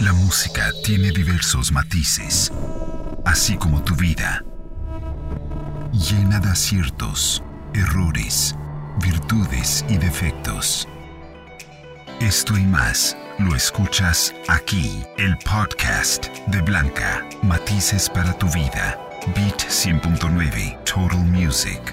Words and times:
La 0.00 0.12
música 0.12 0.70
tiene 0.84 1.10
diversos 1.10 1.72
matices, 1.72 2.52
así 3.24 3.56
como 3.56 3.82
tu 3.82 3.96
vida, 3.96 4.44
llena 5.92 6.38
de 6.38 6.50
aciertos, 6.50 7.42
errores, 7.74 8.54
virtudes 9.02 9.84
y 9.88 9.96
defectos. 9.96 10.86
Esto 12.20 12.56
y 12.56 12.62
más 12.62 13.16
lo 13.40 13.56
escuchas 13.56 14.32
aquí, 14.46 15.02
el 15.16 15.36
podcast 15.38 16.28
de 16.46 16.62
Blanca, 16.62 17.26
Matices 17.42 18.08
para 18.08 18.32
tu 18.34 18.46
vida, 18.50 18.96
Beat 19.34 19.62
100.9, 19.62 20.84
Total 20.84 21.18
Music. 21.24 21.92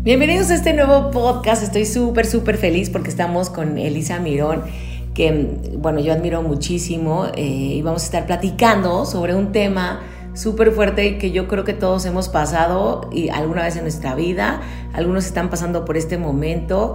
Bienvenidos 0.00 0.48
a 0.48 0.54
este 0.54 0.72
nuevo 0.72 1.10
podcast, 1.10 1.62
estoy 1.62 1.84
súper, 1.84 2.24
súper 2.24 2.56
feliz 2.56 2.88
porque 2.88 3.10
estamos 3.10 3.50
con 3.50 3.76
Elisa 3.76 4.18
Mirón 4.18 4.64
que, 5.18 5.72
bueno, 5.76 5.98
yo 5.98 6.12
admiro 6.12 6.42
muchísimo 6.42 7.26
eh, 7.34 7.42
y 7.42 7.82
vamos 7.82 8.02
a 8.02 8.04
estar 8.04 8.24
platicando 8.24 9.04
sobre 9.04 9.34
un 9.34 9.50
tema 9.50 9.98
súper 10.32 10.70
fuerte 10.70 11.18
que 11.18 11.32
yo 11.32 11.48
creo 11.48 11.64
que 11.64 11.72
todos 11.72 12.06
hemos 12.06 12.28
pasado 12.28 13.10
y 13.12 13.28
alguna 13.28 13.64
vez 13.64 13.74
en 13.74 13.82
nuestra 13.82 14.14
vida, 14.14 14.60
algunos 14.92 15.26
están 15.26 15.50
pasando 15.50 15.84
por 15.84 15.96
este 15.96 16.18
momento 16.18 16.94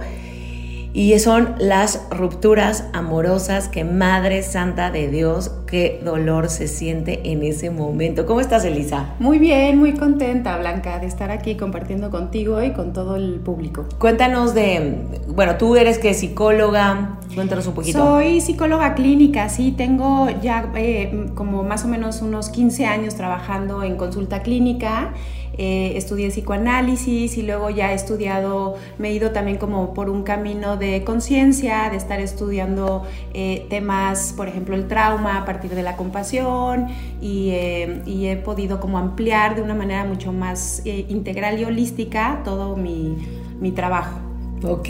y 0.96 1.18
son 1.18 1.56
las 1.58 2.06
rupturas 2.08 2.84
amorosas 2.92 3.68
que 3.68 3.82
Madre 3.82 4.44
Santa 4.44 4.92
de 4.92 5.08
Dios, 5.08 5.50
qué 5.66 6.00
dolor 6.04 6.48
se 6.48 6.68
siente 6.68 7.32
en 7.32 7.42
ese 7.42 7.70
momento. 7.70 8.26
¿Cómo 8.26 8.40
estás, 8.40 8.64
Elisa? 8.64 9.14
Muy 9.18 9.40
bien, 9.40 9.76
muy 9.76 9.94
contenta, 9.94 10.56
Blanca, 10.56 11.00
de 11.00 11.06
estar 11.06 11.32
aquí 11.32 11.56
compartiendo 11.56 12.10
contigo 12.10 12.62
y 12.62 12.72
con 12.72 12.92
todo 12.92 13.16
el 13.16 13.40
público. 13.40 13.86
Cuéntanos 13.98 14.54
de, 14.54 14.98
bueno, 15.26 15.56
tú 15.56 15.74
eres 15.74 15.98
que 15.98 16.14
psicóloga, 16.14 17.18
cuéntanos 17.34 17.66
un 17.66 17.74
poquito. 17.74 17.98
Soy 17.98 18.40
psicóloga 18.40 18.94
clínica, 18.94 19.48
sí, 19.48 19.72
tengo 19.72 20.28
ya 20.42 20.70
eh, 20.76 21.26
como 21.34 21.64
más 21.64 21.84
o 21.84 21.88
menos 21.88 22.22
unos 22.22 22.50
15 22.50 22.86
años 22.86 23.16
trabajando 23.16 23.82
en 23.82 23.96
consulta 23.96 24.42
clínica 24.42 25.12
eh, 25.56 25.96
estudié 25.96 26.28
psicoanálisis 26.30 27.36
y 27.38 27.42
luego 27.42 27.70
ya 27.70 27.92
he 27.92 27.94
estudiado, 27.94 28.74
me 28.98 29.08
he 29.08 29.12
ido 29.12 29.30
también 29.30 29.56
como 29.56 29.94
por 29.94 30.10
un 30.10 30.22
camino 30.22 30.76
de 30.76 31.04
conciencia, 31.04 31.88
de 31.90 31.96
estar 31.96 32.20
estudiando 32.20 33.04
eh, 33.34 33.66
temas, 33.70 34.34
por 34.36 34.48
ejemplo, 34.48 34.74
el 34.74 34.88
trauma 34.88 35.38
a 35.38 35.44
partir 35.44 35.74
de 35.74 35.82
la 35.82 35.96
compasión 35.96 36.88
y, 37.20 37.50
eh, 37.50 38.02
he 38.06 38.36
podido 38.36 38.80
como 38.80 38.98
ampliar 38.98 39.54
de 39.54 39.62
una 39.62 39.74
manera 39.74 40.04
mucho 40.04 40.32
más 40.32 40.82
integral 40.84 41.60
y 41.60 41.64
holística 41.64 42.40
todo 42.44 42.74
mi, 42.76 43.16
mi 43.60 43.70
trabajo. 43.70 44.18
Ok, 44.66 44.88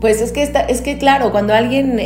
pues 0.00 0.20
es 0.20 0.30
que, 0.30 0.42
es 0.68 0.80
que 0.82 0.98
claro, 0.98 1.32
cuando 1.32 1.54
alguien 1.54 1.96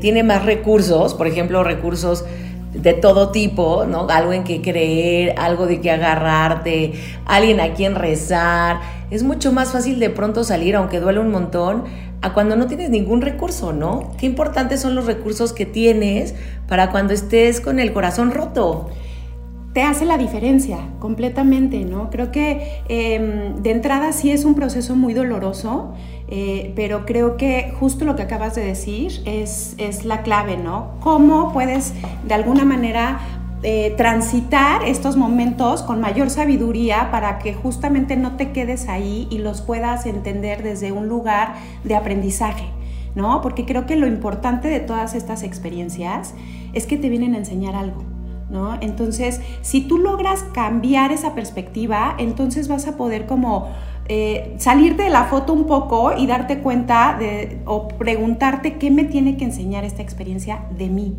tiene 0.00 0.22
más 0.22 0.44
recursos, 0.44 1.14
por 1.14 1.26
ejemplo, 1.26 1.64
recursos 1.64 2.24
de 2.72 2.92
todo 2.92 3.30
tipo, 3.30 3.84
¿no? 3.86 4.06
Algo 4.08 4.32
en 4.32 4.44
que 4.44 4.62
creer, 4.62 5.34
algo 5.38 5.66
de 5.66 5.80
que 5.80 5.90
agarrarte, 5.90 6.92
alguien 7.26 7.60
a 7.60 7.74
quien 7.74 7.94
rezar. 7.94 8.80
Es 9.10 9.22
mucho 9.22 9.52
más 9.52 9.72
fácil 9.72 9.98
de 9.98 10.10
pronto 10.10 10.44
salir, 10.44 10.76
aunque 10.76 11.00
duele 11.00 11.20
un 11.20 11.30
montón, 11.30 11.84
a 12.22 12.32
cuando 12.32 12.54
no 12.56 12.66
tienes 12.66 12.90
ningún 12.90 13.22
recurso, 13.22 13.72
¿no? 13.72 14.12
Qué 14.18 14.26
importantes 14.26 14.80
son 14.80 14.94
los 14.94 15.06
recursos 15.06 15.52
que 15.52 15.66
tienes 15.66 16.34
para 16.68 16.90
cuando 16.90 17.14
estés 17.14 17.60
con 17.60 17.80
el 17.80 17.92
corazón 17.92 18.30
roto 18.30 18.90
te 19.72 19.82
hace 19.82 20.04
la 20.04 20.18
diferencia 20.18 20.78
completamente, 20.98 21.84
¿no? 21.84 22.10
Creo 22.10 22.32
que 22.32 22.82
em, 22.88 23.62
de 23.62 23.70
entrada 23.70 24.12
sí 24.12 24.30
es 24.30 24.44
un 24.44 24.54
proceso 24.54 24.96
muy 24.96 25.14
doloroso, 25.14 25.94
eh, 26.30 26.72
pero 26.76 27.06
creo 27.06 27.36
que 27.36 27.74
justo 27.78 28.04
lo 28.04 28.14
que 28.14 28.22
acabas 28.22 28.54
de 28.54 28.64
decir 28.64 29.20
es, 29.24 29.74
es 29.78 30.04
la 30.04 30.22
clave, 30.22 30.56
¿no? 30.56 30.92
¿Cómo 31.00 31.52
puedes 31.52 31.92
de 32.24 32.34
alguna 32.34 32.64
manera 32.64 33.20
eh, 33.62 33.92
transitar 33.96 34.84
estos 34.84 35.16
momentos 35.16 35.82
con 35.82 36.00
mayor 36.00 36.30
sabiduría 36.30 37.10
para 37.10 37.38
que 37.38 37.52
justamente 37.52 38.16
no 38.16 38.36
te 38.36 38.52
quedes 38.52 38.88
ahí 38.88 39.28
y 39.30 39.36
los 39.38 39.60
puedas 39.60 40.06
entender 40.06 40.62
desde 40.62 40.92
un 40.92 41.08
lugar 41.08 41.56
de 41.84 41.94
aprendizaje, 41.94 42.64
¿no? 43.14 43.42
Porque 43.42 43.66
creo 43.66 43.84
que 43.84 43.96
lo 43.96 44.06
importante 44.06 44.68
de 44.68 44.80
todas 44.80 45.14
estas 45.14 45.42
experiencias 45.42 46.32
es 46.72 46.86
que 46.86 46.96
te 46.96 47.10
vienen 47.10 47.34
a 47.34 47.38
enseñar 47.38 47.74
algo. 47.74 48.04
¿no? 48.48 48.76
Entonces, 48.80 49.40
si 49.62 49.82
tú 49.82 49.98
logras 49.98 50.42
cambiar 50.52 51.12
esa 51.12 51.34
perspectiva, 51.34 52.16
entonces 52.18 52.66
vas 52.66 52.88
a 52.88 52.96
poder 52.96 53.26
como 53.26 53.68
eh, 54.12 54.56
salirte 54.58 55.04
de 55.04 55.08
la 55.08 55.26
foto 55.26 55.52
un 55.52 55.68
poco 55.68 56.12
y 56.18 56.26
darte 56.26 56.58
cuenta 56.58 57.16
o 57.64 57.86
preguntarte 57.86 58.74
qué 58.74 58.90
me 58.90 59.04
tiene 59.04 59.36
que 59.36 59.44
enseñar 59.44 59.84
esta 59.84 60.02
experiencia 60.02 60.62
de 60.76 60.88
mí 60.88 61.14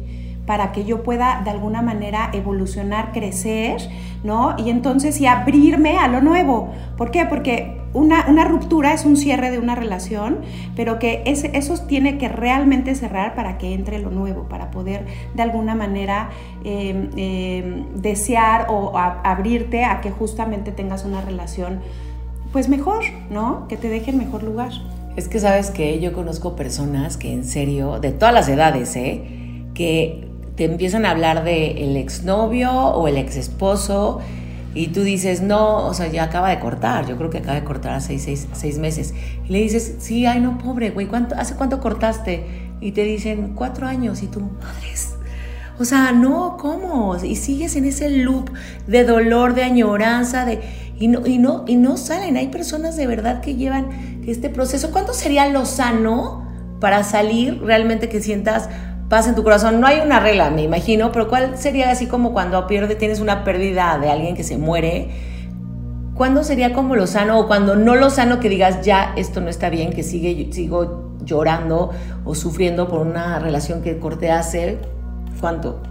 para 0.46 0.74
que 0.74 0.84
yo 0.84 1.02
pueda 1.02 1.40
de 1.46 1.52
alguna 1.52 1.82
manera 1.82 2.30
evolucionar, 2.34 3.14
crecer, 3.14 3.80
¿no? 4.26 4.56
Y 4.58 4.70
entonces 4.70 5.22
y 5.22 5.26
abrirme 5.26 6.00
a 6.00 6.10
lo 6.10 6.20
nuevo. 6.20 6.74
¿Por 6.98 7.12
qué? 7.12 7.26
Porque 7.26 7.78
una, 7.94 8.26
ruptura 8.44 8.92
es 8.92 9.06
un 9.06 9.16
cierre 9.16 9.52
de 9.52 9.60
una 9.60 9.76
relación, 9.76 10.40
pero 10.76 11.00
que 11.00 11.24
ese, 11.26 11.52
eso 11.54 11.78
tiene 11.88 12.18
que 12.18 12.28
realmente 12.28 12.94
cerrar 12.96 13.36
para 13.36 13.58
que 13.58 13.74
entre 13.74 14.00
lo 14.00 14.10
nuevo, 14.10 14.50
para 14.50 14.70
poder 14.70 15.06
de 15.34 15.42
alguna 15.44 15.76
manera 15.76 16.30
em, 16.66 17.10
em, 17.16 17.86
desear 17.96 18.68
o 18.70 18.98
abrirte 18.98 19.86
a 19.86 20.02
que 20.02 20.12
justamente 20.12 20.74
tengas 20.74 21.06
una 21.06 21.22
relación 21.22 21.80
pues 22.52 22.70
mejor, 22.70 23.04
¿no? 23.30 23.68
Que 23.68 23.78
te 23.78 23.90
deje 23.90 24.12
en 24.12 24.18
mejor 24.18 24.44
lugar. 24.44 24.72
Es 25.16 25.28
que 25.28 25.40
sabes 25.40 25.72
que 25.72 26.00
yo 26.00 26.14
conozco 26.14 26.56
personas 26.56 27.18
que 27.18 27.34
en 27.34 27.46
serio, 27.46 28.00
de 28.00 28.12
todas 28.12 28.34
las 28.34 28.48
edades, 28.48 28.96
¿eh? 28.96 29.66
Que 29.74 30.30
te 30.56 30.66
empiezan 30.66 31.06
a 31.06 31.12
hablar 31.12 31.44
de 31.44 31.84
el 31.84 31.98
exnovio 31.98 32.72
o 32.72 33.08
el 33.08 33.18
exesposo 33.18 34.20
y 34.74 34.88
tú 34.88 35.02
dices, 35.02 35.42
no, 35.42 35.86
o 35.86 35.94
sea, 35.94 36.08
ya 36.08 36.24
acaba 36.24 36.50
de 36.50 36.60
cortar, 36.60 37.06
yo 37.06 37.18
creo 37.18 37.30
que 37.30 37.40
acaba 37.40 37.56
de 37.56 37.66
cortar 37.66 37.94
hace 37.94 38.18
seis, 38.20 38.48
seis, 38.54 38.78
meses. 38.78 39.14
Y 39.46 39.52
le 39.52 39.60
dices, 39.60 39.96
sí, 40.00 40.26
ay, 40.26 40.40
no, 40.40 40.58
pobre, 40.58 40.92
güey, 40.92 41.08
¿cuánto, 41.08 41.36
¿hace 41.36 41.56
cuánto 41.56 41.82
cortaste? 41.82 42.72
Y 42.80 42.94
te 42.94 43.04
dicen, 43.04 43.52
cuatro 43.54 43.86
años, 43.86 44.24
y 44.24 44.28
tú, 44.28 44.40
madres. 44.40 45.16
O 45.78 45.84
sea, 45.84 46.12
no, 46.14 46.58
¿cómo? 46.58 47.18
Y 47.22 47.36
sigues 47.36 47.76
en 47.76 47.86
ese 47.86 48.10
loop 48.10 48.50
de 48.88 49.04
dolor, 49.04 49.56
de 49.56 49.64
añoranza, 49.64 50.46
de... 50.46 50.62
Y 51.02 51.10
no, 51.10 51.26
y 51.26 51.38
no, 51.38 51.66
y 51.68 51.76
no 51.76 51.98
salen. 51.98 52.38
Hay 52.38 52.48
personas 52.48 52.96
de 52.96 53.08
verdad 53.08 53.42
que 53.42 53.56
llevan 53.56 54.22
este 54.26 54.50
proceso. 54.50 54.92
¿Cuánto 54.92 55.14
sería 55.14 55.50
lo 55.50 55.66
sano 55.66 56.48
para 56.80 57.04
salir 57.04 57.62
realmente 57.62 58.08
que 58.08 58.22
sientas 58.22 58.70
paz 59.12 59.28
en 59.28 59.36
tu 59.36 59.44
corazón. 59.44 59.82
No 59.82 59.88
hay 59.88 60.00
una 60.00 60.22
regla, 60.22 60.50
me 60.50 60.64
imagino, 60.64 61.12
pero 61.12 61.28
¿cuál 61.28 61.58
sería 61.58 61.92
así 61.92 62.08
como 62.08 62.32
cuando 62.32 62.66
pierde, 62.66 62.96
tienes 62.96 63.20
una 63.20 63.44
pérdida 63.44 64.00
de 64.00 64.10
alguien 64.10 64.36
que 64.36 64.44
se 64.46 64.58
muere? 64.58 65.10
¿Cuándo 66.16 66.46
sería 66.46 66.72
como 66.72 66.96
lo 66.96 67.08
sano 67.08 67.38
o 67.38 67.48
cuando 67.48 67.76
no 67.76 67.96
lo 67.96 68.10
sano 68.10 68.40
que 68.40 68.48
digas 68.48 68.86
ya 68.86 69.14
esto 69.18 69.42
no 69.42 69.50
está 69.50 69.70
bien, 69.70 69.92
que 69.92 70.04
sigue, 70.04 70.48
sigo 70.54 71.18
llorando 71.26 71.92
o 72.24 72.36
sufriendo 72.36 72.88
por 72.88 73.06
una 73.06 73.38
relación 73.40 73.82
que 73.82 74.00
corté 74.00 74.32
hace? 74.32 74.78
¿Cuánto? 75.42 75.82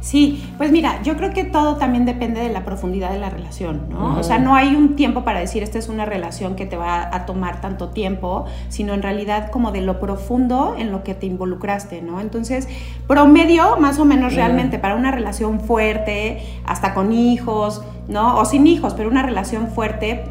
Sí, 0.00 0.48
pues 0.56 0.70
mira, 0.70 1.02
yo 1.02 1.16
creo 1.16 1.30
que 1.30 1.42
todo 1.42 1.76
también 1.76 2.04
depende 2.04 2.40
de 2.40 2.50
la 2.50 2.64
profundidad 2.64 3.10
de 3.10 3.18
la 3.18 3.30
relación, 3.30 3.88
¿no? 3.90 4.18
O 4.18 4.22
sea, 4.22 4.38
no 4.38 4.54
hay 4.54 4.76
un 4.76 4.94
tiempo 4.94 5.24
para 5.24 5.40
decir 5.40 5.64
esta 5.64 5.78
es 5.78 5.88
una 5.88 6.04
relación 6.04 6.54
que 6.54 6.66
te 6.66 6.76
va 6.76 7.14
a 7.14 7.26
tomar 7.26 7.60
tanto 7.60 7.88
tiempo, 7.88 8.46
sino 8.68 8.94
en 8.94 9.02
realidad 9.02 9.50
como 9.50 9.72
de 9.72 9.80
lo 9.80 9.98
profundo 9.98 10.76
en 10.78 10.92
lo 10.92 11.02
que 11.02 11.14
te 11.14 11.26
involucraste, 11.26 12.00
¿no? 12.00 12.20
Entonces, 12.20 12.68
promedio 13.08 13.76
más 13.78 13.98
o 13.98 14.04
menos 14.04 14.34
realmente 14.34 14.78
para 14.78 14.94
una 14.94 15.10
relación 15.10 15.60
fuerte, 15.60 16.42
hasta 16.64 16.94
con 16.94 17.12
hijos, 17.12 17.82
¿no? 18.06 18.38
O 18.38 18.44
sin 18.44 18.68
hijos, 18.68 18.94
pero 18.94 19.08
una 19.08 19.22
relación 19.22 19.68
fuerte 19.68 20.24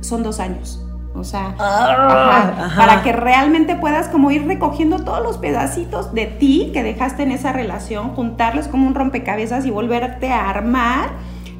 son 0.00 0.22
dos 0.22 0.40
años. 0.40 0.83
O 1.16 1.22
sea, 1.22 1.54
ah, 1.60 2.72
para 2.76 3.02
que 3.04 3.12
realmente 3.12 3.76
puedas 3.76 4.08
como 4.08 4.32
ir 4.32 4.46
recogiendo 4.46 4.98
todos 5.04 5.22
los 5.22 5.38
pedacitos 5.38 6.12
de 6.12 6.26
ti 6.26 6.70
que 6.74 6.82
dejaste 6.82 7.22
en 7.22 7.30
esa 7.30 7.52
relación, 7.52 8.10
juntarlos 8.10 8.66
como 8.66 8.88
un 8.88 8.96
rompecabezas 8.96 9.64
y 9.64 9.70
volverte 9.70 10.32
a 10.32 10.50
armar, 10.50 11.10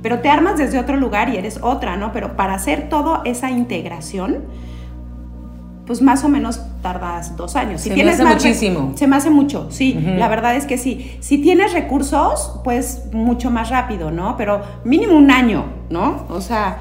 pero 0.02 0.18
te 0.18 0.28
armas 0.28 0.58
desde 0.58 0.80
otro 0.80 0.96
lugar 0.96 1.28
y 1.28 1.36
eres 1.36 1.60
otra, 1.62 1.96
¿no? 1.96 2.12
Pero 2.12 2.36
para 2.36 2.54
hacer 2.54 2.88
toda 2.88 3.22
esa 3.24 3.48
integración, 3.48 4.38
pues 5.86 6.02
más 6.02 6.24
o 6.24 6.28
menos 6.28 6.60
tardas 6.82 7.36
dos 7.36 7.54
años. 7.54 7.80
Si 7.80 7.90
se 7.90 7.94
tienes 7.94 8.18
me 8.18 8.24
hace 8.24 8.34
muchísimo. 8.34 8.92
Se 8.96 9.06
me 9.06 9.14
hace 9.14 9.30
mucho, 9.30 9.70
sí. 9.70 9.94
La 10.18 10.26
verdad 10.26 10.56
es 10.56 10.66
que 10.66 10.78
sí. 10.78 11.16
Si 11.20 11.38
tienes 11.38 11.74
recursos, 11.74 12.60
pues 12.64 13.04
mucho 13.12 13.52
más 13.52 13.70
rápido, 13.70 14.10
¿no? 14.10 14.36
Pero 14.36 14.62
mínimo 14.82 15.14
un 15.16 15.30
año, 15.30 15.66
¿no? 15.90 16.26
O 16.28 16.40
sea 16.40 16.78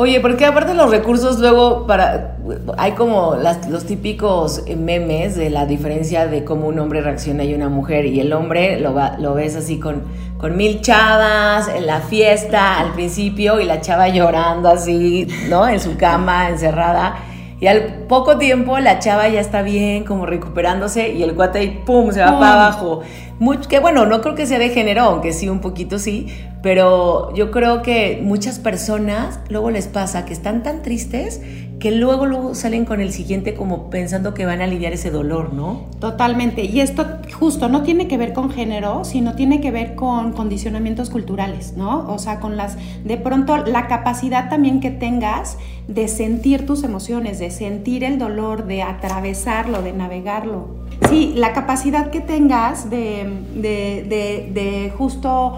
Oye, 0.00 0.18
porque 0.22 0.46
aparte 0.46 0.72
los 0.72 0.90
recursos 0.90 1.40
luego 1.40 1.86
para 1.86 2.38
hay 2.78 2.92
como 2.92 3.36
los 3.68 3.84
típicos 3.84 4.64
memes 4.74 5.36
de 5.36 5.50
la 5.50 5.66
diferencia 5.66 6.26
de 6.26 6.42
cómo 6.42 6.68
un 6.68 6.78
hombre 6.78 7.02
reacciona 7.02 7.44
y 7.44 7.52
una 7.52 7.68
mujer 7.68 8.06
y 8.06 8.18
el 8.18 8.32
hombre 8.32 8.80
lo, 8.80 8.94
va, 8.94 9.18
lo 9.18 9.34
ves 9.34 9.56
así 9.56 9.78
con, 9.78 10.04
con 10.38 10.56
mil 10.56 10.80
chavas 10.80 11.68
en 11.68 11.86
la 11.86 12.00
fiesta 12.00 12.80
al 12.80 12.94
principio 12.94 13.60
y 13.60 13.66
la 13.66 13.82
chava 13.82 14.08
llorando 14.08 14.70
así, 14.70 15.28
¿no? 15.50 15.68
En 15.68 15.78
su 15.78 15.98
cama 15.98 16.48
encerrada 16.48 17.16
Y 17.60 17.66
al 17.66 18.06
poco 18.08 18.38
tiempo 18.38 18.78
la 18.78 18.98
chava 18.98 19.28
ya 19.28 19.40
está 19.40 19.60
bien, 19.60 20.04
como 20.04 20.24
recuperándose, 20.24 21.12
y 21.12 21.22
el 21.22 21.34
cuate 21.34 21.58
ahí, 21.58 21.82
¡pum!, 21.84 22.10
se 22.10 22.20
va 22.20 22.40
para 22.40 22.54
abajo. 22.54 23.02
Mucho, 23.38 23.68
que 23.68 23.78
bueno, 23.78 24.06
no 24.06 24.22
creo 24.22 24.34
que 24.34 24.46
sea 24.46 24.58
de 24.58 24.70
género, 24.70 25.02
aunque 25.02 25.34
sí, 25.34 25.48
un 25.48 25.60
poquito 25.60 25.98
sí, 25.98 26.28
pero 26.62 27.34
yo 27.34 27.50
creo 27.50 27.82
que 27.82 28.20
muchas 28.22 28.58
personas 28.58 29.40
luego 29.48 29.70
les 29.70 29.88
pasa 29.88 30.24
que 30.24 30.32
están 30.32 30.62
tan 30.62 30.82
tristes 30.82 31.42
que 31.80 31.90
luego, 31.90 32.26
luego 32.26 32.54
salen 32.54 32.84
con 32.84 33.00
el 33.00 33.10
siguiente 33.10 33.54
como 33.54 33.88
pensando 33.88 34.34
que 34.34 34.44
van 34.44 34.60
a 34.60 34.64
aliviar 34.64 34.92
ese 34.92 35.10
dolor, 35.10 35.54
¿no? 35.54 35.86
Totalmente. 35.98 36.62
Y 36.62 36.80
esto 36.80 37.06
justo 37.32 37.70
no 37.70 37.82
tiene 37.82 38.06
que 38.06 38.18
ver 38.18 38.34
con 38.34 38.50
género, 38.50 39.02
sino 39.04 39.34
tiene 39.34 39.62
que 39.62 39.70
ver 39.70 39.94
con 39.94 40.32
condicionamientos 40.32 41.08
culturales, 41.08 41.72
¿no? 41.78 42.06
O 42.12 42.18
sea, 42.18 42.38
con 42.38 42.58
las, 42.58 42.76
de 43.02 43.16
pronto, 43.16 43.56
la 43.56 43.88
capacidad 43.88 44.50
también 44.50 44.80
que 44.80 44.90
tengas 44.90 45.56
de 45.88 46.06
sentir 46.06 46.66
tus 46.66 46.84
emociones, 46.84 47.38
de 47.38 47.50
sentir 47.50 48.04
el 48.04 48.18
dolor, 48.18 48.66
de 48.66 48.82
atravesarlo, 48.82 49.80
de 49.80 49.94
navegarlo. 49.94 50.80
Sí, 51.08 51.32
la 51.34 51.54
capacidad 51.54 52.10
que 52.10 52.20
tengas 52.20 52.90
de, 52.90 53.26
de, 53.54 54.04
de, 54.06 54.50
de 54.52 54.92
justo 54.98 55.54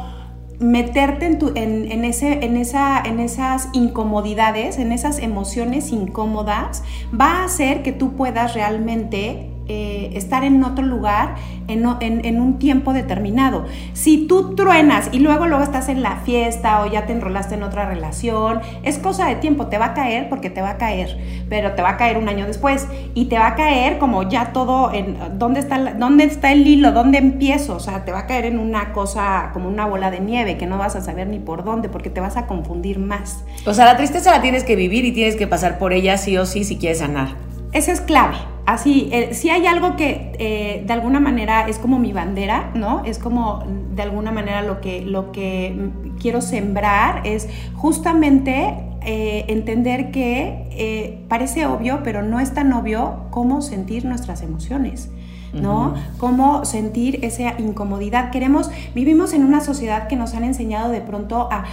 meterte 0.59 1.27
en, 1.27 1.39
tu, 1.39 1.53
en, 1.55 2.05
ese, 2.05 2.45
en, 2.45 2.57
esa, 2.57 3.01
en 3.01 3.21
esas 3.21 3.69
incomodidades, 3.73 4.79
en 4.79 4.93
esas 4.93 5.19
emociones 5.19 5.91
incómodas, 5.91 6.83
va 7.19 7.41
a 7.41 7.45
hacer 7.45 7.83
que 7.83 7.93
tú 7.93 8.13
puedas 8.15 8.55
realmente 8.55 9.52
eh, 9.69 10.11
estar 10.15 10.45
en 10.45 10.65
otro 10.65 10.85
lugar 10.85 11.37
en, 11.69 11.87
en, 12.01 12.41
un 12.41 12.59
tiempo 12.59 12.93
determinado. 12.93 13.65
Si 13.93 14.27
tú 14.27 14.55
truenas 14.55 15.09
y 15.13 15.21
luego 15.21 15.47
luego 15.47 15.63
estás 15.63 15.89
en 15.89 16.03
la 16.03 16.17
fiesta 16.17 16.83
o 16.83 16.87
ya 16.91 17.07
te 17.07 17.13
enrolaste 17.13 17.55
en 17.55 17.63
otra 17.63 17.87
relación, 17.87 18.61
es 18.83 18.99
cosa 18.99 19.27
de 19.27 19.37
tiempo, 19.37 19.69
te 19.69 19.79
va 19.79 19.87
a 19.87 19.95
caer 19.95 20.29
porque 20.29 20.51
te 20.51 20.61
va 20.61 20.71
a 20.71 20.77
caer, 20.79 21.17
pero 21.49 21.73
te 21.73 21.83
va 21.83 21.91
a 21.91 21.97
caer 21.97 22.19
un 22.19 22.29
año 22.29 22.47
después 22.47 22.89
y 23.15 23.27
te 23.27 23.39
va 23.39 23.49
a 23.49 23.55
caer 23.55 23.99
como 23.99 24.29
ya 24.29 24.53
todo 24.53 24.93
en 24.93 25.17
dónde 25.39 25.61
está, 25.61 25.95
dónde 25.95 26.25
está 26.25 26.53
el 26.53 26.67
hilo, 26.67 26.93
dónde 26.93 27.19
empiezo, 27.19 27.77
o 27.77 27.81
sea, 27.81 28.05
te 28.05 28.13
va 28.13 28.21
a 28.21 28.27
caer 28.27 28.47
en 28.47 28.59
una 28.59 28.93
cosa 28.93 29.51
como 29.53 29.69
una 29.69 29.87
bola 29.87 30.11
de 30.11 30.21
nieve 30.21 30.59
que 30.59 30.67
no 30.67 30.79
vas 30.79 30.97
a 30.97 31.01
saber 31.01 31.29
ni 31.29 31.39
por 31.39 31.65
dónde 31.65 31.89
porque 31.89 32.11
te 32.11 32.21
vas 32.21 32.37
a 32.37 32.47
confundir 32.47 32.99
más. 32.99 33.45
O 33.65 33.75
sea, 33.75 33.85
la 33.85 33.97
tristeza 33.97 34.33
la 34.33 34.43
tienes 34.43 34.65
que 34.65 34.77
vivir 34.77 35.05
y 35.05 35.13
tienes 35.13 35.37
que 35.37 35.47
pasar 35.47 35.79
por 35.79 35.93
ella 35.93 36.19
sí 36.19 36.37
o 36.37 36.47
sí 36.47 36.65
si 36.65 36.77
quieres 36.77 36.99
sanar. 36.99 37.29
Esa 37.73 37.93
es 37.93 38.01
clave 38.01 38.52
así, 38.67 39.09
eh, 39.13 39.35
si 39.35 39.51
hay 39.51 39.67
algo 39.67 39.97
que 39.97 40.33
eh, 40.39 40.85
de 40.87 40.93
alguna 40.93 41.21
manera 41.21 41.69
es 41.69 41.79
como 41.79 41.99
mi 41.99 42.13
bandera, 42.13 42.71
¿no? 42.75 43.05
Es 43.05 43.19
como 43.19 43.65
de 43.95 44.03
alguna 44.03 44.33
manera 44.33 44.63
lo 44.63 44.81
que, 44.81 45.03
lo 45.03 45.33
que 45.33 45.91
quiero 46.21 46.41
sembrar, 46.41 47.27
es 47.27 47.49
justamente 47.75 48.77
eh, 49.03 49.45
entender 49.49 50.11
que 50.11 51.25
parece 51.29 51.67
obvio, 51.67 52.01
pero 52.03 52.23
no 52.23 52.41
es 52.41 52.55
tan 52.55 52.73
obvio 52.73 53.27
cómo 53.31 53.63
sentir 53.63 54.05
nuestras 54.05 54.43
emociones. 54.43 55.11
¿No? 55.53 55.95
Cómo 56.19 56.65
sentir 56.65 57.25
esa 57.25 57.59
incomodidad. 57.59 58.31
Queremos, 58.31 58.71
vivimos 58.95 59.33
en 59.35 59.45
una 59.45 59.61
sociedad 59.61 60.09
que 60.09 60.17
nos 60.17 60.35
han 60.35 60.45
enseñado 60.45 60.91
de 60.91 61.01
pronto 61.01 61.49
a, 61.51 61.65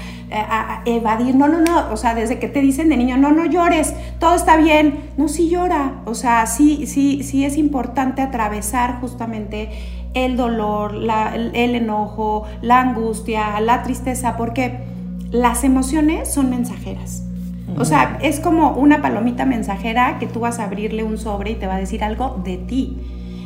evadir, 0.85 1.35
no, 1.35 1.47
no, 1.47 1.61
no, 1.61 1.91
o 1.91 1.97
sea, 1.97 2.13
desde 2.13 2.39
que 2.39 2.47
te 2.47 2.61
dicen 2.61 2.89
de 2.89 2.97
niño, 2.97 3.17
no, 3.17 3.31
no 3.31 3.45
llores, 3.45 3.95
todo 4.19 4.35
está 4.35 4.57
bien, 4.57 5.09
no, 5.17 5.27
sí 5.27 5.49
llora, 5.49 6.01
o 6.05 6.13
sea, 6.13 6.45
sí, 6.45 6.85
sí, 6.85 7.23
sí 7.23 7.45
es 7.45 7.57
importante 7.57 8.21
atravesar 8.21 8.99
justamente 8.99 9.69
el 10.13 10.37
dolor, 10.37 10.95
el 11.53 11.75
enojo, 11.75 12.45
la 12.61 12.79
angustia, 12.79 13.59
la 13.59 13.83
tristeza, 13.83 14.37
porque 14.37 14.79
las 15.31 15.63
emociones 15.63 16.31
son 16.31 16.49
mensajeras. 16.49 17.23
O 17.77 17.85
sea, 17.85 18.17
es 18.21 18.39
como 18.39 18.71
una 18.71 19.01
palomita 19.01 19.45
mensajera 19.45 20.17
que 20.19 20.25
tú 20.25 20.39
vas 20.39 20.59
a 20.59 20.63
abrirle 20.63 21.03
un 21.03 21.17
sobre 21.17 21.51
y 21.51 21.55
te 21.55 21.67
va 21.67 21.75
a 21.75 21.79
decir 21.79 22.03
algo 22.03 22.41
de 22.43 22.57
ti. 22.57 22.97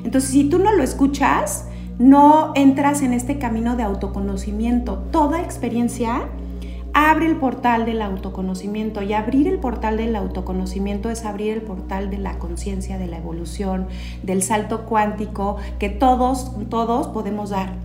Entonces, 0.03 0.29
si 0.29 0.49
tú 0.49 0.59
no 0.59 0.71
lo 0.73 0.83
escuchas, 0.83 1.67
no 1.99 2.53
entras 2.55 3.01
en 3.01 3.13
este 3.13 3.37
camino 3.37 3.75
de 3.75 3.83
autoconocimiento. 3.83 4.97
Toda 5.11 5.41
experiencia 5.41 6.27
abre 6.93 7.25
el 7.25 7.37
portal 7.37 7.85
del 7.85 8.01
autoconocimiento 8.01 9.01
y 9.01 9.13
abrir 9.13 9.47
el 9.47 9.59
portal 9.59 9.97
del 9.97 10.15
autoconocimiento 10.15 11.09
es 11.09 11.25
abrir 11.25 11.53
el 11.53 11.61
portal 11.61 12.09
de 12.09 12.19
la 12.19 12.37
conciencia, 12.37 12.97
de 12.97 13.07
la 13.07 13.17
evolución, 13.17 13.87
del 14.21 14.43
salto 14.43 14.85
cuántico 14.85 15.57
que 15.79 15.89
todos, 15.89 16.51
todos 16.69 17.07
podemos 17.07 17.49
dar. 17.49 17.82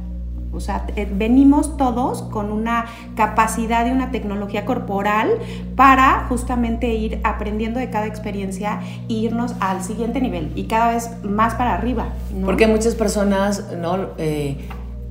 O 0.52 0.60
sea, 0.60 0.86
eh, 0.96 1.06
venimos 1.10 1.76
todos 1.76 2.22
con 2.22 2.50
una 2.50 2.86
capacidad 3.16 3.86
y 3.86 3.90
una 3.90 4.10
tecnología 4.10 4.64
corporal 4.64 5.30
para 5.76 6.26
justamente 6.28 6.94
ir 6.94 7.20
aprendiendo 7.22 7.78
de 7.78 7.90
cada 7.90 8.06
experiencia 8.06 8.80
e 9.08 9.12
irnos 9.12 9.54
al 9.60 9.82
siguiente 9.82 10.20
nivel 10.20 10.52
y 10.54 10.64
cada 10.64 10.92
vez 10.92 11.10
más 11.22 11.54
para 11.54 11.74
arriba. 11.74 12.08
Porque 12.44 12.66
muchas 12.66 12.94
personas, 12.94 13.64
¿no? 13.78 14.08
Eh, 14.18 14.56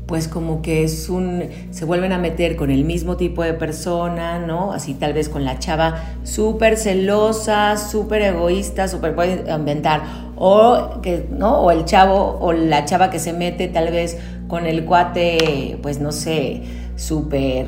pues 0.07 0.30
como 0.30 0.62
que 0.62 0.86
es 0.86 1.10
un, 1.10 1.44
se 1.72 1.83
vuelven 1.83 2.13
a 2.13 2.18
meter 2.18 2.56
con 2.56 2.72
el 2.72 2.86
mismo 2.86 3.18
tipo 3.18 3.44
de 3.44 3.54
persona, 3.54 4.40
¿no? 4.40 4.72
Así 4.72 4.94
tal 4.94 5.12
vez 5.12 5.28
con 5.28 5.44
la 5.44 5.60
chava 5.60 6.01
súper 6.24 6.78
celosa, 6.78 7.75
súper 7.75 8.22
egoísta, 8.22 8.88
súper 8.88 9.13
puede 9.16 9.54
inventar, 9.54 10.04
o 10.38 11.01
que, 11.01 11.28
¿no? 11.30 11.60
O 11.60 11.72
el 11.72 11.83
chavo 11.83 12.38
o 12.40 12.54
la 12.54 12.86
chava 12.86 13.10
que 13.10 13.19
se 13.19 13.33
mete 13.33 13.68
tal 13.68 13.92
vez 13.92 14.18
con 14.48 14.66
el 14.66 14.86
cuate, 14.86 15.78
pues 15.82 16.00
no 16.00 16.12
sé, 16.12 16.62
súper 16.96 17.68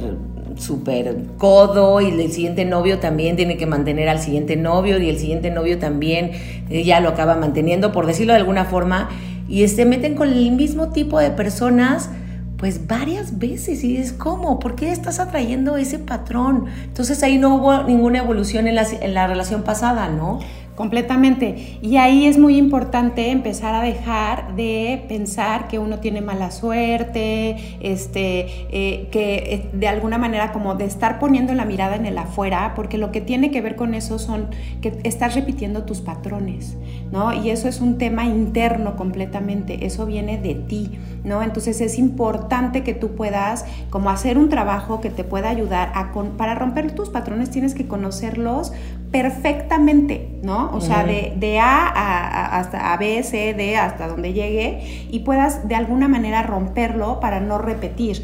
súper 0.59 1.15
codo 1.37 2.01
y 2.01 2.09
el 2.09 2.31
siguiente 2.31 2.65
novio 2.65 2.99
también 2.99 3.35
tiene 3.35 3.57
que 3.57 3.65
mantener 3.65 4.09
al 4.09 4.19
siguiente 4.19 4.55
novio 4.55 4.99
y 4.99 5.09
el 5.09 5.17
siguiente 5.17 5.51
novio 5.51 5.79
también 5.79 6.31
eh, 6.69 6.83
ya 6.83 6.99
lo 6.99 7.09
acaba 7.09 7.35
manteniendo, 7.35 7.91
por 7.91 8.05
decirlo 8.05 8.33
de 8.33 8.39
alguna 8.39 8.65
forma, 8.65 9.09
y 9.47 9.67
se 9.67 9.85
meten 9.85 10.15
con 10.15 10.27
el 10.27 10.51
mismo 10.51 10.89
tipo 10.89 11.19
de 11.19 11.31
personas 11.31 12.09
pues 12.57 12.87
varias 12.87 13.39
veces 13.39 13.85
y 13.85 13.95
es 13.95 14.11
como, 14.11 14.59
¿por 14.59 14.75
qué 14.75 14.91
estás 14.91 15.21
atrayendo 15.21 15.77
ese 15.77 15.97
patrón? 15.97 16.65
Entonces 16.83 17.23
ahí 17.23 17.37
no 17.37 17.55
hubo 17.55 17.83
ninguna 17.83 18.19
evolución 18.19 18.67
en 18.67 18.75
la 19.13 19.27
relación 19.27 19.63
pasada, 19.63 20.09
¿no? 20.09 20.39
Completamente. 20.79 21.77
Y 21.81 21.97
ahí 21.97 22.25
es 22.25 22.39
muy 22.39 22.55
importante 22.55 23.31
empezar 23.31 23.75
a 23.75 23.81
dejar 23.81 24.55
de 24.55 25.03
pensar 25.09 25.67
que 25.67 25.77
uno 25.77 25.99
tiene 25.99 26.21
mala 26.21 26.51
suerte, 26.51 27.57
este, 27.81 28.45
eh, 28.71 29.09
que 29.11 29.35
eh, 29.55 29.69
de 29.73 29.89
alguna 29.89 30.17
manera 30.17 30.53
como 30.53 30.75
de 30.75 30.85
estar 30.85 31.19
poniendo 31.19 31.53
la 31.53 31.65
mirada 31.65 31.97
en 31.97 32.05
el 32.05 32.17
afuera, 32.17 32.71
porque 32.77 32.97
lo 32.97 33.11
que 33.11 33.19
tiene 33.19 33.51
que 33.51 33.59
ver 33.59 33.75
con 33.75 33.93
eso 33.93 34.19
son 34.19 34.47
que 34.79 34.97
estás 35.03 35.35
repitiendo 35.35 35.83
tus 35.83 35.99
patrones, 35.99 36.77
¿no? 37.11 37.33
Y 37.33 37.49
eso 37.49 37.67
es 37.67 37.81
un 37.81 37.97
tema 37.97 38.23
interno 38.23 38.95
completamente, 38.95 39.85
eso 39.85 40.05
viene 40.05 40.37
de 40.37 40.55
ti, 40.55 40.91
¿no? 41.25 41.43
Entonces 41.43 41.81
es 41.81 41.99
importante 41.99 42.83
que 42.83 42.93
tú 42.93 43.15
puedas 43.15 43.65
como 43.89 44.11
hacer 44.11 44.37
un 44.37 44.47
trabajo 44.47 45.01
que 45.01 45.09
te 45.09 45.25
pueda 45.25 45.49
ayudar 45.49 45.91
a 45.93 46.13
para 46.37 46.55
romper 46.55 46.93
tus 46.93 47.09
patrones 47.09 47.49
tienes 47.49 47.73
que 47.73 47.85
conocerlos 47.85 48.71
perfectamente, 49.11 50.39
¿no? 50.43 50.71
O 50.73 50.81
sea, 50.81 51.03
de, 51.03 51.59
A, 51.59 52.57
hasta 52.57 52.93
a 52.93 52.97
B, 52.97 53.23
C, 53.23 53.53
D, 53.53 53.75
hasta 53.75 54.07
donde 54.07 54.33
llegue 54.33 55.07
y 55.09 55.19
puedas 55.19 55.67
de 55.67 55.75
alguna 55.75 56.07
manera 56.07 56.43
romperlo 56.43 57.19
para 57.19 57.39
no 57.39 57.57
repetir. 57.57 58.23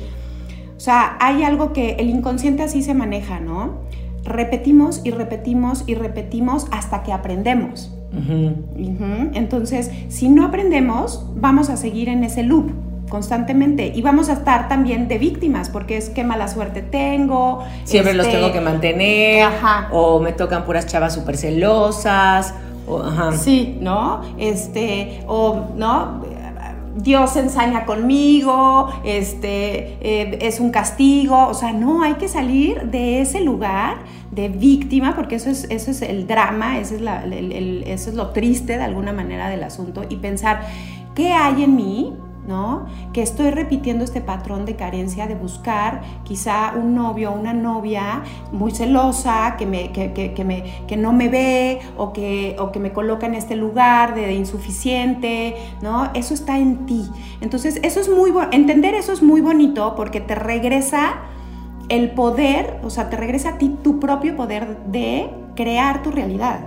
O 0.77 0.79
sea, 0.79 1.17
hay 1.19 1.43
algo 1.43 1.73
que 1.73 1.93
el 1.93 2.09
inconsciente 2.09 2.63
así 2.63 2.83
se 2.83 2.93
maneja, 2.93 3.39
¿no? 3.39 3.79
Repetimos 4.23 5.01
y 5.03 5.11
repetimos 5.11 5.83
y 5.87 5.95
repetimos 5.95 6.67
hasta 6.71 7.03
que 7.03 7.13
aprendemos. 7.13 7.91
Entonces, 9.33 9.91
si 10.07 10.29
no 10.29 10.45
aprendemos, 10.45 11.29
vamos 11.35 11.69
a 11.69 11.77
seguir 11.77 12.09
en 12.09 12.23
ese 12.23 12.43
loop 12.43 12.71
constantemente 13.09 13.91
y 13.93 14.01
vamos 14.01 14.29
a 14.29 14.33
estar 14.33 14.67
también 14.67 15.07
de 15.07 15.17
víctimas 15.17 15.69
porque 15.69 15.97
es 15.97 16.09
que 16.09 16.23
mala 16.23 16.47
suerte 16.47 16.81
tengo. 16.81 17.63
Siempre 17.83 18.13
los 18.13 18.29
tengo 18.29 18.51
que 18.51 18.61
mantener 18.61 19.47
o 19.91 20.19
me 20.19 20.33
tocan 20.33 20.65
puras 20.65 20.87
chavas 20.87 21.13
súper 21.13 21.37
celosas. 21.37 22.53
O, 22.87 23.31
Sí, 23.31 23.77
¿no? 23.81 24.21
Este, 24.37 25.23
o, 25.27 25.69
¿no? 25.75 26.21
Dios 26.95 27.35
ensaña 27.35 27.85
conmigo, 27.85 28.89
este, 29.03 29.97
eh, 29.99 30.39
es 30.41 30.61
un 30.61 30.69
castigo, 30.71 31.47
o 31.47 31.53
sea, 31.53 31.73
no, 31.73 32.03
hay 32.03 32.13
que 32.13 32.29
salir 32.29 32.83
de 32.83 33.19
ese 33.19 33.41
lugar 33.41 33.97
de 34.31 34.47
víctima, 34.47 35.13
porque 35.13 35.35
eso 35.35 35.49
es, 35.49 35.65
eso 35.69 35.91
es 35.91 36.01
el 36.01 36.25
drama, 36.25 36.79
eso 36.79 36.95
es, 36.95 37.01
eso 37.01 38.09
es 38.09 38.15
lo 38.15 38.29
triste 38.29 38.77
de 38.77 38.83
alguna 38.83 39.11
manera 39.11 39.49
del 39.49 39.63
asunto, 39.63 40.03
y 40.07 40.15
pensar, 40.15 40.61
¿qué 41.15 41.33
hay 41.33 41.63
en 41.63 41.75
mí 41.75 42.13
¿no? 42.47 42.85
Que 43.13 43.21
estoy 43.21 43.49
repitiendo 43.49 44.03
este 44.03 44.21
patrón 44.21 44.65
de 44.65 44.75
carencia 44.75 45.27
de 45.27 45.35
buscar 45.35 46.01
quizá 46.23 46.73
un 46.75 46.95
novio 46.95 47.31
o 47.31 47.39
una 47.39 47.53
novia 47.53 48.23
muy 48.51 48.71
celosa, 48.71 49.55
que, 49.57 49.65
me, 49.65 49.91
que, 49.91 50.97
no 50.97 51.13
me 51.13 51.29
ve 51.29 51.79
o 51.97 52.13
que, 52.13 52.55
o 52.59 52.71
que 52.71 52.79
me 52.79 52.91
coloca 52.93 53.25
en 53.25 53.35
este 53.35 53.55
lugar 53.55 54.15
de, 54.15 54.33
insuficiente, 54.33 55.55
¿no? 55.81 56.09
Eso 56.13 56.33
está 56.33 56.57
en 56.57 56.85
ti. 56.85 57.09
Entonces, 57.41 57.79
eso 57.83 57.99
es 57.99 58.09
muy 58.09 58.33
entender 58.51 58.93
eso 58.93 59.13
es 59.13 59.23
muy 59.23 59.41
bonito 59.41 59.93
porque 59.95 60.21
te 60.21 60.35
regresa 60.35 61.15
el 61.89 62.11
poder, 62.11 62.79
o 62.83 62.89
sea, 62.89 63.09
te 63.09 63.17
regresa 63.17 63.49
a 63.49 63.57
ti 63.57 63.75
tu 63.83 63.99
propio 63.99 64.35
poder 64.35 64.77
de 64.87 65.29
crear 65.55 66.03
tu 66.03 66.11
realidad. 66.11 66.59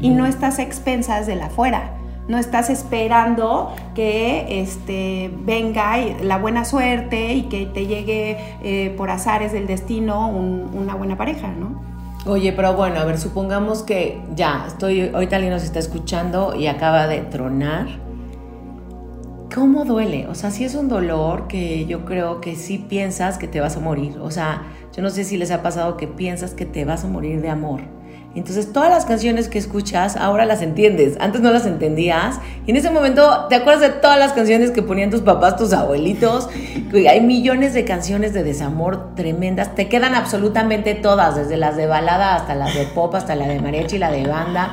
y 0.00 0.10
no 0.10 0.26
estás 0.26 0.58
a 0.58 0.62
expensas 0.62 1.26
de 1.26 1.36
la 1.36 1.46
afuera. 1.46 2.03
No 2.26 2.38
estás 2.38 2.70
esperando 2.70 3.74
que 3.94 4.60
este, 4.62 5.30
venga 5.44 5.96
la 6.22 6.38
buena 6.38 6.64
suerte 6.64 7.34
y 7.34 7.42
que 7.42 7.66
te 7.66 7.86
llegue 7.86 8.38
eh, 8.62 8.94
por 8.96 9.10
azares 9.10 9.52
del 9.52 9.66
destino 9.66 10.28
una 10.28 10.94
buena 10.94 11.16
pareja, 11.16 11.48
¿no? 11.48 11.82
Oye, 12.26 12.52
pero 12.52 12.72
bueno, 12.72 13.00
a 13.00 13.04
ver, 13.04 13.18
supongamos 13.18 13.82
que 13.82 14.22
ya, 14.34 14.64
estoy, 14.66 15.10
ahorita 15.12 15.36
alguien 15.36 15.52
nos 15.52 15.62
está 15.62 15.78
escuchando 15.78 16.54
y 16.54 16.68
acaba 16.68 17.06
de 17.06 17.20
tronar. 17.20 17.86
¿Cómo 19.54 19.84
duele? 19.84 20.26
O 20.28 20.34
sea, 20.34 20.50
si 20.50 20.64
es 20.64 20.74
un 20.74 20.88
dolor 20.88 21.46
que 21.48 21.84
yo 21.84 22.06
creo 22.06 22.40
que 22.40 22.56
sí 22.56 22.78
piensas 22.78 23.36
que 23.36 23.46
te 23.46 23.60
vas 23.60 23.76
a 23.76 23.80
morir. 23.80 24.18
O 24.20 24.30
sea, 24.30 24.62
yo 24.96 25.02
no 25.02 25.10
sé 25.10 25.24
si 25.24 25.36
les 25.36 25.50
ha 25.50 25.62
pasado 25.62 25.98
que 25.98 26.08
piensas 26.08 26.54
que 26.54 26.64
te 26.64 26.86
vas 26.86 27.04
a 27.04 27.08
morir 27.08 27.42
de 27.42 27.50
amor. 27.50 27.82
Entonces 28.34 28.72
todas 28.72 28.90
las 28.90 29.04
canciones 29.04 29.48
que 29.48 29.58
escuchas 29.58 30.16
ahora 30.16 30.44
las 30.44 30.62
entiendes. 30.62 31.16
Antes 31.20 31.40
no 31.40 31.50
las 31.50 31.66
entendías. 31.66 32.40
Y 32.66 32.70
en 32.70 32.76
ese 32.76 32.90
momento 32.90 33.46
te 33.48 33.54
acuerdas 33.54 33.80
de 33.80 33.90
todas 34.00 34.18
las 34.18 34.32
canciones 34.32 34.70
que 34.70 34.82
ponían 34.82 35.10
tus 35.10 35.20
papás, 35.20 35.56
tus 35.56 35.72
abuelitos. 35.72 36.48
Hay 37.08 37.20
millones 37.20 37.74
de 37.74 37.84
canciones 37.84 38.32
de 38.34 38.42
desamor 38.42 39.14
tremendas. 39.14 39.74
Te 39.74 39.88
quedan 39.88 40.14
absolutamente 40.14 40.94
todas, 40.94 41.36
desde 41.36 41.56
las 41.56 41.76
de 41.76 41.86
balada 41.86 42.34
hasta 42.36 42.54
las 42.54 42.74
de 42.74 42.84
pop, 42.86 43.14
hasta 43.14 43.34
la 43.34 43.46
de 43.46 43.60
mariachi 43.60 43.96
y 43.96 43.98
la 43.98 44.10
de 44.10 44.26
banda. 44.26 44.72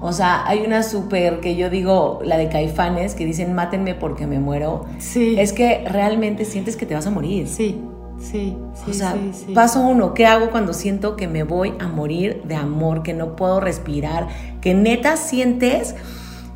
O 0.00 0.12
sea, 0.12 0.46
hay 0.46 0.60
una 0.60 0.82
súper 0.84 1.40
que 1.40 1.56
yo 1.56 1.70
digo, 1.70 2.20
la 2.22 2.36
de 2.36 2.48
Caifanes, 2.48 3.14
que 3.14 3.24
dicen 3.24 3.52
mátenme 3.54 3.94
porque 3.94 4.26
me 4.26 4.38
muero. 4.38 4.86
Sí. 4.98 5.34
Es 5.38 5.52
que 5.52 5.84
realmente 5.88 6.44
sientes 6.44 6.76
que 6.76 6.86
te 6.86 6.94
vas 6.94 7.06
a 7.06 7.10
morir. 7.10 7.48
Sí. 7.48 7.80
Sí, 8.20 8.56
sí, 8.74 8.90
o 8.90 8.94
sea, 8.94 9.16
sí, 9.32 9.52
paso 9.54 9.80
uno, 9.80 10.12
¿qué 10.12 10.26
hago 10.26 10.50
cuando 10.50 10.72
siento 10.72 11.16
que 11.16 11.28
me 11.28 11.44
voy 11.44 11.74
a 11.78 11.86
morir 11.86 12.42
de 12.44 12.56
amor, 12.56 13.02
que 13.02 13.14
no 13.14 13.36
puedo 13.36 13.60
respirar, 13.60 14.26
que 14.60 14.74
neta 14.74 15.16
sientes, 15.16 15.94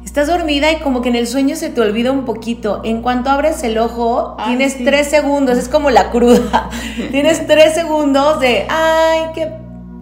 estás 0.05 0.27
dormida 0.27 0.73
y 0.73 0.81
como 0.81 1.01
que 1.03 1.09
en 1.09 1.17
el 1.17 1.27
sueño 1.27 1.55
se 1.57 1.71
te 1.71 1.81
olvida 1.81 2.11
un 2.11 2.25
poquito. 2.25 2.81
En 2.85 3.01
cuanto 3.01 3.31
abres 3.31 3.63
el 3.63 3.79
ojo, 3.79 4.37
tienes 4.45 4.83
tres 4.85 5.09
segundos, 5.09 5.57
es 5.57 5.69
como 5.69 5.91
la 5.91 6.11
cruda, 6.11 6.69
tienes 7.11 7.47
tres 7.47 7.75
segundos 7.75 8.41
de, 8.41 8.67
ay, 8.69 9.21
qué... 9.35 9.53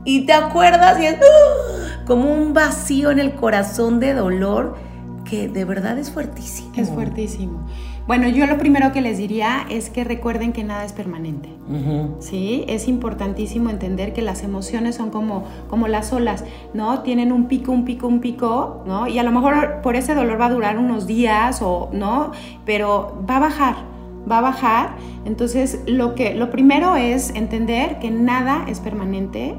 Y 0.07 0.25
te 0.25 0.33
acuerdas 0.33 0.99
y 1.01 1.07
es 1.07 1.17
¡ah! 1.17 2.05
como 2.07 2.33
un 2.33 2.55
vacío 2.55 3.11
en 3.11 3.19
el 3.19 3.35
corazón 3.35 4.01
de 4.01 4.15
dolor 4.15 4.77
que 5.25 5.47
de 5.47 5.65
verdad 5.65 5.99
es 5.99 6.11
fuertísimo. 6.11 6.73
Es 6.75 6.89
fuertísimo. 6.89 7.67
Bueno, 8.11 8.27
yo 8.27 8.45
lo 8.47 8.59
primero 8.59 8.91
que 8.91 9.03
les 9.03 9.19
diría 9.19 9.65
es 9.71 9.89
que 9.89 10.03
recuerden 10.03 10.53
que 10.53 10.65
nada 10.65 10.85
es 10.85 10.93
permanente. 10.93 11.49
Sí, 12.19 12.65
es 12.67 12.89
importantísimo 12.89 13.71
entender 13.71 14.13
que 14.13 14.21
las 14.21 14.43
emociones 14.43 14.97
son 14.97 15.11
como, 15.11 15.45
como 15.69 15.87
las 15.87 16.13
olas, 16.13 16.43
¿no? 16.75 17.03
Tienen 17.03 17.31
un 17.31 17.47
pico, 17.47 17.71
un 17.71 17.85
pico, 17.85 18.09
un 18.09 18.19
pico, 18.19 18.83
¿no? 18.85 19.07
Y 19.07 19.21
a 19.21 19.23
lo 19.23 19.31
mejor 19.31 19.81
por 19.81 19.95
ese 19.95 20.17
dolor 20.17 20.41
va 20.41 20.47
a 20.47 20.51
durar 20.51 20.77
unos 20.77 21.07
días 21.07 21.63
o, 21.63 21.89
¿no? 21.93 22.33
Pero 22.65 23.25
va 23.31 23.37
a 23.37 23.39
bajar, 23.39 23.77
va 24.29 24.39
a 24.39 24.41
bajar. 24.41 24.97
Entonces, 25.25 25.81
lo, 25.87 26.17
que, 26.17 26.35
lo 26.35 26.51
primero 26.51 26.97
es 26.97 27.31
entender 27.37 28.01
que 28.01 28.11
nada 28.11 28.65
es 28.67 28.81
permanente, 28.81 29.55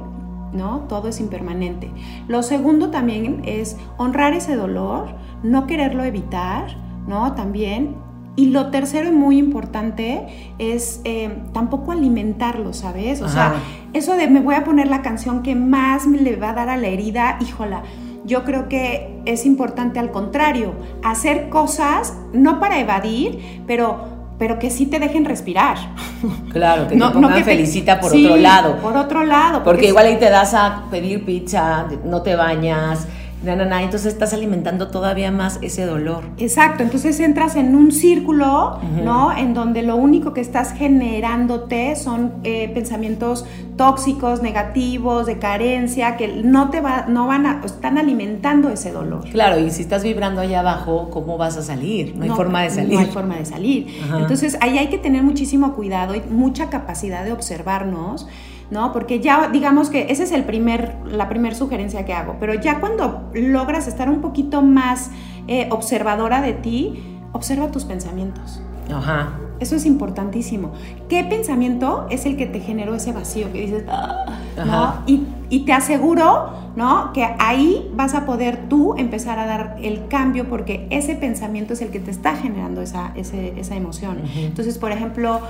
¿no? 0.51 0.79
Todo 0.89 1.07
es 1.07 1.21
impermanente. 1.21 1.89
Lo 2.27 2.43
segundo 2.43 2.89
también 2.89 3.43
es 3.45 3.77
honrar 3.95 4.33
ese 4.33 4.57
dolor, 4.57 5.15
no 5.41 5.67
quererlo 5.67 6.03
evitar, 6.03 6.75
¿no? 7.07 7.31
También 7.33 8.10
y 8.35 8.47
lo 8.47 8.67
tercero 8.67 9.09
y 9.09 9.11
muy 9.11 9.37
importante 9.37 10.53
es 10.57 11.01
eh, 11.03 11.37
tampoco 11.53 11.91
alimentarlo, 11.91 12.73
¿sabes? 12.73 13.21
O 13.21 13.27
sea, 13.27 13.55
eso 13.93 14.15
de 14.15 14.27
me 14.27 14.39
voy 14.39 14.55
a 14.55 14.63
poner 14.63 14.87
la 14.87 15.01
canción 15.01 15.43
que 15.43 15.55
más 15.55 16.07
me 16.07 16.17
le 16.17 16.35
va 16.37 16.51
a 16.51 16.53
dar 16.53 16.69
a 16.69 16.77
la 16.77 16.87
herida, 16.87 17.37
híjola. 17.41 17.83
Yo 18.23 18.43
creo 18.43 18.69
que 18.69 19.19
es 19.25 19.45
importante 19.45 19.99
al 19.99 20.11
contrario, 20.11 20.73
hacer 21.03 21.49
cosas 21.49 22.15
no 22.33 22.59
para 22.59 22.79
evadir, 22.79 23.63
pero 23.67 24.21
pero 24.41 24.57
que 24.57 24.71
sí 24.71 24.87
te 24.87 24.97
dejen 24.97 25.25
respirar. 25.25 25.77
Claro, 26.51 26.87
que 26.87 26.95
no, 26.95 27.09
te 27.09 27.13
pongan 27.13 27.43
felicita 27.43 27.99
por 27.99 28.11
otro 28.11 28.35
lado. 28.37 28.77
Por 28.77 28.97
otro 28.97 29.23
lado. 29.23 29.63
Porque, 29.63 29.87
igual 29.87 30.07
ahí 30.07 30.17
te 30.17 30.29
das 30.29 30.53
a 30.53 30.85
pedir 30.91 31.25
pizza, 31.25 31.85
no 32.03 32.21
te 32.23 32.35
bañas, 32.35 33.07
na, 33.43 33.55
na, 33.55 33.81
entonces 33.81 34.13
estás 34.13 34.33
alimentando 34.33 34.89
todavía 34.89 35.31
más 35.31 35.57
ese 35.61 35.85
dolor. 35.85 36.23
Exacto, 36.37 36.83
entonces 36.83 37.19
entras 37.19 37.55
en 37.55 37.75
un 37.75 37.91
círculo, 37.91 38.79
¿no? 39.03 39.35
En 39.35 39.53
donde 39.53 39.81
lo 39.81 39.95
único 39.95 40.33
que 40.33 40.41
estás 40.41 40.73
generándote 40.73 41.95
son 41.95 42.33
eh, 42.43 42.69
pensamientos 42.73 43.45
tóxicos, 43.77 44.43
negativos, 44.43 45.25
de 45.25 45.39
carencia, 45.39 46.17
que 46.17 46.41
no 46.43 46.69
te 46.69 46.81
va, 46.81 47.05
no 47.07 47.25
van 47.25 47.47
a, 47.47 47.61
están 47.65 47.97
alimentando 47.97 48.69
ese 48.69 48.91
dolor. 48.91 49.27
Claro, 49.31 49.59
y 49.59 49.71
si 49.71 49.81
estás 49.81 50.03
vibrando 50.03 50.41
allá 50.41 50.59
abajo, 50.59 51.09
¿cómo 51.09 51.37
vas 51.37 51.57
a 51.57 51.63
salir? 51.63 52.15
No 52.15 52.23
hay 52.23 52.29
forma 52.29 52.61
de 52.61 52.69
salir. 52.69 52.93
No 52.93 52.99
hay 52.99 53.07
forma 53.07 53.37
de 53.37 53.45
salir. 53.45 53.87
Entonces 54.19 54.57
ahí 54.61 54.77
hay 54.77 54.87
que 54.87 54.99
tener 54.99 55.23
muchísimo 55.23 55.73
cuidado 55.73 56.13
y 56.13 56.21
mucha 56.29 56.69
capacidad 56.69 57.25
de 57.25 57.31
observarnos 57.31 58.27
¿no? 58.71 58.93
Porque 58.93 59.19
ya 59.19 59.49
digamos 59.49 59.89
que 59.89 60.07
esa 60.09 60.23
es 60.23 60.31
el 60.31 60.45
primer, 60.45 60.95
la 61.05 61.29
primera 61.29 61.53
sugerencia 61.53 62.05
que 62.05 62.13
hago, 62.13 62.37
pero 62.39 62.53
ya 62.55 62.79
cuando 62.79 63.29
logras 63.33 63.87
estar 63.87 64.09
un 64.09 64.21
poquito 64.21 64.61
más 64.63 65.11
eh, 65.47 65.67
observadora 65.69 66.41
de 66.41 66.53
ti, 66.53 67.19
observa 67.33 67.69
tus 67.69 67.83
pensamientos. 67.83 68.61
Ajá. 68.91 69.37
Eso 69.59 69.75
es 69.75 69.85
importantísimo. 69.85 70.71
¿Qué 71.07 71.23
pensamiento 71.23 72.07
es 72.09 72.25
el 72.25 72.35
que 72.35 72.47
te 72.47 72.59
generó 72.61 72.95
ese 72.95 73.11
vacío 73.11 73.51
que 73.51 73.61
dices, 73.61 73.83
ah", 73.87 74.25
¿no? 74.57 75.03
Y, 75.05 75.27
y, 75.49 75.65
te 75.65 75.73
aseguro, 75.73 76.49
¿no? 76.75 77.13
Que 77.13 77.27
ahí 77.37 77.91
vas 77.93 78.15
a 78.15 78.25
poder 78.25 78.69
tú 78.69 78.95
empezar 78.97 79.37
a 79.37 79.45
dar 79.45 79.75
el 79.79 80.07
cambio 80.07 80.49
porque 80.49 80.87
ese 80.89 81.13
pensamiento 81.13 81.73
es 81.73 81.81
el 81.81 81.91
que 81.91 81.99
te 81.99 82.09
está 82.09 82.35
generando 82.35 82.81
esa, 82.81 83.13
esa 83.15 83.75
emoción. 83.75 84.17
Entonces, 84.35 84.79
por 84.79 84.91
ejemplo, 84.91 85.41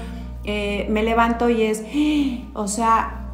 eh, 0.43 0.87
me 0.89 1.03
levanto 1.03 1.49
y 1.49 1.61
es, 1.63 1.83
o 2.53 2.67
sea, 2.67 3.27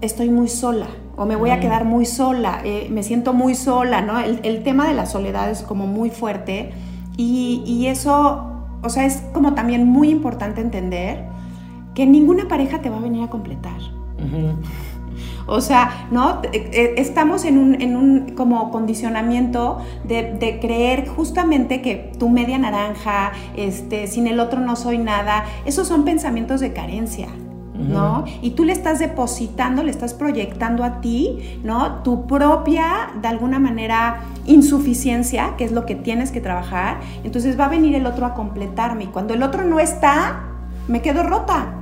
estoy 0.00 0.30
muy 0.30 0.48
sola 0.48 0.86
o 1.16 1.26
me 1.26 1.36
voy 1.36 1.50
a 1.50 1.56
mm. 1.56 1.60
quedar 1.60 1.84
muy 1.84 2.06
sola, 2.06 2.60
eh, 2.64 2.88
me 2.90 3.02
siento 3.02 3.32
muy 3.32 3.54
sola, 3.54 4.02
¿no? 4.02 4.18
El, 4.18 4.62
tema 4.62 4.88
de 4.88 4.94
la 4.94 5.06
soledad 5.06 5.50
es 5.50 5.62
como 5.62 5.86
muy 5.86 6.10
fuerte 6.10 6.72
y, 7.16 7.86
eso, 7.86 8.46
o 8.82 8.88
sea, 8.88 9.04
es 9.04 9.22
como 9.32 9.54
también 9.54 9.86
muy 9.86 10.10
importante 10.10 10.60
entender 10.60 11.26
que 11.94 12.06
ninguna 12.06 12.48
pareja 12.48 12.80
te 12.80 12.88
va 12.88 12.96
a 12.96 13.00
venir 13.00 13.22
a 13.22 13.28
completar. 13.28 13.80
O 15.52 15.60
sea, 15.60 16.06
¿no? 16.10 16.40
Eh, 16.44 16.70
eh, 16.72 16.94
estamos 16.96 17.44
en 17.44 17.58
un, 17.58 17.80
en 17.82 17.94
un 17.94 18.34
como 18.34 18.70
condicionamiento 18.70 19.80
de, 20.04 20.58
creer 20.62 21.06
justamente 21.06 21.82
que 21.82 22.12
tu 22.18 22.30
media 22.30 22.56
naranja, 22.56 23.32
este, 23.54 24.06
sin 24.06 24.26
el 24.26 24.40
otro 24.40 24.60
no 24.60 24.76
soy 24.76 24.96
nada, 24.96 25.44
esos 25.66 25.86
son 25.88 26.04
pensamientos 26.04 26.60
de 26.60 26.72
carencia. 26.72 27.28
¿no? 27.74 28.24
Y 28.40 28.50
tú 28.50 28.64
le 28.64 28.72
estás 28.72 29.00
depositando, 29.00 29.82
le 29.82 29.90
estás 29.90 30.14
proyectando 30.14 30.84
a 30.84 31.00
ti, 31.00 31.58
¿no? 31.64 32.02
Tu 32.04 32.28
propia, 32.28 33.10
de 33.20 33.26
alguna 33.26 33.58
manera, 33.58 34.20
insuficiencia, 34.46 35.54
que 35.58 35.64
es 35.64 35.72
lo 35.72 35.84
que 35.84 35.96
tienes 35.96 36.30
que 36.30 36.40
trabajar. 36.40 37.00
Entonces 37.24 37.58
va 37.58 37.64
a 37.64 37.68
venir 37.68 37.96
el 37.96 38.06
otro 38.06 38.24
a 38.24 38.34
completarme. 38.34 39.04
Y 39.04 39.06
cuando 39.08 39.34
el 39.34 39.42
otro 39.42 39.64
no 39.64 39.80
está, 39.80 40.44
me 40.86 41.02
quedo 41.02 41.24
rota. 41.24 41.74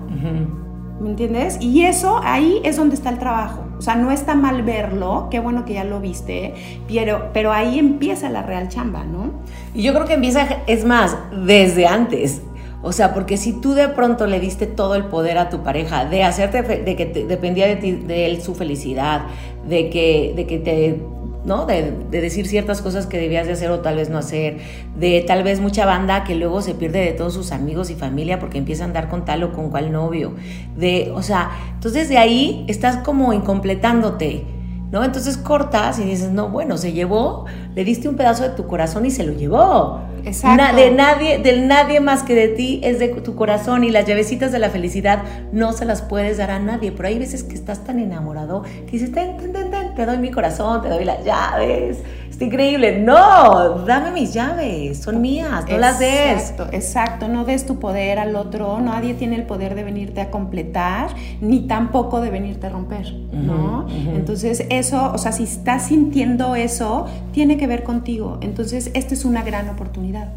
¿Me 1.01 1.09
entiendes? 1.09 1.57
Y 1.61 1.85
eso 1.85 2.21
ahí 2.23 2.61
es 2.63 2.77
donde 2.77 2.95
está 2.95 3.09
el 3.09 3.19
trabajo. 3.19 3.65
O 3.79 3.83
sea, 3.83 3.97
no 3.97 4.11
está 4.11 4.35
mal 4.35 4.63
verlo, 4.63 5.29
qué 5.31 5.41
bueno 5.41 5.65
que 5.65 5.73
ya 5.73 5.85
lo 5.85 5.99
viste, 5.99 6.53
pero, 6.87 7.31
pero 7.33 7.53
ahí 7.53 7.79
empieza 7.79 8.29
la 8.29 8.43
real 8.43 8.69
chamba, 8.69 9.05
¿no? 9.05 9.33
Y 9.75 9.83
yo 9.83 9.95
creo 9.95 10.05
que 10.05 10.13
empieza, 10.13 10.47
es 10.67 10.85
más, 10.85 11.17
desde 11.47 11.87
antes. 11.87 12.43
O 12.83 12.93
sea, 12.93 13.15
porque 13.15 13.39
si 13.39 13.55
tú 13.55 13.73
de 13.73 13.89
pronto 13.89 14.27
le 14.27 14.41
diste 14.41 14.67
todo 14.67 14.95
el 14.95 15.05
poder 15.05 15.39
a 15.39 15.49
tu 15.49 15.63
pareja 15.63 16.05
de 16.05 16.23
hacerte, 16.23 16.63
de 16.63 16.97
que 16.97 17.07
dependía 17.27 17.67
de 17.67 17.77
ti, 17.77 17.93
de 17.93 18.27
él 18.27 18.43
su 18.43 18.55
felicidad, 18.55 19.23
de 19.67 19.89
que, 19.89 20.35
de 20.37 20.47
que 20.47 20.59
te 20.59 21.01
¿no? 21.45 21.67
De, 21.67 21.93
decir 22.11 22.47
ciertas 22.47 22.83
cosas 22.83 23.07
que 23.07 23.19
debías 23.19 23.47
de 23.47 23.55
hacer 23.55 23.71
o 23.71 23.81
tal 23.81 23.97
vez 23.97 24.11
no 24.11 24.19
hacer, 24.19 24.59
de 24.97 25.25
tal 25.27 25.43
vez 25.43 25.61
mucha 25.61 25.87
banda 25.87 26.25
que 26.25 26.35
luego 26.35 26.63
se 26.63 26.75
pierde 26.75 27.01
de 27.01 27.13
todos 27.13 27.35
sus 27.35 27.53
amigos 27.53 27.91
y 27.91 27.95
familia 27.95 28.39
porque 28.39 28.59
empieza 28.59 28.85
a 28.85 28.87
andar 28.87 29.09
con 29.09 29.25
tal 29.25 29.43
o 29.45 29.53
con 29.53 29.71
cual 29.71 29.93
novio, 29.93 30.35
de, 30.77 31.11
o 31.15 31.23
sea, 31.23 31.51
entonces 31.75 32.09
de 32.09 32.19
ahí 32.19 32.65
estás 32.69 32.99
como 32.99 33.33
incompletándote, 33.33 34.45
¿no? 34.91 35.05
Entonces 35.05 35.37
cortas 35.37 35.99
y 35.99 36.05
dices, 36.05 36.31
no, 36.31 36.49
bueno, 36.49 36.77
se 36.77 36.93
llevó, 36.93 37.47
le 37.75 37.85
diste 37.85 38.09
un 38.09 38.17
pedazo 38.17 38.43
de 38.43 38.51
tu 38.51 38.67
corazón 38.67 39.07
y 39.07 39.11
se 39.11 39.25
lo 39.25 39.33
llevó. 39.33 40.01
Exacto. 40.25 40.77
de 40.77 40.91
nadie, 40.91 41.39
del 41.39 41.67
nadie 41.67 42.01
más 42.01 42.23
que 42.23 42.35
de 42.35 42.49
ti 42.49 42.81
es 42.85 42.99
de 42.99 43.09
tu 43.09 43.37
corazón 43.37 43.85
y 43.85 43.91
las 43.91 44.07
llavecitas 44.07 44.53
de 44.53 44.59
la 44.59 44.69
felicidad 44.69 45.23
no 45.51 45.73
se 45.73 45.87
las 45.87 46.03
puedes 46.03 46.37
dar 46.37 46.51
a 46.51 46.59
nadie. 46.59 46.93
Pero 46.93 47.09
hay 47.09 47.19
veces 47.19 47.43
que 47.43 47.55
estás 47.55 47.85
tan 47.85 47.99
enamorado 47.99 48.63
que 48.63 48.93
dices, 48.93 49.13
ten, 49.13 49.39
ten, 49.39 49.53
ten, 49.53 49.95
te 49.95 50.07
doy 50.07 50.19
mi 50.19 50.31
corazón, 50.31 50.83
te 50.83 50.89
doy 50.89 51.05
las 51.05 51.25
llaves, 51.25 51.99
Está 52.41 52.47
increíble. 52.47 52.99
No, 52.99 53.81
dame 53.85 54.13
mis 54.13 54.33
llaves, 54.33 55.03
son 55.03 55.21
mías, 55.21 55.63
no 55.69 55.77
las 55.77 55.99
des. 55.99 56.41
Exacto, 56.41 56.69
exacto. 56.73 57.29
No 57.29 57.45
des 57.45 57.67
tu 57.67 57.79
poder 57.79 58.19
al 58.19 58.35
otro. 58.35 58.81
Nadie 58.81 59.13
tiene 59.13 59.37
el 59.37 59.43
poder 59.43 59.75
de 59.75 59.85
venirte 59.85 60.23
a 60.23 60.31
completar, 60.31 61.11
ni 61.43 61.67
tampoco 61.67 62.23
de 62.23 62.31
venirte 62.31 62.69
a 62.69 62.71
romper, 62.71 63.13
¿no? 63.31 63.87
Entonces, 63.91 64.65
eso, 64.71 65.13
o 65.13 65.19
sea, 65.19 65.33
si 65.33 65.43
estás 65.43 65.89
sintiendo 65.89 66.55
eso, 66.55 67.05
tiene 67.33 67.59
que 67.59 67.67
ver 67.67 67.83
contigo. 67.83 68.39
Entonces, 68.41 68.91
esta 68.95 69.13
es 69.13 69.27
una 69.27 69.43
gran 69.43 69.69
oportunidad. 69.69 70.29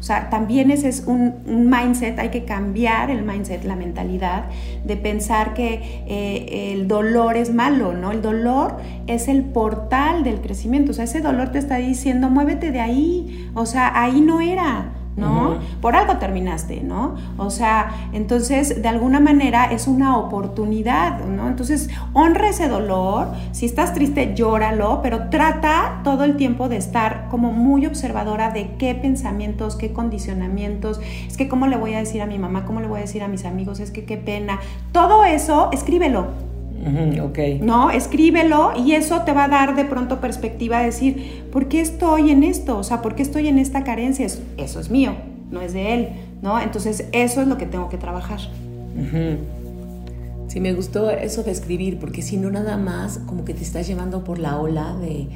O 0.00 0.02
sea, 0.02 0.30
también 0.30 0.70
ese 0.70 0.88
es 0.88 1.04
un, 1.06 1.68
mindset, 1.70 2.18
hay 2.18 2.30
que 2.30 2.46
cambiar 2.46 3.10
el 3.10 3.22
mindset, 3.22 3.64
la 3.64 3.76
mentalidad 3.76 4.44
de 4.82 4.96
pensar 4.96 5.52
que 5.52 6.02
eh, 6.06 6.72
el 6.72 6.88
dolor 6.88 7.36
es 7.36 7.52
malo, 7.52 7.92
¿no? 7.92 8.10
El 8.10 8.22
dolor 8.22 8.78
es 9.06 9.28
el 9.28 9.44
portal 9.44 10.24
del 10.24 10.40
crecimiento, 10.40 10.92
o 10.92 10.94
sea, 10.94 11.04
ese 11.04 11.20
dolor 11.20 11.52
te 11.52 11.58
está 11.58 11.76
diciendo, 11.76 12.30
muévete 12.30 12.72
de 12.72 12.80
ahí, 12.80 13.50
o 13.54 13.66
sea, 13.66 13.92
ahí 14.02 14.22
no 14.22 14.40
era. 14.40 14.99
¿No? 15.16 15.58
Por 15.80 15.96
algo 15.96 16.16
terminaste, 16.16 16.80
¿no? 16.82 17.16
O 17.36 17.50
sea, 17.50 18.08
entonces 18.12 18.80
de 18.80 18.88
alguna 18.88 19.20
manera 19.20 19.66
es 19.66 19.86
una 19.86 20.16
oportunidad, 20.16 21.24
¿no? 21.24 21.48
Entonces 21.48 21.90
honra 22.12 22.48
ese 22.48 22.68
dolor, 22.68 23.28
si 23.52 23.66
estás 23.66 23.92
triste, 23.92 24.34
llóralo, 24.34 25.00
pero 25.02 25.28
trata 25.28 26.00
todo 26.04 26.24
el 26.24 26.36
tiempo 26.36 26.68
de 26.68 26.76
estar 26.76 27.28
como 27.30 27.52
muy 27.52 27.86
observadora 27.86 28.50
de 28.50 28.76
qué 28.78 28.94
pensamientos, 28.94 29.76
qué 29.76 29.92
condicionamientos, 29.92 31.00
es 31.26 31.36
que 31.36 31.48
cómo 31.48 31.66
le 31.66 31.76
voy 31.76 31.94
a 31.94 31.98
decir 31.98 32.22
a 32.22 32.26
mi 32.26 32.38
mamá, 32.38 32.64
cómo 32.64 32.80
le 32.80 32.86
voy 32.86 32.98
a 32.98 33.02
decir 33.02 33.22
a 33.22 33.28
mis 33.28 33.44
amigos, 33.44 33.80
es 33.80 33.90
que 33.90 34.04
qué 34.04 34.16
pena. 34.16 34.60
Todo 34.92 35.24
eso, 35.24 35.70
escríbelo 35.72 36.49
ok. 37.22 37.38
¿No? 37.60 37.90
Escríbelo 37.90 38.72
y 38.76 38.92
eso 38.92 39.22
te 39.22 39.32
va 39.32 39.44
a 39.44 39.48
dar 39.48 39.76
de 39.76 39.84
pronto 39.84 40.20
perspectiva 40.20 40.78
de 40.80 40.86
decir, 40.86 41.44
¿por 41.52 41.68
qué 41.68 41.80
estoy 41.80 42.30
en 42.30 42.42
esto? 42.42 42.78
O 42.78 42.84
sea, 42.84 43.02
¿por 43.02 43.14
qué 43.14 43.22
estoy 43.22 43.48
en 43.48 43.58
esta 43.58 43.84
carencia? 43.84 44.26
Eso, 44.56 44.80
es 44.80 44.90
mío, 44.90 45.14
no 45.50 45.60
es 45.60 45.72
de 45.72 45.94
él, 45.94 46.08
¿no? 46.42 46.60
Entonces, 46.60 47.06
eso 47.12 47.42
es 47.42 47.48
lo 47.48 47.58
que 47.58 47.66
tengo 47.66 47.88
que 47.88 47.98
trabajar. 47.98 48.40
Sí, 50.48 50.58
me 50.58 50.72
gustó 50.72 51.10
eso 51.10 51.42
de 51.42 51.52
escribir, 51.52 51.98
porque 51.98 52.22
si 52.22 52.36
no 52.36 52.50
nada 52.50 52.76
más 52.76 53.18
como 53.26 53.44
que 53.44 53.54
te 53.54 53.62
estás 53.62 53.86
llevando 53.86 54.24
por 54.24 54.38
la 54.38 54.58
ola 54.58 54.96
de, 54.96 55.28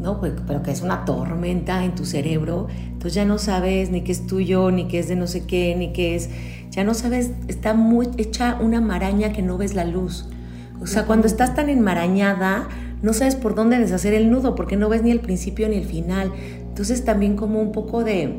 ¿no? 0.00 0.18
Pues, 0.18 0.32
pero 0.46 0.62
que 0.62 0.70
es 0.70 0.80
una 0.80 1.04
tormenta 1.04 1.84
en 1.84 1.94
tu 1.94 2.06
cerebro, 2.06 2.68
entonces 2.86 3.14
ya 3.14 3.24
no 3.24 3.38
sabes 3.38 3.90
ni 3.90 4.00
qué 4.00 4.12
es 4.12 4.26
tuyo, 4.26 4.70
ni 4.70 4.88
qué 4.88 5.00
es 5.00 5.08
de 5.08 5.16
no 5.16 5.26
sé 5.26 5.44
qué, 5.44 5.74
ni 5.76 5.92
qué 5.92 6.16
es, 6.16 6.30
ya 6.70 6.84
no 6.84 6.94
sabes, 6.94 7.32
está 7.48 7.74
muy 7.74 8.08
hecha 8.16 8.58
una 8.60 8.80
maraña 8.80 9.32
que 9.32 9.42
no 9.42 9.58
ves 9.58 9.74
la 9.74 9.84
luz. 9.84 10.26
O 10.80 10.86
sea, 10.86 11.04
cuando 11.04 11.26
estás 11.26 11.54
tan 11.54 11.68
enmarañada, 11.68 12.68
no 13.02 13.12
sabes 13.12 13.36
por 13.36 13.54
dónde 13.54 13.78
deshacer 13.78 14.14
el 14.14 14.30
nudo, 14.30 14.54
porque 14.54 14.76
no 14.76 14.88
ves 14.88 15.02
ni 15.02 15.10
el 15.10 15.20
principio 15.20 15.68
ni 15.68 15.76
el 15.76 15.84
final. 15.84 16.32
Entonces 16.60 17.04
también 17.04 17.36
como 17.36 17.60
un 17.60 17.72
poco 17.72 18.04
de, 18.04 18.38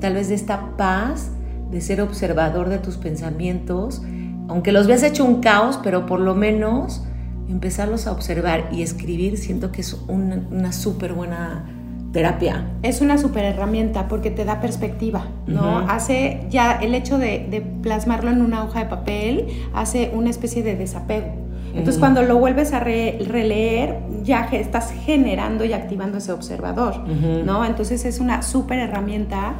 tal 0.00 0.14
vez 0.14 0.28
de 0.28 0.34
esta 0.34 0.76
paz, 0.76 1.30
de 1.70 1.80
ser 1.80 2.00
observador 2.00 2.68
de 2.68 2.78
tus 2.78 2.96
pensamientos, 2.96 4.02
aunque 4.48 4.72
los 4.72 4.86
veas 4.86 5.02
hecho 5.02 5.24
un 5.24 5.40
caos, 5.40 5.80
pero 5.82 6.06
por 6.06 6.20
lo 6.20 6.34
menos 6.34 7.04
empezarlos 7.48 8.06
a 8.06 8.12
observar 8.12 8.68
y 8.72 8.82
escribir, 8.82 9.38
siento 9.38 9.72
que 9.72 9.80
es 9.80 9.96
una, 10.08 10.72
súper 10.72 11.12
buena 11.12 11.64
terapia. 12.12 12.70
Es 12.82 13.00
una 13.00 13.18
súper 13.18 13.44
herramienta 13.44 14.08
porque 14.08 14.30
te 14.30 14.44
da 14.44 14.60
perspectiva, 14.60 15.26
¿no? 15.46 15.80
Hace 15.80 16.46
ya 16.50 16.72
el 16.72 16.94
hecho 16.94 17.18
de, 17.18 17.46
de, 17.50 17.60
plasmarlo 17.60 18.30
en 18.30 18.40
una 18.40 18.64
hoja 18.64 18.80
de 18.80 18.86
papel, 18.86 19.46
hace 19.74 20.10
una 20.14 20.30
especie 20.30 20.62
de 20.62 20.76
desapego. 20.76 21.45
Entonces, 21.76 21.98
cuando 21.98 22.22
lo 22.22 22.38
vuelves 22.38 22.72
a 22.72 22.80
releer, 22.80 24.00
ya 24.22 24.48
estás 24.52 24.92
generando 24.92 25.64
y 25.64 25.72
activando 25.72 26.18
ese 26.18 26.32
observador, 26.32 26.98
¿no? 27.44 27.64
Entonces, 27.64 28.04
es 28.04 28.20
una 28.20 28.42
súper 28.42 28.78
herramienta. 28.78 29.54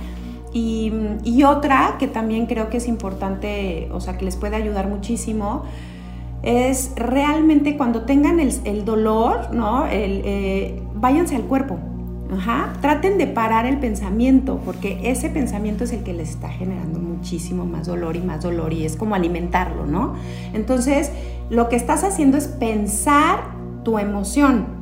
Y, 0.53 1.43
otra 1.45 1.97
que 1.99 2.09
también 2.09 2.47
creo 2.47 2.71
que 2.71 2.79
es 2.79 2.89
importante, 2.89 3.89
o 3.93 4.01
sea, 4.01 4.17
que 4.17 4.25
les 4.25 4.37
puede 4.37 4.57
ayudar 4.57 4.89
muchísimo, 4.89 5.65
es 6.43 6.93
realmente 6.97 7.77
cuando 7.77 8.03
tengan 8.03 8.41
el, 8.41 8.85
dolor, 8.85 9.53
¿no? 9.53 9.87
El, 9.87 10.23
eh, 10.25 10.83
váyanse 10.95 11.37
al 11.37 11.43
cuerpo. 11.43 11.79
Ajá. 12.33 12.73
Traten 12.81 13.19
de 13.19 13.27
parar 13.27 13.67
el 13.67 13.79
pensamiento, 13.79 14.61
porque 14.65 15.01
ese 15.05 15.29
pensamiento 15.31 15.85
es 15.85 15.93
el 15.93 16.03
que 16.03 16.13
les 16.13 16.31
está 16.31 16.49
generando 16.49 16.99
muchísimo 16.99 17.65
más 17.65 17.87
dolor 17.87 18.17
y 18.17 18.21
más 18.21 18.43
dolor, 18.43 18.73
y 18.73 18.85
es 18.85 18.97
como 18.97 19.15
alimentarlo, 19.15 19.87
¿no? 19.87 20.15
Entonces, 20.53 21.13
lo 21.51 21.69
que 21.69 21.77
estás 21.77 22.05
haciendo 22.05 22.37
es 22.37 22.49
pensar 22.49 23.45
tu 23.85 23.99
emoción. 23.99 24.77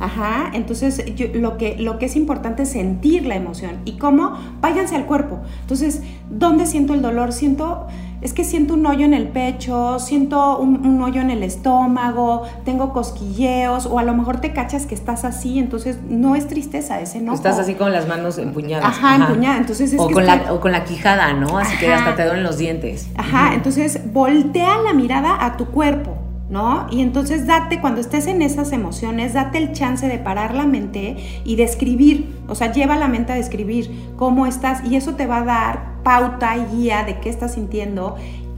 Ajá, 0.00 0.50
entonces 0.54 1.04
lo, 1.34 1.56
que, 1.56 1.76
lo 1.78 1.98
que 1.98 2.06
es 2.06 2.16
importante 2.16 2.64
es 2.64 2.70
sentir 2.70 3.26
la 3.26 3.36
emoción. 3.36 3.78
¿Y 3.84 3.92
cómo? 3.92 4.32
Váyanse 4.60 4.96
al 4.96 5.06
cuerpo. 5.06 5.38
Entonces, 5.60 6.02
¿dónde 6.28 6.66
siento 6.66 6.94
el 6.94 7.02
dolor? 7.02 7.32
Siento, 7.32 7.86
es 8.24 8.32
que 8.32 8.42
siento 8.42 8.72
un 8.72 8.86
hoyo 8.86 9.04
en 9.04 9.12
el 9.12 9.28
pecho, 9.28 9.98
siento 9.98 10.56
un, 10.56 11.02
hoyo 11.02 11.20
en 11.20 11.30
el 11.30 11.42
estómago, 11.42 12.44
tengo 12.64 12.90
cosquilleos, 12.94 13.84
o 13.84 13.98
a 13.98 14.02
lo 14.02 14.14
mejor 14.14 14.40
te 14.40 14.54
cachas 14.54 14.86
que 14.86 14.94
estás 14.94 15.26
así, 15.26 15.58
entonces 15.58 15.98
no 16.08 16.34
es 16.34 16.48
tristeza, 16.48 17.02
ese 17.02 17.20
no. 17.20 17.34
Estás 17.34 17.58
así 17.58 17.74
con 17.74 17.92
las 17.92 18.08
manos 18.08 18.38
empuñadas. 18.38 18.86
Ajá, 18.86 19.16
empuñadas. 19.16 19.60
Entonces 19.60 19.92
es 19.92 20.00
o, 20.00 20.08
con 20.08 20.24
la, 20.24 20.54
o 20.54 20.58
con 20.58 20.72
la 20.72 20.84
quijada, 20.84 21.34
¿no? 21.34 21.58
Así 21.58 21.76
que 21.76 21.92
hasta 21.92 22.16
te 22.16 22.24
duelen 22.24 22.44
los 22.44 22.56
dientes. 22.56 23.08
Ajá, 23.14 23.52
entonces 23.52 24.00
voltea 24.10 24.78
la 24.78 24.94
mirada 24.94 25.44
a 25.44 25.58
tu 25.58 25.66
cuerpo. 25.66 26.16
¿no? 26.48 26.86
Y 26.90 27.00
entonces 27.00 27.46
date, 27.46 27.80
cuando 27.80 28.00
estés 28.00 28.26
en 28.26 28.40
esas 28.42 28.72
emociones, 28.72 29.32
date 29.32 29.58
el 29.58 29.72
chance 29.72 30.06
de 30.06 30.18
parar 30.18 30.54
la 30.54 30.64
mente 30.64 31.16
y 31.44 31.56
de 31.56 31.64
escribir, 31.64 32.36
o 32.48 32.54
sea, 32.54 32.70
lleva 32.70 32.96
la 32.96 33.08
mente 33.08 33.32
a 33.32 33.34
describir 33.34 34.12
cómo 34.16 34.46
estás 34.46 34.84
y 34.84 34.94
eso 34.94 35.14
te 35.14 35.26
va 35.26 35.38
a 35.38 35.44
dar 35.44 35.93
pauta 36.04 36.56
y 36.56 36.76
guía 36.76 37.02
de 37.02 37.18
qué 37.18 37.28
estás 37.28 37.54
sintiendo 37.54 38.16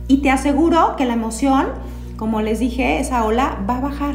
y 0.08 0.18
te 0.18 0.30
aseguro 0.30 0.94
que 0.96 1.06
la 1.06 1.14
emoción, 1.14 1.68
como 2.16 2.42
les 2.42 2.58
dije, 2.58 3.00
esa 3.00 3.24
ola 3.24 3.58
va 3.68 3.78
a 3.78 3.80
bajar. 3.80 4.14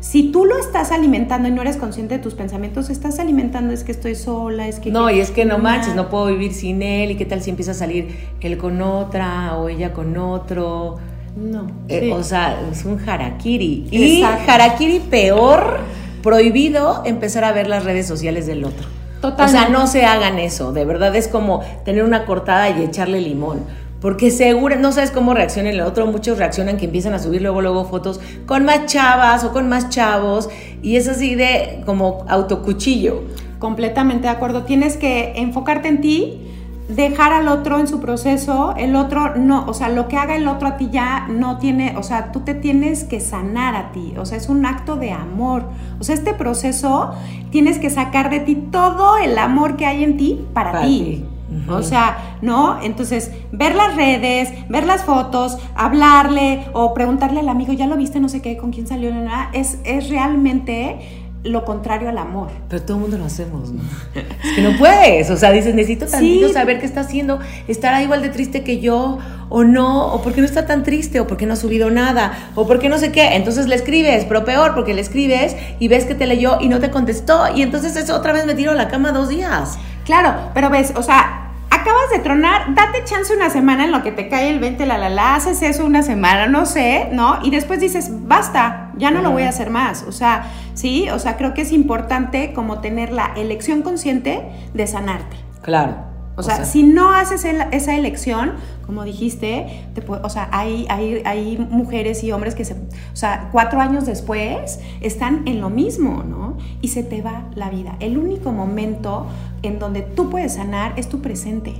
Si 0.00 0.32
tú 0.32 0.46
lo 0.46 0.58
estás 0.58 0.92
alimentando 0.92 1.46
y 1.48 1.50
no 1.50 1.60
eres 1.60 1.76
consciente 1.76 2.16
de 2.16 2.22
tus 2.22 2.32
pensamientos, 2.32 2.88
estás 2.88 3.18
alimentando 3.18 3.74
es 3.74 3.84
que 3.84 3.92
estoy 3.92 4.14
sola, 4.14 4.66
es 4.66 4.80
que... 4.80 4.90
No, 4.90 5.10
y 5.10 5.20
es 5.20 5.30
que 5.30 5.44
no 5.44 5.58
manches, 5.58 5.94
no 5.94 6.08
puedo 6.08 6.26
vivir 6.26 6.54
sin 6.54 6.80
él, 6.80 7.10
y 7.10 7.16
qué 7.16 7.26
tal 7.26 7.42
si 7.42 7.50
empieza 7.50 7.72
a 7.72 7.74
salir 7.74 8.16
él 8.40 8.56
con 8.56 8.80
otra 8.80 9.58
o 9.58 9.68
ella 9.68 9.92
con 9.92 10.16
otro 10.16 10.96
no. 11.36 11.70
Eh, 11.88 12.12
o 12.12 12.22
sea, 12.22 12.60
es 12.70 12.84
un 12.84 12.98
harakiri. 13.08 13.86
Y 13.90 14.22
harakiri 14.22 15.00
peor, 15.00 15.78
prohibido 16.22 17.02
empezar 17.04 17.44
a 17.44 17.52
ver 17.52 17.68
las 17.68 17.84
redes 17.84 18.06
sociales 18.06 18.46
del 18.46 18.64
otro. 18.64 18.86
Total. 19.20 19.46
O 19.46 19.48
sea, 19.50 19.68
no 19.68 19.86
se 19.86 20.04
hagan 20.04 20.38
eso. 20.38 20.72
De 20.72 20.84
verdad 20.84 21.14
es 21.14 21.28
como 21.28 21.60
tener 21.84 22.04
una 22.04 22.24
cortada 22.24 22.70
y 22.70 22.82
echarle 22.82 23.20
limón. 23.20 23.64
Porque 24.00 24.30
seguro, 24.30 24.76
no 24.76 24.92
sabes 24.92 25.10
cómo 25.10 25.34
reacciona 25.34 25.70
el 25.70 25.80
otro. 25.82 26.06
Muchos 26.06 26.38
reaccionan 26.38 26.78
que 26.78 26.86
empiezan 26.86 27.12
a 27.12 27.18
subir 27.18 27.42
luego, 27.42 27.60
luego 27.60 27.84
fotos 27.84 28.20
con 28.46 28.64
más 28.64 28.86
chavas 28.86 29.44
o 29.44 29.52
con 29.52 29.68
más 29.68 29.90
chavos. 29.90 30.48
Y 30.82 30.96
es 30.96 31.06
así 31.06 31.34
de 31.34 31.82
como 31.84 32.24
autocuchillo. 32.28 33.24
Completamente 33.58 34.22
de 34.22 34.30
acuerdo. 34.30 34.62
Tienes 34.62 34.96
que 34.96 35.34
enfocarte 35.36 35.88
en 35.88 36.00
ti 36.00 36.49
dejar 36.96 37.32
al 37.32 37.48
otro 37.48 37.78
en 37.78 37.86
su 37.86 38.00
proceso, 38.00 38.74
el 38.76 38.96
otro 38.96 39.36
no, 39.36 39.64
o 39.66 39.74
sea, 39.74 39.88
lo 39.88 40.08
que 40.08 40.16
haga 40.16 40.36
el 40.36 40.48
otro 40.48 40.68
a 40.68 40.76
ti 40.76 40.88
ya 40.90 41.26
no 41.28 41.58
tiene, 41.58 41.96
o 41.96 42.02
sea, 42.02 42.32
tú 42.32 42.40
te 42.40 42.54
tienes 42.54 43.04
que 43.04 43.20
sanar 43.20 43.74
a 43.76 43.92
ti, 43.92 44.14
o 44.18 44.26
sea, 44.26 44.36
es 44.36 44.48
un 44.48 44.66
acto 44.66 44.96
de 44.96 45.12
amor. 45.12 45.64
O 45.98 46.04
sea, 46.04 46.14
este 46.14 46.34
proceso 46.34 47.12
tienes 47.50 47.78
que 47.78 47.90
sacar 47.90 48.30
de 48.30 48.40
ti 48.40 48.54
todo 48.54 49.18
el 49.18 49.38
amor 49.38 49.76
que 49.76 49.86
hay 49.86 50.04
en 50.04 50.16
ti 50.16 50.46
para, 50.52 50.82
ti. 50.82 51.24
O 51.68 51.82
sea, 51.82 52.36
¿no? 52.42 52.80
Entonces, 52.80 53.32
ver 53.50 53.74
las 53.74 53.96
redes, 53.96 54.50
ver 54.68 54.86
las 54.86 55.04
fotos, 55.04 55.58
hablarle 55.74 56.66
o 56.72 56.94
preguntarle 56.94 57.40
al 57.40 57.48
amigo, 57.48 57.72
¿ya 57.72 57.86
lo 57.86 57.96
viste? 57.96 58.20
No 58.20 58.28
sé 58.28 58.40
qué, 58.40 58.56
con 58.56 58.70
quién 58.70 58.86
salió, 58.86 59.10
es, 59.52 59.78
es 59.84 60.08
realmente 60.08 61.29
lo 61.42 61.64
contrario 61.64 62.08
al 62.08 62.18
amor. 62.18 62.48
Pero 62.68 62.82
todo 62.82 62.96
el 62.96 63.02
mundo 63.02 63.18
lo 63.18 63.24
hacemos, 63.24 63.70
¿no? 63.70 63.82
es 64.14 64.54
que 64.54 64.62
no 64.62 64.76
puedes, 64.78 65.30
o 65.30 65.36
sea, 65.36 65.52
dices, 65.52 65.74
necesito 65.74 66.06
tantito 66.06 66.52
saber 66.52 66.80
qué 66.80 66.86
está 66.86 67.00
haciendo, 67.00 67.40
estará 67.66 68.02
igual 68.02 68.22
de 68.22 68.28
triste 68.28 68.62
que 68.62 68.80
yo, 68.80 69.18
o 69.48 69.64
no, 69.64 70.12
o 70.12 70.22
porque 70.22 70.40
no 70.40 70.46
está 70.46 70.66
tan 70.66 70.82
triste, 70.82 71.18
o 71.20 71.26
porque 71.26 71.46
no 71.46 71.54
ha 71.54 71.56
subido 71.56 71.90
nada, 71.90 72.50
o 72.54 72.66
porque 72.66 72.88
no 72.88 72.98
sé 72.98 73.10
qué. 73.10 73.36
Entonces 73.36 73.66
le 73.66 73.74
escribes, 73.74 74.24
pero 74.26 74.44
peor, 74.44 74.74
porque 74.74 74.94
le 74.94 75.00
escribes 75.00 75.56
y 75.78 75.88
ves 75.88 76.04
que 76.04 76.14
te 76.14 76.26
leyó 76.26 76.58
y 76.60 76.68
no 76.68 76.78
te 76.78 76.90
contestó, 76.90 77.54
y 77.54 77.62
entonces 77.62 77.96
eso 77.96 78.14
otra 78.14 78.32
vez 78.32 78.46
me 78.46 78.54
tiro 78.54 78.72
a 78.72 78.74
la 78.74 78.88
cama 78.88 79.12
dos 79.12 79.28
días. 79.28 79.78
Claro, 80.04 80.50
pero 80.54 80.70
ves, 80.70 80.92
o 80.94 81.02
sea, 81.02 81.52
acabas 81.70 82.10
de 82.12 82.18
tronar, 82.18 82.74
date 82.74 83.04
chance 83.04 83.34
una 83.34 83.48
semana 83.48 83.84
en 83.84 83.92
lo 83.92 84.02
que 84.02 84.12
te 84.12 84.28
cae 84.28 84.50
el 84.50 84.58
20, 84.58 84.84
la 84.86 84.98
la 84.98 85.08
la, 85.08 85.36
haces 85.36 85.62
eso 85.62 85.86
una 85.86 86.02
semana, 86.02 86.46
no 86.46 86.66
sé, 86.66 87.08
¿no? 87.12 87.38
Y 87.42 87.50
después 87.50 87.80
dices, 87.80 88.10
basta, 88.10 88.89
ya 89.00 89.10
no 89.10 89.22
lo 89.22 89.32
voy 89.32 89.42
a 89.42 89.48
hacer 89.48 89.70
más. 89.70 90.04
O 90.06 90.12
sea, 90.12 90.50
sí, 90.74 91.08
o 91.10 91.18
sea, 91.18 91.36
creo 91.36 91.54
que 91.54 91.62
es 91.62 91.72
importante 91.72 92.52
como 92.52 92.80
tener 92.80 93.12
la 93.12 93.32
elección 93.36 93.82
consciente 93.82 94.42
de 94.74 94.86
sanarte. 94.86 95.36
Claro. 95.62 96.10
O 96.36 96.42
sea, 96.42 96.64
si 96.64 96.84
no 96.84 97.12
haces 97.12 97.44
esa 97.44 97.94
elección, 97.94 98.52
como 98.86 99.04
dijiste, 99.04 99.84
o 100.08 100.28
sea, 100.30 100.48
hay, 100.52 100.86
hay, 100.88 101.22
hay, 101.26 101.58
mujeres 101.58 102.24
y 102.24 102.32
hombres 102.32 102.54
que 102.54 102.64
se, 102.64 102.74
o 102.74 102.76
sea, 103.16 103.50
cuatro 103.52 103.78
años 103.80 104.06
después 104.06 104.80
están 105.00 105.42
en 105.46 105.60
lo 105.60 105.68
mismo, 105.68 106.24
¿no? 106.26 106.56
Y 106.80 106.88
se 106.88 107.02
te 107.02 107.20
va 107.20 107.44
la 107.54 107.68
vida. 107.68 107.96
El 108.00 108.16
único 108.16 108.52
momento 108.52 109.26
en 109.62 109.78
donde 109.78 110.00
tú 110.02 110.30
puedes 110.30 110.54
sanar 110.54 110.94
es 110.96 111.08
tu 111.08 111.20
presente. 111.20 111.74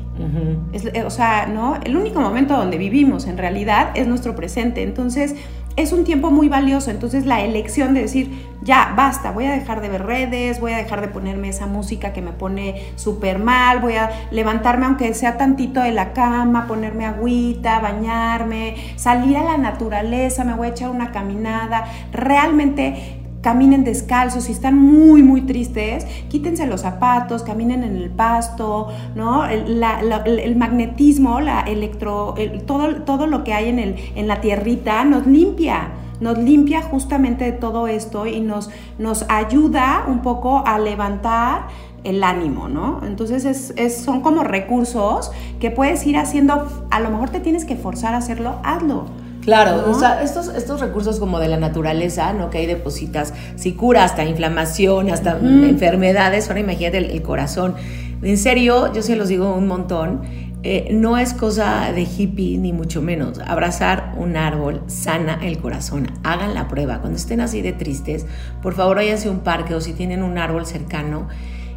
Eh, 0.72 1.02
o 1.04 1.10
sea, 1.10 1.46
¿no? 1.46 1.76
El 1.82 1.96
único 1.96 2.20
momento 2.20 2.56
donde 2.56 2.76
vivimos 2.76 3.26
en 3.26 3.38
realidad 3.38 3.90
es 3.94 4.06
nuestro 4.06 4.36
presente. 4.36 4.82
Entonces, 4.82 5.34
es 5.76 5.92
un 5.92 6.04
tiempo 6.04 6.30
muy 6.30 6.48
valioso. 6.48 6.90
Entonces 6.90 7.26
la 7.26 7.42
elección 7.42 7.94
de 7.94 8.02
decir, 8.02 8.50
ya, 8.62 8.92
basta, 8.96 9.30
voy 9.30 9.46
a 9.46 9.52
dejar 9.52 9.80
de 9.80 9.88
ver 9.88 10.04
redes, 10.04 10.60
voy 10.60 10.72
a 10.72 10.76
dejar 10.76 11.00
de 11.00 11.08
ponerme 11.08 11.48
esa 11.48 11.66
música 11.66 12.12
que 12.12 12.20
me 12.20 12.32
pone 12.32 12.92
súper 12.96 13.38
mal, 13.38 13.80
voy 13.80 13.94
a 13.94 14.10
levantarme 14.30 14.86
aunque 14.86 15.14
sea 15.14 15.38
tantito 15.38 15.80
de 15.80 15.92
la 15.92 16.12
cama, 16.12 16.66
ponerme 16.66 17.06
agüita, 17.06 17.80
bañarme, 17.80 18.76
salir 18.96 19.36
a 19.36 19.44
la 19.44 19.56
naturaleza, 19.56 20.44
me 20.44 20.54
voy 20.54 20.68
a 20.68 20.70
echar 20.70 20.90
una 20.90 21.10
caminada, 21.10 21.86
realmente 22.12 23.19
caminen 23.40 23.84
descalzos, 23.84 24.44
si 24.44 24.52
están 24.52 24.78
muy, 24.78 25.22
muy 25.22 25.42
tristes, 25.42 26.06
quítense 26.28 26.66
los 26.66 26.82
zapatos, 26.82 27.42
caminen 27.42 27.82
en 27.84 27.96
el 27.96 28.10
pasto, 28.10 28.88
¿no? 29.14 29.46
El, 29.46 30.56
magnetismo, 30.56 31.40
la 31.40 31.60
electro, 31.60 32.34
todo, 32.66 33.02
todo 33.02 33.26
lo 33.26 33.44
que 33.44 33.54
hay 33.54 33.68
en, 33.68 33.78
el, 33.78 33.96
en 34.14 34.28
la 34.28 34.40
tierrita 34.40 35.04
nos 35.04 35.26
limpia, 35.26 35.88
nos 36.20 36.38
limpia 36.38 36.82
justamente 36.82 37.44
de 37.44 37.52
todo 37.52 37.88
esto 37.88 38.26
y 38.26 38.40
nos, 38.40 38.70
nos 38.98 39.24
ayuda 39.28 40.04
un 40.06 40.20
poco 40.20 40.62
a 40.66 40.78
levantar 40.78 41.68
el 42.04 42.24
ánimo, 42.24 42.68
¿no? 42.68 43.00
Entonces 43.06 43.72
es, 43.76 44.02
son 44.02 44.20
como 44.20 44.42
recursos 44.42 45.30
que 45.60 45.70
puedes 45.70 46.06
ir 46.06 46.16
haciendo, 46.16 46.66
a 46.90 47.00
lo 47.00 47.10
mejor 47.10 47.30
te 47.30 47.40
tienes 47.40 47.64
que 47.64 47.76
forzar 47.76 48.14
a 48.14 48.18
hacerlo, 48.18 48.56
hazlo. 48.62 49.06
Claro, 49.42 49.90
o 49.90 49.94
sea, 49.94 50.22
estos, 50.22 50.48
estos 50.48 50.80
recursos 50.80 51.18
como 51.18 51.38
de 51.38 51.48
la 51.48 51.56
naturaleza, 51.56 52.32
¿no? 52.32 52.50
Que 52.50 52.58
hay 52.58 52.66
depositas, 52.66 53.32
si 53.56 53.72
cura 53.72 54.04
hasta 54.04 54.24
inflamación, 54.24 55.10
hasta 55.10 55.38
enfermedades, 55.38 56.48
ahora 56.48 56.60
imagínate 56.60 56.98
el, 56.98 57.22
corazón. 57.22 57.74
En 58.22 58.36
serio, 58.36 58.92
yo 58.92 59.02
se 59.02 59.16
los 59.16 59.28
digo 59.28 59.54
un 59.54 59.66
montón, 59.66 60.20
eh, 60.62 60.88
no 60.92 61.16
es 61.16 61.32
cosa 61.32 61.90
de 61.92 62.02
hippie 62.02 62.58
ni 62.58 62.74
mucho 62.74 63.00
menos. 63.00 63.38
Abrazar 63.38 64.12
un 64.18 64.36
árbol 64.36 64.82
sana 64.88 65.38
el 65.42 65.58
corazón. 65.58 66.08
Hagan 66.22 66.52
la 66.52 66.68
prueba. 66.68 67.00
Cuando 67.00 67.16
estén 67.16 67.40
así 67.40 67.62
de 67.62 67.72
tristes, 67.72 68.26
por 68.62 68.74
favor 68.74 68.96
váyanse 68.96 69.28
a 69.28 69.30
un 69.30 69.40
parque 69.40 69.74
o 69.74 69.80
si 69.80 69.94
tienen 69.94 70.22
un 70.22 70.36
árbol 70.36 70.66
cercano. 70.66 71.28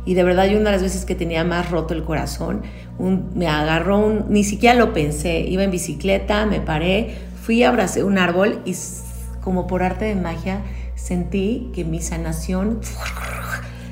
Y 0.05 0.15
de 0.15 0.23
verdad 0.23 0.47
yo 0.47 0.59
una 0.59 0.71
de 0.71 0.75
las 0.75 0.81
veces 0.83 1.05
que 1.05 1.15
tenía 1.15 1.45
más 1.45 1.71
roto 1.71 1.93
el 1.93 2.03
corazón, 2.03 2.61
me 2.99 3.47
agarró 3.47 3.99
un, 3.99 4.25
ni 4.27 4.43
siquiera 4.43 4.75
lo 4.75 4.91
pensé, 4.91 5.39
iba 5.39 5.63
en 5.63 5.71
bicicleta, 5.71 6.45
me 6.45 6.59
paré, 6.59 7.15
Fui, 7.43 7.61
abracé 7.63 8.05
un 8.05 8.17
árbol 8.17 8.61
y 8.63 8.73
como 9.43 9.67
por 9.67 9.83
arte 9.83 10.05
de 10.05 10.15
magia 10.15 10.61
sentí 10.95 11.71
que 11.75 11.83
mi 11.83 12.01
sanación, 12.01 12.79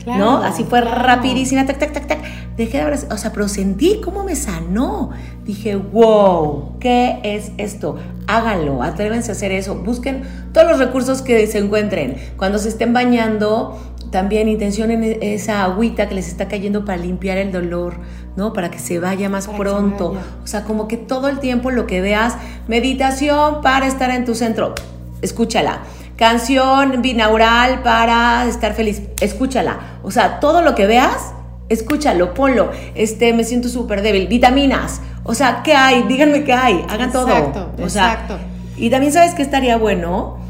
¿no? 0.05 0.37
Así 0.37 0.63
fue 0.63 0.79
rapidísima, 0.79 1.65
tac, 1.65 1.77
tac, 1.77 1.91
tac, 1.91 2.07
tac. 2.07 2.19
Dejé 2.55 2.77
de 2.77 2.83
abrazar, 2.83 3.11
o 3.11 3.17
sea, 3.17 3.33
pero 3.33 3.49
sentí 3.49 3.99
cómo 4.01 4.23
me 4.23 4.37
sanó. 4.37 5.09
Dije, 5.43 5.75
wow, 5.75 6.77
¿qué 6.79 7.19
es 7.23 7.51
esto? 7.57 7.97
Háganlo, 8.25 8.83
atrévense 8.83 9.31
a 9.31 9.33
hacer 9.33 9.51
eso. 9.51 9.75
Busquen 9.75 10.23
todos 10.53 10.69
los 10.69 10.79
recursos 10.79 11.21
que 11.21 11.45
se 11.47 11.57
encuentren. 11.57 12.15
Cuando 12.37 12.57
se 12.57 12.69
estén 12.69 12.93
bañando, 12.93 13.77
también 14.11 14.47
intencionen 14.47 15.03
esa 15.21 15.63
agüita 15.63 16.07
que 16.07 16.15
les 16.15 16.27
está 16.27 16.47
cayendo 16.47 16.85
para 16.85 16.97
limpiar 16.97 17.37
el 17.37 17.51
dolor, 17.51 17.95
¿no? 18.35 18.53
Para 18.53 18.71
que 18.71 18.79
se 18.79 18.99
vaya 18.99 19.29
más 19.29 19.47
pronto. 19.47 20.15
O 20.43 20.47
sea, 20.47 20.63
como 20.63 20.87
que 20.87 20.97
todo 20.97 21.27
el 21.27 21.39
tiempo 21.39 21.71
lo 21.71 21.87
que 21.87 22.01
veas, 22.01 22.35
meditación 22.67 23.61
para 23.61 23.87
estar 23.87 24.09
en 24.11 24.25
tu 24.25 24.35
centro, 24.35 24.75
escúchala. 25.21 25.79
Canción 26.15 27.01
binaural 27.01 27.81
para 27.81 28.45
estar 28.45 28.73
feliz, 28.73 29.01
escúchala. 29.21 29.79
O 30.03 30.11
sea, 30.11 30.39
todo 30.39 30.61
lo 30.61 30.75
que 30.75 30.85
veas, 30.85 31.33
escúchalo, 31.69 32.33
ponlo. 32.33 32.71
Este, 32.95 33.33
me 33.33 33.43
siento 33.43 33.69
súper 33.69 34.01
débil. 34.01 34.27
Vitaminas. 34.27 35.01
O 35.23 35.33
sea, 35.33 35.61
¿qué 35.63 35.73
hay? 35.73 36.03
Díganme 36.03 36.43
qué 36.43 36.53
hay. 36.53 36.85
Hagan 36.89 37.11
todo. 37.11 37.73
O 37.77 37.81
exacto. 37.81 38.37
Y 38.77 38.89
también 38.89 39.13
sabes 39.13 39.33
que 39.33 39.41
estaría 39.41 39.77
bueno 39.77 40.40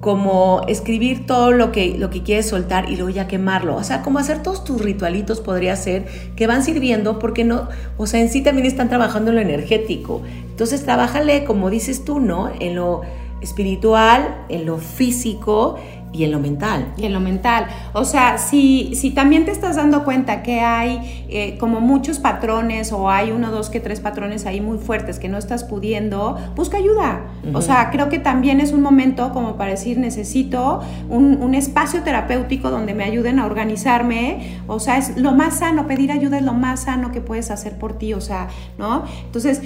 como 0.00 0.62
escribir 0.66 1.26
todo 1.26 1.52
lo 1.52 1.72
que, 1.72 1.96
lo 1.98 2.08
que 2.08 2.22
quieres 2.22 2.48
soltar 2.48 2.90
y 2.90 2.96
luego 2.96 3.10
ya 3.10 3.28
quemarlo. 3.28 3.76
O 3.76 3.84
sea, 3.84 4.02
como 4.02 4.18
hacer 4.18 4.42
todos 4.42 4.64
tus 4.64 4.80
ritualitos 4.80 5.40
podría 5.40 5.76
ser 5.76 6.06
que 6.36 6.46
van 6.46 6.64
sirviendo 6.64 7.18
porque 7.18 7.44
no, 7.44 7.68
o 7.98 8.06
sea, 8.06 8.20
en 8.20 8.30
sí 8.30 8.42
también 8.42 8.66
están 8.66 8.88
trabajando 8.88 9.30
en 9.30 9.36
lo 9.36 9.42
energético. 9.42 10.22
Entonces, 10.48 10.84
trabájale, 10.84 11.44
como 11.44 11.68
dices 11.68 12.04
tú, 12.04 12.18
¿no? 12.18 12.50
En 12.60 12.76
lo 12.76 13.02
espiritual, 13.42 14.44
en 14.48 14.66
lo 14.66 14.78
físico 14.78 15.76
y 16.12 16.24
en 16.24 16.32
lo 16.32 16.40
mental. 16.40 16.92
Y 16.96 17.04
en 17.06 17.12
lo 17.12 17.20
mental. 17.20 17.66
O 17.92 18.04
sea, 18.04 18.38
si, 18.38 18.94
si 18.94 19.10
también 19.10 19.44
te 19.44 19.52
estás 19.52 19.76
dando 19.76 20.04
cuenta 20.04 20.42
que 20.42 20.60
hay 20.60 21.24
eh, 21.28 21.56
como 21.58 21.80
muchos 21.80 22.18
patrones 22.18 22.92
o 22.92 23.10
hay 23.10 23.30
uno, 23.30 23.50
dos, 23.50 23.70
que 23.70 23.78
tres 23.78 24.00
patrones 24.00 24.44
ahí 24.46 24.60
muy 24.60 24.78
fuertes 24.78 25.18
que 25.18 25.28
no 25.28 25.38
estás 25.38 25.62
pudiendo, 25.62 26.36
busca 26.56 26.78
ayuda. 26.78 27.26
O 27.54 27.62
sea, 27.62 27.90
creo 27.90 28.08
que 28.08 28.18
también 28.18 28.60
es 28.60 28.72
un 28.72 28.82
momento 28.82 29.32
como 29.32 29.56
para 29.56 29.70
decir, 29.70 29.98
necesito 29.98 30.80
un, 31.08 31.40
un, 31.40 31.54
espacio 31.54 32.02
terapéutico 32.02 32.70
donde 32.70 32.94
me 32.94 33.04
ayuden 33.04 33.38
a 33.38 33.46
organizarme. 33.46 34.60
O 34.66 34.80
sea, 34.80 34.98
es 34.98 35.16
lo 35.16 35.32
más 35.32 35.58
sano, 35.58 35.86
pedir 35.86 36.10
ayuda 36.10 36.38
es 36.38 36.44
lo 36.44 36.54
más 36.54 36.80
sano 36.80 37.12
que 37.12 37.20
puedes 37.20 37.50
hacer 37.50 37.78
por 37.78 37.98
ti. 37.98 38.14
O 38.14 38.20
sea, 38.20 38.48
¿no? 38.78 39.04
Entonces, 39.26 39.62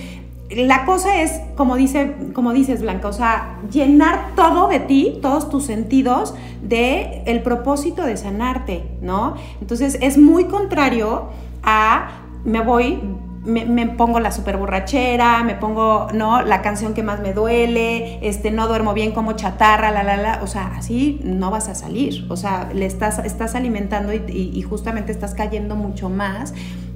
la 0.50 0.84
cosa 0.84 1.22
es, 1.22 1.40
como, 1.56 1.76
dice, 1.76 2.14
como 2.34 2.52
dices, 2.52 2.82
Blanca, 2.82 3.08
o 3.08 3.12
sea, 3.12 3.58
llenar 3.72 4.34
todo 4.36 4.68
de 4.68 4.80
ti, 4.80 5.18
todos 5.22 5.48
tus 5.48 5.64
sentidos, 5.64 6.34
de 6.62 7.22
el 7.26 7.42
propósito 7.42 8.04
de 8.04 8.16
sanarte, 8.16 8.84
¿no? 9.00 9.34
Entonces 9.60 9.98
es 10.00 10.18
muy 10.18 10.44
contrario 10.44 11.28
a 11.62 12.20
me 12.44 12.60
voy, 12.60 13.00
me, 13.44 13.86
pongo 13.86 14.20
la 14.20 14.32
super 14.32 14.58
borrachera, 14.58 15.42
me 15.44 15.54
pongo, 15.54 16.08
¿no? 16.12 16.42
La 16.42 16.60
canción 16.60 16.92
que 16.92 17.02
más 17.02 17.20
me 17.20 17.32
duele, 17.32 18.18
este, 18.26 18.50
no 18.50 18.68
duermo 18.68 18.92
bien 18.92 19.12
como 19.12 19.32
chatarra, 19.32 19.90
la, 19.90 20.02
la, 20.02 20.16
la. 20.16 20.40
O 20.42 20.46
sea, 20.46 20.72
así 20.76 21.20
no 21.24 21.50
vas 21.50 21.68
a 21.68 21.74
salir. 21.74 22.26
O 22.28 22.36
sea, 22.36 22.70
le 22.74 22.84
estás, 22.84 23.18
estás 23.20 23.54
alimentando 23.54 24.12
y 24.12 24.60
justamente 24.62 25.10
estás 25.10 25.34
cayendo 25.34 25.74
mucho 25.74 26.10
más 26.10 26.52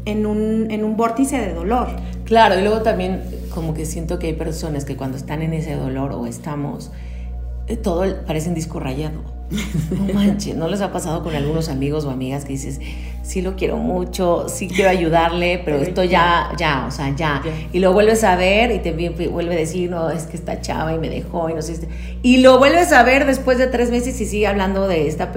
en 0.08 0.26
un, 0.26 0.70
en 0.70 0.84
un 0.84 0.96
vórtice 0.96 1.38
de 1.38 1.52
dolor. 1.52 1.88
Claro, 2.28 2.58
y 2.58 2.62
luego 2.62 2.82
también 2.82 3.22
como 3.54 3.72
que 3.72 3.86
siento 3.86 4.18
que 4.18 4.26
hay 4.26 4.32
personas 4.34 4.84
que 4.84 4.96
cuando 4.96 5.16
están 5.16 5.40
en 5.40 5.54
ese 5.54 5.74
dolor 5.74 6.12
o 6.12 6.26
estamos, 6.26 6.90
eh, 7.68 7.78
todo 7.78 8.04
parece 8.26 8.50
un 8.50 8.54
disco 8.54 8.78
rayado. 8.78 9.22
No 9.90 10.12
manches, 10.12 10.54
¿no 10.54 10.68
les 10.68 10.82
ha 10.82 10.92
pasado 10.92 11.22
con 11.22 11.34
algunos 11.34 11.70
amigos 11.70 12.04
o 12.04 12.10
amigas 12.10 12.44
que 12.44 12.52
dices, 12.52 12.82
sí 13.22 13.40
lo 13.40 13.56
quiero 13.56 13.78
mucho, 13.78 14.46
sí 14.50 14.68
quiero 14.68 14.90
ayudarle, 14.90 15.62
pero 15.64 15.78
esto 15.78 16.04
ya, 16.04 16.50
ya, 16.58 16.84
o 16.86 16.90
sea, 16.90 17.16
ya. 17.16 17.40
Y 17.72 17.78
lo 17.78 17.94
vuelves 17.94 18.22
a 18.24 18.36
ver 18.36 18.72
y 18.72 18.80
te 18.80 18.92
vuelve 18.92 19.54
a 19.54 19.58
decir, 19.58 19.88
no, 19.88 20.10
es 20.10 20.24
que 20.24 20.36
esta 20.36 20.60
chava 20.60 20.92
y 20.92 20.98
me 20.98 21.08
dejó 21.08 21.48
y 21.48 21.54
no 21.54 21.62
sé. 21.62 21.88
Y 22.22 22.42
lo 22.42 22.58
vuelves 22.58 22.92
a 22.92 23.04
ver 23.04 23.24
después 23.24 23.56
de 23.56 23.68
tres 23.68 23.90
meses 23.90 24.20
y 24.20 24.26
sigue 24.26 24.46
hablando 24.46 24.86
de 24.86 25.08
esta 25.08 25.32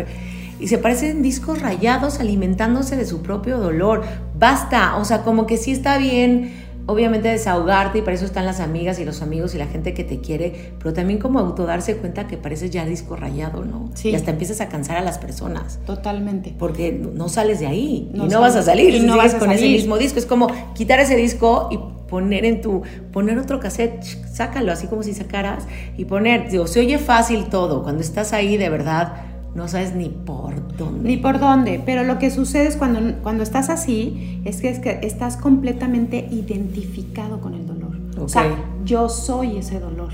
y 0.62 0.68
se 0.68 0.78
parecen 0.78 1.24
discos 1.24 1.60
rayados 1.60 2.20
alimentándose 2.20 2.96
de 2.96 3.06
su 3.08 3.24
propio 3.24 3.58
dolor. 3.58 4.04
Basta, 4.38 4.96
o 4.98 5.06
sea, 5.06 5.24
como 5.24 5.48
que 5.48 5.58
sí 5.58 5.72
está 5.72 5.98
bien, 5.98 6.54
obviamente 6.92 7.30
desahogarte 7.30 8.00
y 8.00 8.02
para 8.02 8.16
eso 8.16 8.26
están 8.26 8.46
las 8.46 8.60
amigas 8.60 9.00
y 9.00 9.06
los 9.06 9.22
amigos 9.22 9.56
y 9.56 9.58
la 9.58 9.68
gente 9.68 9.94
que 9.94 10.04
te 10.04 10.20
quiere, 10.20 10.74
pero 10.80 10.94
también 10.94 11.20
como 11.20 11.40
autodarse 11.40 11.98
cuenta 11.98 12.28
que 12.28 12.38
pareces 12.38 12.72
ya 12.72 12.86
disco 12.86 13.16
rayado, 13.16 13.66
¿no? 13.66 13.90
Sí. 13.94 14.10
Y 14.10 14.16
hasta 14.16 14.32
empiezas 14.32 14.62
a 14.62 14.70
cansar 14.70 14.98
a 14.98 15.02
las 15.02 15.18
personas. 15.18 15.80
Totalmente. 15.86 16.54
Porque 16.58 16.92
no 16.92 17.30
sales 17.30 17.60
de 17.60 17.68
ahí 17.68 18.12
y 18.14 18.18
no 18.18 18.42
vas 18.42 18.56
a 18.56 18.64
salir 18.64 18.94
y 18.94 19.00
no 19.00 19.18
vas 19.18 19.36
con 19.36 19.52
ese 19.52 19.68
mismo 19.68 19.98
disco. 19.98 20.20
Es 20.20 20.26
como 20.26 20.48
quitar 20.74 21.00
ese 21.00 21.16
disco 21.16 21.70
y 21.72 21.80
poner 22.12 22.44
en 22.44 22.62
tu, 22.62 22.82
poner 23.14 23.40
otro 23.40 23.62
cassette, 23.62 24.04
sácalo 24.04 24.74
así 24.74 24.88
como 24.88 25.02
si 25.02 25.14
sacaras 25.14 25.64
y 25.98 26.04
poner, 26.04 26.50
digo, 26.52 26.68
se 26.68 26.82
oye 26.82 26.98
fácil 26.98 27.46
todo, 27.46 27.84
cuando 27.84 28.02
estás 28.02 28.34
ahí 28.34 28.58
de 28.58 28.70
verdad 28.70 29.31
no 29.54 29.68
sabes 29.68 29.94
ni 29.96 30.10
por 30.10 30.76
dónde. 30.78 31.10
Ni 31.10 31.18
por 31.18 31.40
dónde, 31.40 31.82
pero 31.86 32.04
lo 32.04 32.20
que 32.20 32.32
sucede 32.32 32.68
es 32.68 32.78
cuando, 32.78 33.00
cuando 33.22 33.44
estás 33.44 33.70
así, 33.70 34.42
es 34.46 34.62
que, 34.62 34.70
es 34.70 34.80
que 34.80 35.00
estás 35.04 35.38
completamente 35.38 36.28
identificado 36.32 37.42
con 37.42 37.54
el 37.54 37.66
dolor. 37.66 37.98
O 38.20 38.30
sea, 38.30 38.46
yo 38.86 39.10
soy 39.10 39.58
ese 39.58 39.80
dolor. 39.80 40.12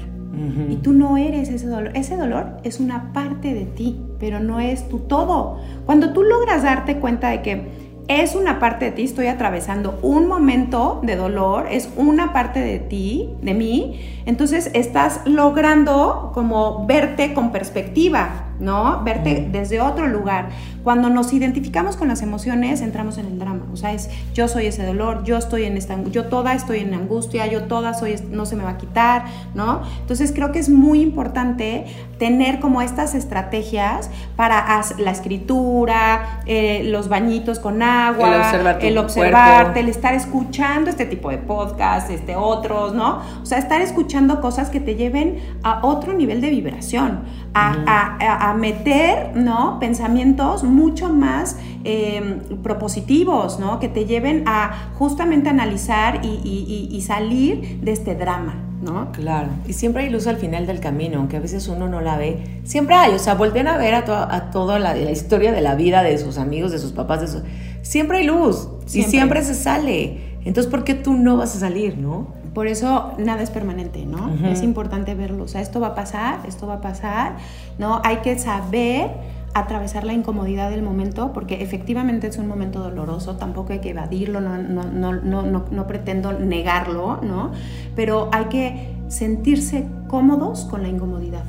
Y 0.69 0.75
tú 0.75 0.93
no 0.93 1.17
eres 1.17 1.49
ese 1.49 1.65
dolor. 1.65 1.91
Ese 1.95 2.15
dolor 2.15 2.57
es 2.63 2.79
una 2.79 3.11
parte 3.11 3.55
de 3.55 3.65
ti, 3.65 3.99
pero 4.19 4.39
no 4.39 4.59
es 4.59 4.87
tu 4.87 4.99
todo. 4.99 5.57
Cuando 5.87 6.13
tú 6.13 6.21
logras 6.21 6.61
darte 6.61 6.97
cuenta 6.97 7.29
de 7.29 7.41
que 7.41 7.67
es 8.07 8.35
una 8.35 8.59
parte 8.59 8.85
de 8.85 8.91
ti, 8.91 9.03
estoy 9.03 9.27
atravesando 9.27 9.99
un 10.01 10.27
momento 10.27 11.01
de 11.03 11.15
dolor, 11.15 11.65
es 11.69 11.89
una 11.97 12.33
parte 12.33 12.59
de 12.59 12.79
ti, 12.79 13.31
de 13.41 13.53
mí, 13.53 13.99
entonces 14.25 14.69
estás 14.73 15.21
logrando 15.25 16.31
como 16.33 16.85
verte 16.85 17.33
con 17.33 17.51
perspectiva, 17.51 18.46
¿no? 18.59 19.03
Verte 19.03 19.47
desde 19.51 19.81
otro 19.81 20.07
lugar. 20.07 20.49
Cuando 20.83 21.09
nos 21.09 21.33
identificamos 21.33 21.97
con 21.97 22.07
las 22.07 22.21
emociones, 22.21 22.81
entramos 22.81 23.17
en 23.17 23.25
el 23.25 23.39
drama. 23.39 23.65
O 23.73 23.77
sea, 23.77 23.93
es 23.93 24.09
yo 24.33 24.47
soy 24.47 24.67
ese 24.67 24.85
dolor, 24.85 25.23
yo 25.23 25.37
estoy 25.37 25.65
en 25.65 25.75
esta 25.77 25.97
yo 26.11 26.25
toda 26.25 26.53
estoy 26.53 26.79
en 26.79 26.93
angustia, 26.93 27.47
yo 27.47 27.63
toda 27.63 27.93
soy 27.93 28.15
no 28.29 28.45
se 28.45 28.55
me 28.55 28.63
va 28.63 28.71
a 28.71 28.77
quitar, 28.77 29.25
¿no? 29.53 29.81
Entonces 30.01 30.31
creo 30.33 30.51
que 30.51 30.59
es 30.59 30.69
muy 30.69 31.01
importante 31.01 31.85
tener 32.17 32.59
como 32.59 32.81
estas 32.81 33.15
estrategias 33.15 34.09
para 34.35 34.81
la 34.97 35.11
escritura, 35.11 36.41
eh, 36.45 36.83
los 36.85 37.09
bañitos 37.09 37.59
con 37.59 37.81
agua, 37.81 38.51
el, 38.81 38.97
observarte, 38.97 39.79
el 39.79 39.89
estar 39.89 40.13
escuchando 40.13 40.89
este 40.89 41.05
tipo 41.05 41.29
de 41.29 41.37
podcasts, 41.37 42.09
este 42.09 42.35
otros, 42.35 42.93
¿no? 42.93 43.21
O 43.41 43.45
sea, 43.45 43.57
estar 43.57 43.81
escuchando 43.81 44.41
cosas 44.41 44.69
que 44.69 44.79
te 44.79 44.95
lleven 44.95 45.39
a 45.63 45.85
otro 45.85 46.13
nivel 46.13 46.41
de 46.41 46.49
vibración, 46.49 47.23
a, 47.57 48.53
meter, 48.57 49.35
¿no? 49.35 49.79
Pensamientos 49.79 50.63
mucho 50.63 51.09
más 51.09 51.57
em, 51.83 52.39
propositivos, 52.61 53.59
¿no? 53.59 53.79
Que 53.79 53.87
te 53.87 54.05
lleven 54.05 54.43
a 54.47 54.91
justamente 54.95 55.49
analizar 55.49 56.21
y 56.23 57.01
salir 57.05 57.79
de 57.81 57.91
este 57.91 58.15
drama. 58.15 58.67
¿no? 58.81 59.11
Claro, 59.11 59.49
y 59.67 59.73
siempre 59.73 60.03
hay 60.03 60.09
luz 60.09 60.27
al 60.27 60.37
final 60.37 60.67
del 60.67 60.79
camino, 60.79 61.17
aunque 61.17 61.37
a 61.37 61.39
veces 61.39 61.67
uno 61.67 61.87
no 61.87 62.01
la 62.01 62.17
ve. 62.17 62.61
Siempre 62.63 62.95
hay, 62.95 63.13
o 63.13 63.19
sea, 63.19 63.35
vuelven 63.35 63.67
a 63.67 63.77
ver 63.77 63.95
a, 63.95 64.51
toda 64.51 64.79
la, 64.79 64.97
historia 65.11 65.51
de 65.51 65.61
la 65.61 65.75
vida 65.75 66.03
de 66.03 66.17
sus 66.17 66.37
amigos, 66.37 66.71
de 66.71 66.79
sus 66.79 66.91
papás, 66.91 67.21
de 67.21 67.27
sus... 67.27 67.41
Siempre 67.81 68.19
hay 68.19 68.25
luz 68.25 68.67
y 68.93 69.03
siempre 69.03 69.43
se 69.43 69.55
sale. 69.55 70.37
Entonces, 70.45 70.69
¿por 70.69 70.83
qué 70.83 70.93
tú 70.93 71.13
no 71.13 71.37
vas 71.37 71.55
a 71.55 71.59
salir, 71.59 71.97
no? 71.97 72.27
Por 72.53 72.67
eso 72.67 73.11
nada 73.17 73.41
es 73.41 73.51
permanente, 73.51 74.05
¿no? 74.05 74.31
Es 74.47 74.63
importante 74.63 75.15
verlo. 75.15 75.43
O 75.43 75.47
sea, 75.47 75.61
esto 75.61 75.79
va 75.79 75.87
a 75.87 75.95
pasar, 75.95 76.39
esto 76.47 76.67
va 76.67 76.75
a 76.75 76.81
pasar, 76.81 77.37
¿no? 77.77 78.01
Hay 78.03 78.17
que 78.17 78.37
saber 78.39 79.11
atravesar 79.53 80.03
la 80.03 80.13
incomodidad 80.13 80.69
del 80.69 80.83
momento, 80.83 81.33
porque 81.33 81.61
efectivamente 81.61 82.27
es 82.27 82.37
un 82.37 82.47
momento 82.47 82.79
doloroso, 82.79 83.37
tampoco 83.37 83.73
hay 83.73 83.79
que 83.79 83.89
evadirlo, 83.89 84.41
no, 84.41 84.57
no, 84.57 84.83
no, 84.83 85.43
no, 85.43 85.87
pretendo 85.87 86.33
negarlo, 86.33 87.19
¿no? 87.21 87.51
Pero 87.95 88.29
hay 88.31 88.45
que 88.45 88.95
sentirse 89.07 89.87
cómodos 90.07 90.65
con 90.65 90.83
la 90.83 90.89
incomodidad. 90.89 91.43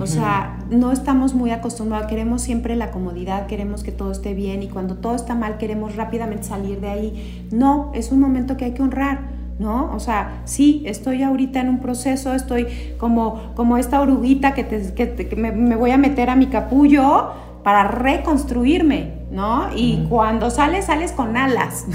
O 0.00 0.06
sea, 0.08 0.58
no 0.70 0.90
estamos 0.90 1.34
muy 1.34 1.52
acostumbrados, 1.52 2.08
queremos 2.08 2.42
siempre 2.42 2.74
la 2.74 2.90
comodidad, 2.90 3.46
queremos 3.46 3.84
que 3.84 3.92
todo 3.92 4.10
esté 4.10 4.34
bien 4.34 4.64
y 4.64 4.68
cuando 4.68 4.96
todo 4.96 5.14
está 5.14 5.36
mal 5.36 5.56
queremos 5.56 5.94
rápidamente 5.94 6.42
salir 6.42 6.80
de 6.80 6.88
ahí. 6.88 7.46
No, 7.52 7.92
es 7.94 8.10
un 8.10 8.18
momento 8.18 8.56
que 8.56 8.64
hay 8.64 8.72
que 8.72 8.82
honrar 8.82 9.33
¿no? 9.58 9.92
O 9.94 10.00
sea, 10.00 10.42
sí, 10.44 10.82
estoy 10.86 11.22
ahorita 11.22 11.60
en 11.60 11.68
un 11.68 11.80
proceso, 11.80 12.34
estoy 12.34 12.66
como, 12.98 13.52
como 13.54 13.76
esta 13.76 14.00
oruguita 14.00 14.54
que, 14.54 14.66
que, 14.66 15.36
me, 15.36 15.76
voy 15.76 15.90
a 15.90 15.96
meter 15.96 16.30
a 16.30 16.36
mi 16.36 16.46
capullo 16.46 17.30
para 17.62 17.88
reconstruirme, 17.88 19.14
¿no? 19.30 19.68
Y 19.74 20.06
cuando 20.08 20.50
sales, 20.50 20.86
sales 20.86 21.12
con 21.12 21.36
alas. 21.36 21.86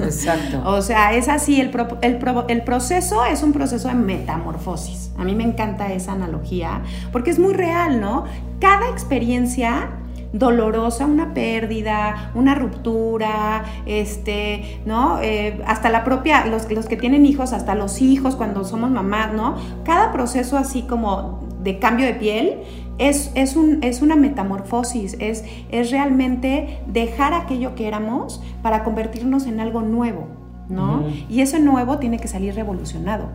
Exacto. 0.00 0.62
o 0.64 0.82
sea, 0.82 1.14
es 1.14 1.28
así, 1.28 1.60
el, 1.60 1.70
el, 2.02 2.18
el, 2.48 2.62
proceso 2.62 3.24
es 3.24 3.42
un 3.42 3.52
proceso 3.52 3.88
de 3.88 3.94
metamorfosis. 3.94 5.12
A 5.16 5.24
mí 5.24 5.34
me 5.34 5.44
encanta 5.44 5.92
esa 5.92 6.12
analogía 6.12 6.82
porque 7.12 7.30
es 7.30 7.38
muy 7.38 7.54
real, 7.54 8.00
¿no? 8.00 8.24
Cada 8.60 8.90
experiencia 8.90 9.90
dolorosa, 10.32 11.06
una 11.06 11.34
pérdida, 11.34 12.32
una 12.34 12.54
ruptura, 12.54 13.64
este, 13.86 14.80
¿no? 14.84 15.20
Eh, 15.20 15.62
hasta 15.66 15.90
la 15.90 16.04
propia, 16.04 16.46
los, 16.46 16.70
los 16.70 16.86
que 16.86 16.96
tienen 16.96 17.26
hijos, 17.26 17.52
hasta 17.52 17.74
los 17.74 18.02
hijos 18.02 18.36
cuando 18.36 18.64
somos 18.64 18.90
mamás, 18.90 19.32
¿no? 19.32 19.56
Cada 19.84 20.12
proceso 20.12 20.56
así 20.56 20.82
como 20.82 21.40
de 21.62 21.78
cambio 21.78 22.06
de 22.06 22.14
piel 22.14 22.58
es, 22.98 23.30
es, 23.34 23.56
un, 23.56 23.82
es 23.82 24.02
una 24.02 24.16
metamorfosis, 24.16 25.16
es, 25.20 25.44
es, 25.70 25.90
realmente 25.90 26.80
dejar 26.86 27.34
aquello 27.34 27.74
que 27.74 27.86
éramos 27.86 28.42
para 28.62 28.84
convertirnos 28.84 29.46
en 29.46 29.60
algo 29.60 29.82
nuevo, 29.82 30.28
¿no? 30.68 31.04
Y 31.28 31.40
eso 31.40 31.58
nuevo 31.58 31.98
tiene 31.98 32.18
que 32.18 32.28
salir 32.28 32.54
revolucionado. 32.54 33.28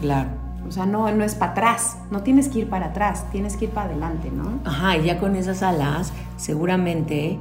Claro. 0.00 0.45
O 0.68 0.72
sea, 0.72 0.86
no, 0.86 1.10
no 1.12 1.24
es 1.24 1.34
para 1.34 1.52
atrás, 1.52 1.98
no 2.10 2.22
tienes 2.22 2.48
que 2.48 2.60
ir 2.60 2.68
para 2.68 2.86
atrás, 2.86 3.26
tienes 3.30 3.56
que 3.56 3.66
ir 3.66 3.70
para 3.70 3.90
adelante, 3.90 4.30
¿no? 4.30 4.60
Ajá, 4.64 4.96
y 4.96 5.04
ya 5.04 5.18
con 5.18 5.36
esas 5.36 5.62
alas, 5.62 6.12
seguramente 6.36 7.38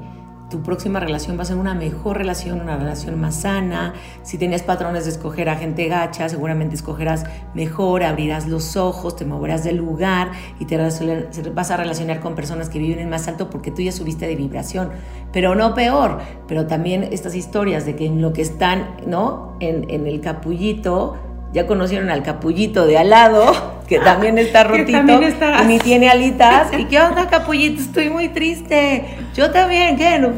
tu 0.50 0.62
próxima 0.62 1.00
relación 1.00 1.38
va 1.38 1.42
a 1.42 1.46
ser 1.46 1.58
una 1.58 1.74
mejor 1.74 2.18
relación, 2.18 2.62
una 2.62 2.78
relación 2.78 3.20
más 3.20 3.42
sana. 3.42 3.94
Si 4.22 4.38
tienes 4.38 4.62
patrones 4.62 5.06
de 5.06 5.12
escoger 5.12 5.50
a 5.50 5.56
gente 5.56 5.88
gacha, 5.88 6.30
seguramente 6.30 6.76
escogerás 6.76 7.26
mejor, 7.56 8.04
abrirás 8.04 8.48
los 8.48 8.78
ojos, 8.78 9.16
te 9.16 9.26
moverás 9.26 9.64
del 9.64 9.78
lugar 9.78 10.32
y 10.60 10.66
te 10.66 10.78
vas 10.78 11.72
a 11.72 11.78
relacionar 11.78 12.20
con 12.20 12.36
personas 12.36 12.70
que 12.70 12.78
viven 12.78 13.00
en 13.00 13.10
más 13.10 13.28
alto 13.28 13.50
porque 13.50 13.72
tú 13.72 13.82
ya 13.82 13.92
subiste 13.92 14.28
de 14.28 14.36
vibración. 14.36 14.92
Pero 15.34 15.56
no 15.56 15.74
peor, 15.74 16.20
pero 16.48 16.68
también 16.68 17.04
estas 17.12 17.34
historias 17.34 17.86
de 17.86 17.96
que 17.96 18.06
en 18.06 18.22
lo 18.22 18.32
que 18.32 18.44
están, 18.44 18.98
¿no? 19.08 19.58
En 19.60 20.06
el 20.06 20.22
capullito 20.22 21.18
ya 21.56 21.66
conocieron 21.68 22.10
al 22.10 22.22
capullito 22.22 22.86
de 22.86 22.98
al 22.98 23.12
lado, 23.12 23.46
que 23.88 23.98
también 23.98 24.38
está 24.38 24.64
rotito 24.66 25.22
y 25.22 25.66
ni 25.66 25.80
tiene 25.80 26.10
alitas. 26.10 26.68
¿Y 26.78 26.86
qué 26.86 27.00
onda, 27.00 27.30
capullito? 27.30 27.82
Estoy 27.82 28.10
muy 28.10 28.28
triste. 28.28 29.06
Yo 29.34 29.52
también, 29.52 29.96
¿qué? 29.96 30.32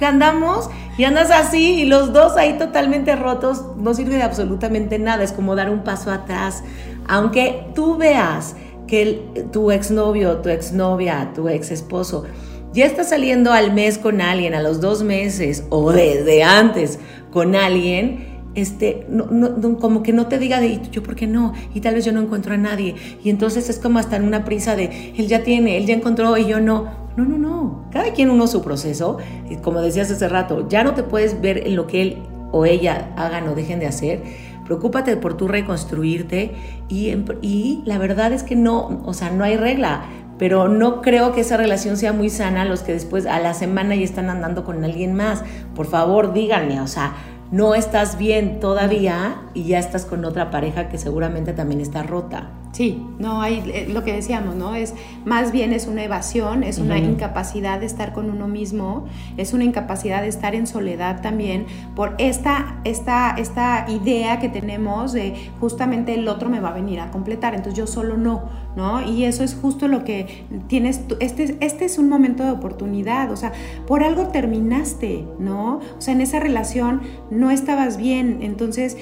¿Qué 0.00 0.04
andamos? 0.04 0.68
Y 0.98 1.04
andas 1.04 1.30
así 1.30 1.80
y 1.80 1.84
los 1.84 2.12
dos 2.12 2.36
ahí 2.36 2.58
totalmente 2.58 3.14
rotos, 3.14 3.64
no 3.76 3.94
sirve 3.94 4.16
de 4.16 4.24
absolutamente 4.24 4.98
nada, 4.98 5.22
es 5.22 5.32
como 5.32 5.54
dar 5.54 5.70
un 5.70 5.84
paso 5.84 6.10
atrás. 6.10 6.64
Aunque 7.06 7.66
tú 7.76 7.96
veas 7.96 8.56
que 8.88 9.46
tu 9.52 9.70
exnovio, 9.70 10.38
tu 10.38 10.48
exnovia, 10.48 11.30
tu 11.34 11.48
ex 11.48 11.70
esposo 11.70 12.24
ya 12.72 12.86
está 12.86 13.04
saliendo 13.04 13.52
al 13.52 13.72
mes 13.72 13.98
con 13.98 14.20
alguien, 14.20 14.52
a 14.52 14.60
los 14.60 14.80
dos 14.80 15.04
meses 15.04 15.62
o 15.70 15.92
desde 15.92 16.42
antes 16.42 16.98
con 17.30 17.54
alguien, 17.54 18.33
este, 18.54 19.06
no, 19.08 19.26
no, 19.26 19.78
como 19.78 20.02
que 20.02 20.12
no 20.12 20.26
te 20.26 20.38
diga 20.38 20.60
de, 20.60 20.80
yo 20.90 21.02
por 21.02 21.16
qué 21.16 21.26
no? 21.26 21.52
Y 21.74 21.80
tal 21.80 21.94
vez 21.94 22.04
yo 22.04 22.12
no 22.12 22.20
encuentro 22.20 22.54
a 22.54 22.56
nadie. 22.56 22.94
Y 23.22 23.30
entonces 23.30 23.68
es 23.68 23.78
como 23.78 23.98
hasta 23.98 24.16
en 24.16 24.24
una 24.24 24.44
prisa 24.44 24.76
de, 24.76 25.14
él 25.16 25.26
ya 25.26 25.42
tiene, 25.42 25.76
él 25.76 25.86
ya 25.86 25.94
encontró 25.94 26.36
y 26.36 26.46
yo 26.46 26.60
no. 26.60 27.04
No, 27.16 27.24
no, 27.24 27.38
no. 27.38 27.84
Cada 27.92 28.12
quien 28.12 28.28
uno 28.28 28.48
su 28.48 28.62
proceso. 28.62 29.18
Y 29.48 29.56
como 29.56 29.80
decías 29.80 30.10
hace 30.10 30.28
rato, 30.28 30.68
ya 30.68 30.82
no 30.82 30.94
te 30.94 31.04
puedes 31.04 31.40
ver 31.40 31.66
en 31.66 31.76
lo 31.76 31.86
que 31.86 32.02
él 32.02 32.18
o 32.50 32.66
ella 32.66 33.12
hagan 33.16 33.48
o 33.48 33.54
dejen 33.54 33.78
de 33.78 33.86
hacer. 33.86 34.22
Preocúpate 34.64 35.16
por 35.16 35.36
tú 35.36 35.46
reconstruirte 35.46 36.52
y, 36.88 37.14
y 37.42 37.82
la 37.84 37.98
verdad 37.98 38.32
es 38.32 38.42
que 38.42 38.56
no, 38.56 39.02
o 39.04 39.12
sea, 39.12 39.30
no 39.30 39.44
hay 39.44 39.56
regla 39.56 40.04
pero 40.38 40.68
no 40.68 41.00
creo 41.00 41.32
que 41.32 41.42
esa 41.42 41.56
relación 41.56 41.96
sea 41.96 42.12
muy 42.12 42.28
sana 42.30 42.64
los 42.64 42.82
que 42.82 42.92
después 42.92 43.26
a 43.26 43.38
la 43.38 43.54
semana 43.54 43.94
ya 43.94 44.02
están 44.02 44.30
andando 44.30 44.64
con 44.64 44.82
alguien 44.84 45.14
más. 45.14 45.44
Por 45.74 45.86
favor, 45.86 46.32
díganme, 46.32 46.80
o 46.80 46.86
sea, 46.86 47.14
no 47.50 47.74
estás 47.74 48.18
bien 48.18 48.60
todavía 48.60 49.42
y 49.54 49.64
ya 49.64 49.78
estás 49.78 50.06
con 50.06 50.24
otra 50.24 50.50
pareja 50.50 50.88
que 50.88 50.98
seguramente 50.98 51.52
también 51.52 51.80
está 51.80 52.02
rota. 52.02 52.48
Sí, 52.74 53.00
no 53.20 53.40
hay 53.40 53.62
eh, 53.72 53.88
lo 53.88 54.02
que 54.02 54.12
decíamos, 54.12 54.56
¿no? 54.56 54.74
Es 54.74 54.94
más 55.24 55.52
bien 55.52 55.72
es 55.72 55.86
una 55.86 56.02
evasión, 56.02 56.64
es 56.64 56.78
una 56.78 56.98
incapacidad 56.98 57.78
de 57.78 57.86
estar 57.86 58.12
con 58.12 58.28
uno 58.28 58.48
mismo, 58.48 59.04
es 59.36 59.52
una 59.52 59.62
incapacidad 59.62 60.22
de 60.22 60.26
estar 60.26 60.56
en 60.56 60.66
soledad 60.66 61.22
también 61.22 61.66
por 61.94 62.16
esta 62.18 62.80
esta 62.82 63.36
esta 63.38 63.86
idea 63.88 64.40
que 64.40 64.48
tenemos 64.48 65.12
de 65.12 65.52
justamente 65.60 66.14
el 66.14 66.26
otro 66.26 66.50
me 66.50 66.58
va 66.58 66.70
a 66.70 66.72
venir 66.72 66.98
a 66.98 67.12
completar, 67.12 67.54
entonces 67.54 67.78
yo 67.78 67.86
solo 67.86 68.16
no, 68.16 68.50
¿no? 68.74 69.08
Y 69.08 69.24
eso 69.24 69.44
es 69.44 69.54
justo 69.54 69.86
lo 69.86 70.02
que 70.02 70.44
tienes 70.66 71.02
este 71.20 71.56
este 71.60 71.84
es 71.84 71.96
un 71.96 72.08
momento 72.08 72.42
de 72.42 72.50
oportunidad, 72.50 73.30
o 73.30 73.36
sea, 73.36 73.52
por 73.86 74.02
algo 74.02 74.26
terminaste, 74.30 75.24
¿no? 75.38 75.78
O 75.96 76.00
sea, 76.00 76.12
en 76.12 76.22
esa 76.22 76.40
relación 76.40 77.02
no 77.30 77.52
estabas 77.52 77.98
bien, 77.98 78.40
entonces 78.42 78.96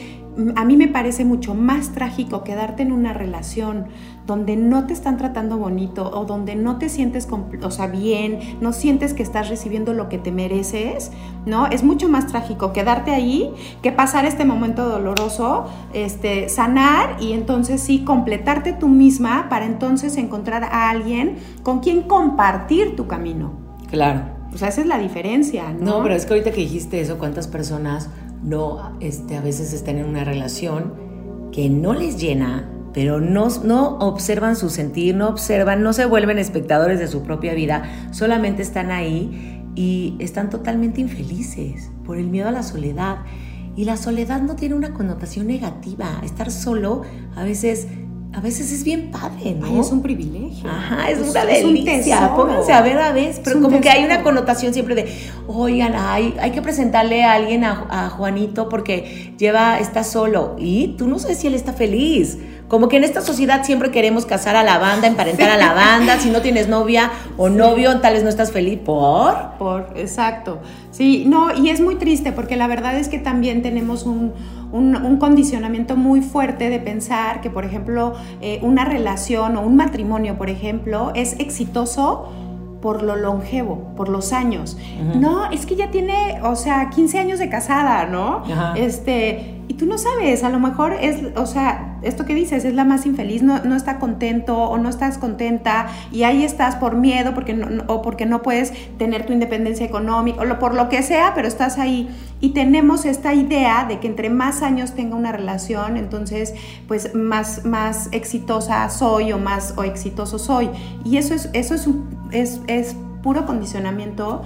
a 0.57 0.65
mí 0.65 0.77
me 0.77 0.89
parece 0.89 1.25
mucho 1.25 1.55
más 1.55 1.93
trágico 1.93 2.43
quedarte 2.43 2.83
en 2.83 2.93
una 2.93 3.13
relación 3.13 3.87
donde 4.27 4.57
no 4.57 4.87
te 4.87 4.93
están 4.93 5.17
tratando 5.17 5.59
bonito 5.59 6.11
o 6.15 6.25
donde 6.25 6.55
no 6.55 6.79
te 6.79 6.89
sientes 6.89 7.29
o 7.63 7.71
sea, 7.71 7.87
bien, 7.89 8.39
no 8.61 8.73
sientes 8.73 9.15
que 9.15 9.23
estás 9.23 9.49
recibiendo 9.49 9.93
lo 9.93 10.09
que 10.09 10.19
te 10.19 10.31
mereces, 10.31 11.11
¿no? 11.45 11.67
Es 11.67 11.83
mucho 11.83 12.09
más 12.09 12.29
trágico 12.29 12.73
quedarte 12.73 13.11
ahí 13.11 13.53
que 13.83 13.93
pasar 13.93 14.25
este 14.25 14.45
momento 14.45 14.89
doloroso, 14.89 15.67
este, 15.93 16.49
sanar 16.49 17.17
y 17.21 17.33
entonces 17.33 17.81
sí 17.81 18.05
completarte 18.05 18.73
tú 18.73 18.89
misma 18.89 19.49
para 19.49 19.67
entonces 19.67 20.17
encontrar 20.17 20.65
a 20.65 20.89
alguien 20.89 21.37
con 21.63 21.81
quien 21.81 22.03
compartir 22.03 22.97
tu 22.97 23.07
camino. 23.07 23.53
Claro. 23.91 24.23
O 24.55 24.59
sea, 24.59 24.69
esa 24.69 24.83
es 24.83 24.87
la 24.87 24.99
diferencia, 24.99 25.73
¿no? 25.73 25.99
No, 25.99 26.03
pero 26.03 26.15
es 26.15 26.27
que 26.27 26.35
ahorita 26.35 26.51
que 26.51 26.61
dijiste 26.61 27.01
eso, 27.01 27.19
¿cuántas 27.19 27.49
personas 27.49 28.11
no 28.43 28.97
este, 29.01 29.37
a 29.37 29.41
veces 29.41 29.73
están 29.73 29.99
en 29.99 30.07
una 30.07 30.25
relación 30.25 30.95
que 31.53 31.69
no 31.69 31.93
les 31.95 32.21
llena, 32.21 32.69
pero 32.93 33.21
no, 33.21 33.49
no 33.65 33.99
observan 33.99 34.57
su 34.57 34.71
sentir, 34.71 35.15
no 35.15 35.29
observan, 35.29 35.83
no 35.83 35.93
se 35.93 36.07
vuelven 36.07 36.39
espectadores 36.39 36.99
de 36.99 37.09
su 37.09 37.23
propia 37.23 37.55
vida, 37.55 38.09
solamente 38.11 38.63
están 38.63 38.91
ahí 38.91 39.63
y 39.75 40.17
están 40.19 40.51
totalmente 40.51 41.01
infelices 41.01 41.91
por 42.05 42.19
el 42.19 42.29
miedo 42.29 42.49
a 42.49 42.53
la 42.53 42.63
soledad. 42.63 43.19
Y 43.75 43.85
la 43.87 43.97
soledad 43.97 44.43
no 44.43 44.55
tiene 44.55 44.75
una 44.75 44.93
connotación 44.93 45.47
negativa. 45.47 46.21
Estar 46.23 46.51
solo 46.51 47.03
a 47.35 47.43
veces 47.43 47.87
a 48.35 48.41
veces 48.41 48.73
es 48.73 48.83
bien 48.83 49.11
padre, 49.11 49.55
¿no? 49.55 49.81
es 49.81 49.91
un 49.91 50.01
privilegio. 50.01 50.69
Ajá, 50.69 51.11
es, 51.11 51.19
una 51.19 51.45
delicia. 51.45 52.35
Pónganse 52.35 52.73
a 52.73 52.81
ver 52.81 52.99
a 52.99 53.13
veces, 53.13 53.43
pero 53.45 53.61
como 53.61 53.81
que 53.81 53.91
hay 53.91 54.05
una 54.05 54.23
connotación 54.23 54.73
siempre 54.73 54.95
de, 54.95 55.13
oigan, 55.47 55.95
hay, 55.95 56.35
hay 56.41 56.51
que 56.51 56.63
presentarle 56.63 57.25
a 57.25 57.35
alguien 57.35 57.65
a, 57.65 57.87
a, 57.91 58.09
Juanito 58.09 58.69
porque 58.71 59.35
lleva, 59.39 59.79
está 59.79 60.03
solo. 60.03 60.57
Y 60.59 60.95
tú 60.97 61.09
no 61.09 61.19
sabes 61.19 61.39
si 61.39 61.47
él 61.47 61.55
está 61.55 61.75
feliz. 61.75 62.39
Como 62.73 62.89
que 62.89 62.97
en 62.97 63.05
esta 63.05 63.21
sociedad 63.21 63.65
siempre 63.65 63.91
queremos 63.91 64.25
casar 64.25 64.57
a 64.57 64.65
la 64.65 64.79
banda, 64.79 65.07
emparentar 65.07 65.51
a 65.51 65.59
la 65.59 65.75
banda. 65.75 66.19
Si 66.19 66.31
no 66.31 66.41
tienes 66.41 66.69
novia 66.69 67.11
o 67.37 67.51
novio, 67.51 68.01
tal 68.01 68.15
vez 68.15 68.23
no 68.23 68.31
estás 68.31 68.51
feliz. 68.51 68.79
¿Por? 68.79 69.35
Por, 69.59 69.93
exacto. 69.95 70.61
Sí, 70.91 71.27
no, 71.27 71.55
y 71.55 71.69
es 71.69 71.83
muy 71.83 71.97
triste 71.97 72.33
porque 72.33 72.57
la 72.57 72.69
verdad 72.69 72.97
es 72.97 73.09
que 73.09 73.19
también 73.19 73.61
tenemos 73.61 74.05
un, 74.07 74.33
un, 74.73 75.19
condicionamiento 75.19 75.97
muy 75.97 76.23
fuerte 76.23 76.71
de 76.71 76.81
pensar 76.81 77.43
que, 77.43 77.51
por 77.51 77.67
ejemplo, 77.67 78.15
eh, 78.41 78.59
una 78.63 78.87
relación 78.87 79.59
o 79.59 79.61
un 79.61 79.77
matrimonio, 79.77 80.39
por 80.39 80.49
ejemplo, 80.49 81.13
es 81.15 81.39
exitoso 81.41 82.31
por 82.81 83.03
lo 83.03 83.17
longevo, 83.17 83.95
por 83.97 84.09
los 84.09 84.33
años. 84.33 84.77
No, 85.15 85.51
es 85.51 85.67
que 85.67 85.77
ya 85.77 85.91
tiene, 85.91 86.41
o 86.43 86.57
sea, 86.57 86.91
15 86.91 87.19
años 87.19 87.39
de 87.39 87.49
casada, 87.49 88.07
¿no? 88.07 88.43
Este, 88.75 89.62
y 89.73 89.75
tú 89.75 89.87
no 89.87 89.97
sabes, 89.97 90.45
a 90.45 90.51
lo 90.51 90.61
mejor 90.61 90.93
es, 91.01 91.35
o 91.35 91.47
sea, 91.47 91.97
esto 92.03 92.27
que 92.27 92.35
dices, 92.35 92.67
es 92.67 92.75
la 92.75 92.85
más 92.85 93.07
infeliz, 93.07 93.43
no, 93.43 93.65
no 93.65 93.75
está 93.75 93.99
contento 93.99 94.55
o 94.55 94.77
no 94.77 94.91
estás 94.91 95.17
contenta 95.17 95.87
y 96.13 96.25
ahí 96.25 96.45
estás 96.45 96.77
por 96.77 96.95
miedo 96.95 97.33
porque 97.33 97.55
no, 97.55 97.85
o 97.87 98.03
porque 98.03 98.27
no 98.27 98.43
puedes 98.43 98.75
tener 98.99 99.25
tu 99.25 99.33
independencia 99.33 99.87
económica 99.87 100.43
o 100.43 100.59
por 100.59 100.75
lo 100.75 100.91
que 100.91 101.03
sea, 101.03 101.33
pero 101.35 101.49
estás 101.49 101.79
ahí. 101.79 102.11
Y 102.39 102.51
tenemos 102.51 103.07
esta 103.07 103.33
idea 103.33 103.87
de 103.89 103.99
que 103.99 104.09
entre 104.09 104.29
más 104.29 104.61
años 104.61 104.93
tenga 104.93 105.17
una 105.17 105.33
relación, 105.33 105.97
entonces 105.97 106.53
pues 106.87 107.15
más, 107.15 107.65
más 107.65 108.11
exitosa 108.13 108.91
soy 108.91 109.33
o 109.33 109.39
más 109.39 109.73
o 109.79 109.85
exitoso 109.85 110.39
soy. 110.39 110.69
Y 111.03 111.17
eso 111.17 111.33
es, 111.33 111.49
eso 111.55 111.75
es, 111.75 111.89
es, 112.31 112.61
es 112.67 112.95
puro 113.23 113.47
condicionamiento. 113.47 114.43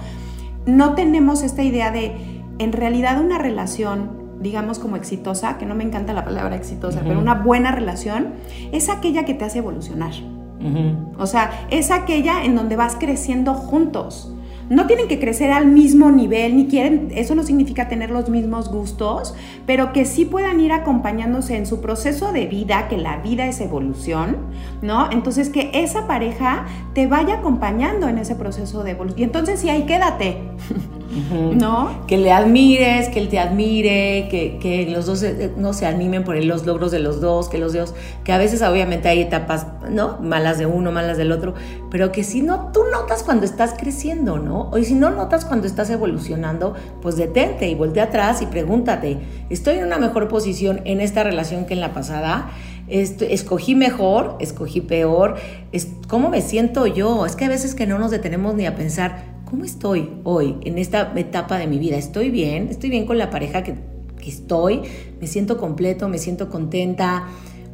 No 0.65 0.95
tenemos 0.95 1.43
esta 1.43 1.63
idea 1.63 1.91
de, 1.91 2.15
en 2.59 2.71
realidad 2.71 3.19
una 3.19 3.37
relación 3.37 4.25
digamos, 4.39 4.79
como 4.79 4.95
exitosa, 4.95 5.57
que 5.57 5.65
no 5.65 5.75
me 5.75 5.83
encanta 5.83 6.13
la 6.13 6.25
palabra 6.25 6.55
exitosa, 6.55 7.01
pero 7.03 7.19
una 7.19 7.35
buena 7.35 7.71
relación, 7.71 8.33
es 8.71 8.89
aquella 8.89 9.25
que 9.25 9.33
te 9.33 9.45
hace 9.45 9.59
evolucionar. 9.59 10.13
O 11.17 11.27
sea, 11.27 11.67
es 11.69 11.91
aquella 11.91 12.43
en 12.43 12.55
donde 12.55 12.75
vas 12.75 12.95
creciendo 12.99 13.53
juntos 13.53 14.33
no 14.69 14.85
tienen 14.85 15.07
que 15.07 15.19
crecer 15.19 15.51
al 15.51 15.67
mismo 15.67 16.11
nivel, 16.11 16.57
ni 16.57 16.67
quieren, 16.67 17.09
eso 17.15 17.35
no 17.35 17.43
significa 17.43 17.87
tener 17.87 18.11
los 18.11 18.29
mismos 18.29 18.69
gustos, 18.69 19.33
pero 19.65 19.93
que 19.93 20.05
sí 20.05 20.25
puedan 20.25 20.59
ir 20.59 20.73
acompañándose 20.73 21.55
en 21.55 21.65
su 21.65 21.79
proceso 21.79 22.33
de 22.33 22.47
vida, 22.47 22.87
que 22.89 22.97
la 22.97 23.17
vida 23.17 23.47
es 23.47 23.61
evolución, 23.61 24.37
¿no? 24.81 25.09
Entonces 25.11 25.49
que 25.49 25.71
esa 25.73 26.05
pareja 26.07 26.65
te 26.93 27.07
vaya 27.07 27.35
acompañando 27.35 28.09
en 28.09 28.17
ese 28.17 28.35
proceso 28.35 28.83
de 28.83 28.91
evolución. 28.91 29.19
Y 29.21 29.23
entonces 29.23 29.61
sí, 29.61 29.69
ahí 29.69 29.85
quédate, 29.85 30.41
¿no? 31.55 32.05
Que 32.07 32.17
le 32.17 32.31
admires, 32.31 33.09
que 33.09 33.19
él 33.19 33.29
te 33.29 33.39
admire, 33.39 34.27
que, 34.29 34.87
los 34.91 35.05
dos 35.05 35.23
no 35.57 35.73
se 35.73 35.85
animen 35.85 36.23
por 36.23 36.41
los 36.43 36.65
logros 36.65 36.91
de 36.91 36.99
los 36.99 37.21
dos, 37.21 37.49
que 37.49 37.57
los 37.57 37.73
dos, 37.73 37.93
que 38.23 38.31
a 38.31 38.37
veces 38.37 38.61
obviamente 38.61 39.07
hay 39.07 39.21
etapas, 39.21 39.67
¿no? 39.89 40.17
Malas 40.21 40.57
de 40.57 40.65
uno, 40.65 40.91
malas 40.91 41.17
del 41.17 41.31
otro, 41.31 41.53
pero 41.89 42.11
que 42.11 42.23
si 42.23 42.41
no, 42.41 42.71
tú 42.73 42.81
notas 42.91 43.23
cuando 43.23 43.45
estás 43.45 43.73
creciendo, 43.77 44.37
¿no? 44.37 44.69
O 44.71 44.77
si 44.77 44.95
no 44.95 45.09
notas 45.09 45.45
cuando 45.45 45.67
estás 45.67 45.89
evolucionando, 45.89 46.73
pues 47.01 47.17
detente 47.17 47.67
y 47.67 47.75
voltea 47.75 48.05
atrás 48.05 48.41
y 48.41 48.45
pregúntate, 48.45 49.17
¿estoy 49.49 49.77
en 49.77 49.85
una 49.85 49.97
mejor 49.97 50.27
posición 50.27 50.81
en 50.85 51.01
esta 51.01 51.23
relación 51.23 51.65
que 51.65 51.73
en 51.73 51.81
la 51.81 51.93
pasada? 51.93 52.49
escogí 52.89 53.75
mejor, 53.75 54.37
escogí 54.39 54.81
peor, 54.81 55.35
¿cómo 56.07 56.29
me 56.29 56.41
siento 56.41 56.87
yo? 56.87 57.25
Es 57.25 57.35
que 57.35 57.45
a 57.45 57.49
veces 57.49 57.75
que 57.75 57.85
no 57.85 57.99
nos 57.99 58.11
detenemos 58.11 58.55
ni 58.55 58.65
a 58.65 58.75
pensar, 58.75 59.36
¿cómo 59.49 59.63
estoy 59.63 60.09
hoy 60.23 60.57
en 60.63 60.77
esta 60.77 61.13
etapa 61.15 61.57
de 61.57 61.67
mi 61.67 61.79
vida? 61.79 61.97
¿Estoy 61.97 62.29
bien? 62.29 62.67
¿Estoy 62.69 62.89
bien 62.89 63.05
con 63.05 63.17
la 63.17 63.29
pareja 63.29 63.63
que, 63.63 63.75
estoy? 64.25 64.81
¿Me 65.21 65.27
siento 65.27 65.57
completo? 65.57 66.09
¿Me 66.09 66.17
siento 66.17 66.49
contenta? 66.49 67.29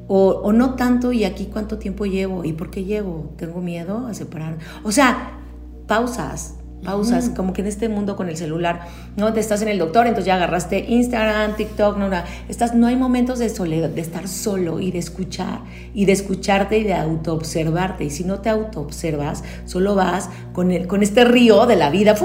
O, 0.08 0.42
o, 0.44 0.54
no 0.54 0.76
tanto, 0.76 1.12
y 1.12 1.24
aquí 1.24 1.48
cuánto 1.52 1.80
tiempo 1.80 2.06
llevo, 2.06 2.46
y 2.46 2.54
por 2.54 2.70
qué 2.70 2.84
llevo, 2.84 3.34
tengo 3.38 3.60
miedo 3.60 4.06
a 4.06 4.14
separar. 4.14 4.60
O 4.84 4.92
sea, 4.92 5.40
pausas, 5.88 6.60
pausas, 6.84 7.30
como 7.30 7.54
que 7.54 7.62
en 7.62 7.68
este 7.68 7.90
mundo 7.90 8.16
con 8.16 8.30
el 8.30 8.38
celular, 8.38 8.82
¿no? 9.16 9.34
Te 9.34 9.40
estás 9.40 9.62
en 9.62 9.68
el 9.68 9.80
doctor, 9.80 10.08
entonces 10.08 10.26
ya 10.26 10.36
agarraste 10.36 10.86
Instagram, 10.88 11.56
TikTok, 11.56 11.98
no, 11.98 12.10
no, 12.10 12.18
estás, 12.50 12.76
no 12.76 12.88
hay 12.88 12.96
momentos 12.96 13.40
de 13.40 13.50
soledad, 13.50 13.90
de 13.90 14.02
estar 14.02 14.28
solo 14.28 14.80
y 14.80 14.92
de 14.92 15.00
escuchar, 15.00 15.62
y 15.94 16.06
de 16.06 16.12
escucharte 16.12 16.78
y 16.78 16.84
de 16.84 16.94
autoobservarte, 16.94 18.04
y 18.04 18.10
si 18.10 18.24
no 18.24 18.40
te 18.40 18.50
autoobservas, 18.50 19.44
solo 19.66 19.96
vas 19.96 20.30
con, 20.54 20.72
el, 20.72 20.88
con 20.88 21.04
este 21.04 21.26
río 21.26 21.66
de 21.66 21.76
la 21.76 21.90
vida, 21.90 22.16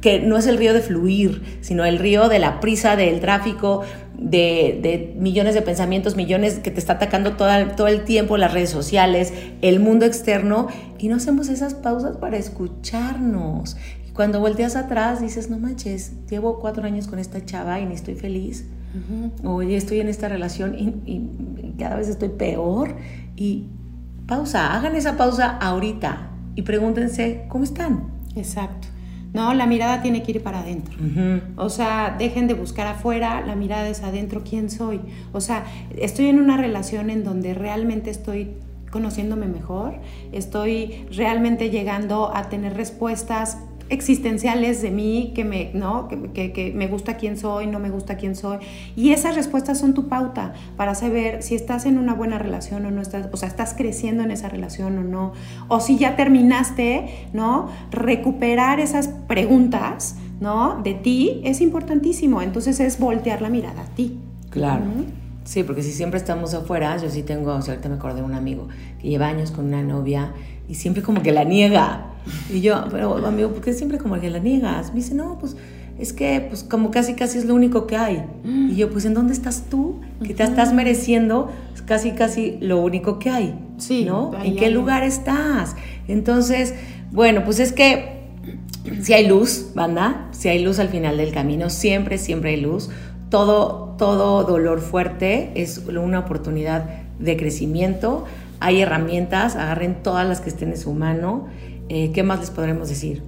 que 0.00 0.20
no 0.20 0.36
es 0.36 0.46
el 0.46 0.58
río 0.58 0.74
de 0.74 0.80
fluir, 0.80 1.58
sino 1.60 1.84
el 1.84 1.98
río 1.98 2.28
de 2.28 2.38
la 2.38 2.60
prisa, 2.60 2.96
del 2.96 3.20
tráfico, 3.20 3.82
de, 4.22 5.14
millones 5.18 5.54
de 5.54 5.62
pensamientos, 5.62 6.16
millones 6.16 6.58
que 6.58 6.70
te 6.70 6.80
está 6.80 6.94
atacando 6.94 7.36
todo, 7.36 7.48
todo 7.76 7.88
el 7.88 8.04
tiempo, 8.04 8.36
las 8.36 8.52
redes 8.52 8.70
sociales, 8.70 9.32
el 9.62 9.80
mundo 9.80 10.06
externo, 10.06 10.68
y 10.98 11.08
no 11.08 11.16
hacemos 11.16 11.48
esas 11.48 11.74
pausas 11.74 12.16
para 12.16 12.36
escucharnos. 12.36 13.76
Y 14.08 14.12
cuando 14.12 14.40
volteas 14.40 14.76
atrás 14.76 15.20
dices, 15.20 15.50
no 15.50 15.58
manches, 15.58 16.12
llevo 16.28 16.60
cuatro 16.60 16.84
años 16.84 17.06
con 17.06 17.18
esta 17.18 17.44
chava 17.44 17.80
y 17.80 17.86
ni 17.86 17.94
estoy 17.94 18.14
feliz. 18.14 18.66
Oye, 19.42 19.76
estoy 19.76 20.00
en 20.00 20.08
esta 20.08 20.28
relación 20.28 20.78
y, 20.78 20.88
y 21.06 21.74
cada 21.78 21.96
vez 21.96 22.08
estoy 22.08 22.28
peor. 22.28 22.94
Y 23.36 23.68
pausa, 24.26 24.74
hagan 24.74 24.96
esa 24.96 25.16
pausa 25.16 25.56
ahorita 25.58 26.30
y 26.54 26.62
pregúntense, 26.62 27.46
¿cómo 27.48 27.64
están? 27.64 28.12
Exacto. 28.36 28.88
No, 29.32 29.54
la 29.54 29.66
mirada 29.66 30.02
tiene 30.02 30.22
que 30.22 30.32
ir 30.32 30.42
para 30.42 30.60
adentro. 30.60 30.94
O 31.56 31.70
sea, 31.70 32.14
dejen 32.18 32.48
de 32.48 32.54
buscar 32.54 32.86
afuera, 32.86 33.42
la 33.46 33.54
mirada 33.54 33.88
es 33.88 34.02
adentro, 34.02 34.42
¿quién 34.48 34.70
soy? 34.70 35.00
O 35.32 35.40
sea, 35.40 35.64
estoy 35.96 36.26
en 36.26 36.38
una 36.38 36.56
relación 36.56 37.08
en 37.08 37.24
donde 37.24 37.54
realmente 37.54 38.10
estoy 38.10 38.54
conociéndome 38.90 39.46
mejor, 39.46 39.94
estoy 40.32 41.06
realmente 41.10 41.70
llegando 41.70 42.30
a 42.34 42.50
tener 42.50 42.74
respuestas 42.74 43.58
existenciales 43.88 44.82
de 44.82 44.90
mí, 44.90 45.32
que 45.34 45.44
me, 45.44 45.70
¿no? 45.74 46.08
Que, 46.08 46.72
me 46.74 46.86
gusta 46.86 47.16
quién 47.16 47.36
soy, 47.36 47.66
no 47.66 47.78
me 47.78 47.90
gusta 47.90 48.16
quién 48.16 48.36
soy. 48.36 48.58
Y 48.96 49.12
esas 49.12 49.34
respuestas 49.34 49.78
son 49.78 49.94
tu 49.94 50.08
pauta 50.08 50.54
para 50.76 50.94
saber 50.94 51.42
si 51.42 51.54
estás 51.54 51.86
en 51.86 51.98
una 51.98 52.14
buena 52.14 52.38
relación 52.38 52.84
o 52.86 52.90
no 52.90 53.02
estás, 53.02 53.28
o 53.32 53.36
sea, 53.36 53.48
estás 53.48 53.74
creciendo 53.74 54.22
en 54.22 54.30
esa 54.30 54.48
relación 54.48 54.98
o 54.98 55.02
no. 55.02 55.32
O 55.68 55.80
si 55.80 55.98
ya 55.98 56.16
terminaste, 56.16 57.28
¿no? 57.32 57.68
Recuperar 57.90 58.80
esas 58.80 59.08
preguntas, 59.08 60.16
¿no? 60.40 60.80
De 60.82 60.94
ti 60.94 61.40
es 61.44 61.60
importantísimo. 61.60 62.42
Entonces 62.42 62.80
es 62.80 62.98
voltear 62.98 63.42
la 63.42 63.50
mirada 63.50 63.82
a 63.82 63.94
ti. 63.94 64.18
Claro. 64.50 64.84
Sí, 65.44 65.64
porque 65.64 65.82
si 65.82 65.90
siempre 65.90 66.18
estamos 66.18 66.54
afuera, 66.54 66.96
yo 66.98 67.10
sí 67.10 67.22
tengo, 67.22 67.50
ahorita 67.50 67.88
me 67.88 67.96
acordé 67.96 68.16
de 68.16 68.22
un 68.22 68.34
amigo 68.34 68.68
que 69.00 69.08
lleva 69.08 69.26
años 69.26 69.50
con 69.50 69.66
una 69.66 69.82
novia 69.82 70.32
y 70.72 70.74
siempre 70.74 71.02
como 71.02 71.22
que 71.22 71.32
la 71.32 71.44
niega. 71.44 72.06
Y 72.50 72.62
yo, 72.62 72.86
pero 72.90 73.26
amigo, 73.26 73.50
¿por 73.50 73.60
qué 73.60 73.74
siempre 73.74 73.98
como 73.98 74.18
que 74.18 74.30
la 74.30 74.38
niegas? 74.38 74.88
Me 74.88 75.00
dice, 75.00 75.14
no, 75.14 75.38
pues 75.38 75.54
es 75.98 76.14
que 76.14 76.46
pues 76.48 76.62
como 76.62 76.90
casi 76.90 77.12
casi 77.12 77.36
es 77.36 77.44
lo 77.44 77.54
único 77.54 77.86
que 77.86 77.98
hay. 77.98 78.24
Y 78.42 78.76
yo, 78.76 78.90
pues 78.90 79.04
¿en 79.04 79.12
dónde 79.12 79.34
estás 79.34 79.64
tú? 79.68 80.00
Que 80.24 80.32
te 80.32 80.42
estás 80.42 80.72
mereciendo 80.72 81.50
casi 81.84 82.12
casi 82.12 82.56
lo 82.62 82.78
único 82.78 83.18
que 83.18 83.28
hay. 83.28 83.54
Sí. 83.76 84.06
¿No? 84.06 84.32
¿En 84.42 84.56
qué 84.56 84.70
lugar 84.70 85.02
estás? 85.02 85.76
Entonces, 86.08 86.72
bueno, 87.10 87.44
pues 87.44 87.60
es 87.60 87.72
que 87.74 88.22
si 89.02 89.12
hay 89.12 89.26
luz, 89.26 89.72
banda, 89.74 90.30
si 90.30 90.48
hay 90.48 90.64
luz 90.64 90.78
al 90.78 90.88
final 90.88 91.18
del 91.18 91.32
camino, 91.32 91.68
siempre, 91.68 92.16
siempre 92.16 92.52
hay 92.52 92.62
luz. 92.62 92.88
Todo, 93.28 93.94
todo 93.98 94.44
dolor 94.44 94.80
fuerte 94.80 95.50
es 95.54 95.82
una 95.86 96.20
oportunidad 96.20 96.88
de 97.18 97.36
crecimiento 97.36 98.24
hay 98.62 98.80
herramientas, 98.80 99.56
agarren 99.56 100.02
todas 100.02 100.26
las 100.26 100.40
que 100.40 100.48
estén 100.48 100.70
en 100.70 100.78
su 100.78 100.92
mano. 100.92 101.46
Eh, 101.88 102.12
¿Qué 102.12 102.22
más 102.22 102.40
les 102.40 102.50
podremos 102.50 102.88
decir? 102.88 103.22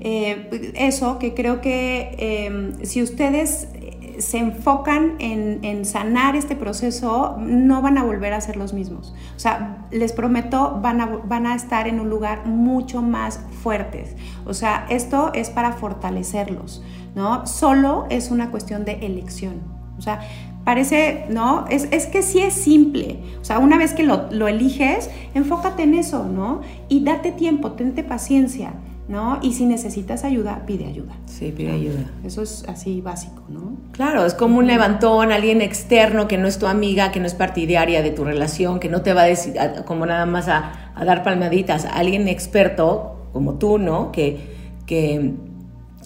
Eh, 0.00 0.72
eso, 0.76 1.18
que 1.18 1.34
creo 1.34 1.60
que 1.60 2.14
em, 2.18 2.84
si 2.84 3.02
ustedes 3.02 3.68
eh, 3.74 4.16
se 4.18 4.38
enfocan 4.38 5.14
en, 5.18 5.84
sanar 5.84 6.36
este 6.36 6.54
proceso, 6.54 7.36
no 7.40 7.82
van 7.82 7.98
a 7.98 8.04
volver 8.04 8.34
a 8.34 8.40
ser 8.40 8.56
los 8.56 8.74
mismos. 8.74 9.14
O 9.36 9.38
sea, 9.38 9.86
les 9.90 10.12
prometo, 10.12 10.78
van 10.82 11.00
a, 11.00 11.06
van 11.06 11.46
a 11.46 11.54
estar 11.54 11.88
en 11.88 11.98
un 11.98 12.10
lugar 12.10 12.46
mucho 12.46 13.00
más 13.00 13.40
fuertes. 13.62 14.16
O 14.44 14.54
sea, 14.54 14.86
esto 14.90 15.32
es 15.34 15.50
para 15.50 15.72
fortalecerlos, 15.72 16.82
¿no? 17.14 17.46
Solo 17.46 18.06
es 18.10 18.30
una 18.30 18.50
cuestión 18.50 18.84
de 18.84 19.06
elección. 19.06 19.78
O 19.96 20.02
sea, 20.02 20.20
parece, 20.64 21.24
¿no? 21.30 21.64
Es, 21.68 21.86
que 22.06 22.22
sí 22.22 22.40
es 22.40 22.54
simple. 22.54 23.20
O 23.40 23.44
sea, 23.44 23.58
una 23.58 23.78
vez 23.78 23.94
que 23.94 24.02
lo, 24.02 24.48
eliges, 24.48 25.10
enfócate 25.34 25.82
en 25.84 25.94
eso, 25.94 26.24
¿no? 26.24 26.60
Y 26.88 27.04
date 27.04 27.32
tiempo, 27.32 27.72
tente 27.72 28.04
paciencia. 28.04 28.74
¿no? 29.08 29.38
Y 29.40 29.54
si 29.54 29.64
necesitas 29.64 30.22
ayuda, 30.22 30.64
pide 30.66 30.84
ayuda. 30.84 31.14
Sí, 31.24 31.50
pide 31.50 31.72
ayuda. 31.72 32.04
Eso 32.26 32.42
es 32.42 32.62
así 32.68 33.00
básico, 33.00 33.42
¿no? 33.48 33.72
Claro, 33.92 34.26
es 34.26 34.34
como 34.34 34.58
un 34.58 34.66
levantón, 34.66 35.32
alguien 35.32 35.62
externo 35.62 36.28
que 36.28 36.36
no 36.36 36.46
es 36.46 36.58
tu 36.58 36.66
amiga, 36.66 37.10
que 37.10 37.18
no 37.18 37.26
es 37.26 37.32
partidaria 37.32 38.02
de 38.02 38.10
tu 38.10 38.24
relación, 38.24 38.78
que 38.78 38.90
no 38.90 39.00
te 39.00 39.14
va 39.14 39.22
a 39.22 39.24
decir 39.24 39.54
como 39.86 40.04
nada 40.04 40.26
más 40.26 40.48
a, 40.48 40.92
dar 41.02 41.22
palmaditas, 41.22 41.86
alguien 41.86 42.28
experto 42.28 43.30
como 43.32 43.54
tú, 43.54 43.78
¿no? 43.78 44.12
Que, 44.12 44.40
que, 44.84 45.32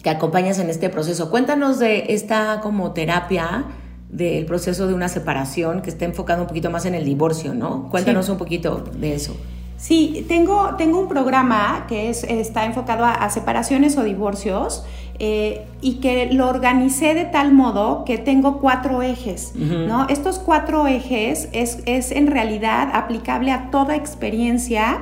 que 0.00 0.10
acompañas 0.10 0.60
en 0.60 0.70
este 0.70 0.88
proceso. 0.88 1.28
Cuéntanos 1.28 1.80
de 1.80 2.14
esta 2.14 2.60
como 2.62 2.92
terapia 2.92 3.64
del 4.12 4.44
proceso 4.44 4.86
de 4.86 4.94
una 4.94 5.08
separación 5.08 5.80
que 5.80 5.90
está 5.90 6.04
enfocado 6.04 6.42
un 6.42 6.46
poquito 6.46 6.70
más 6.70 6.84
en 6.84 6.94
el 6.94 7.04
divorcio, 7.04 7.54
¿no? 7.54 7.88
Cuéntanos 7.90 8.28
un 8.28 8.36
poquito 8.36 8.84
de 8.94 9.14
eso. 9.14 9.34
Sí, 9.78 10.24
tengo, 10.28 10.76
tengo 10.78 11.00
un 11.00 11.08
programa 11.08 11.86
que 11.88 12.08
es, 12.08 12.22
está 12.22 12.66
enfocado 12.66 13.04
a, 13.04 13.28
separaciones 13.30 13.96
o 13.96 14.04
divorcios 14.04 14.84
eh, 15.18 15.66
y 15.80 15.94
que 15.94 16.30
lo 16.30 16.48
organicé 16.48 17.14
de 17.14 17.24
tal 17.24 17.52
modo 17.52 18.04
que 18.04 18.16
tengo 18.16 18.60
cuatro 18.60 19.02
ejes, 19.02 19.54
¿no? 19.56 20.06
Estos 20.08 20.38
cuatro 20.38 20.86
ejes 20.86 21.48
es, 21.52 21.80
es, 21.86 22.12
en 22.12 22.28
realidad 22.28 22.90
aplicable 22.92 23.50
a 23.50 23.70
toda 23.72 23.96
experiencia 23.96 25.00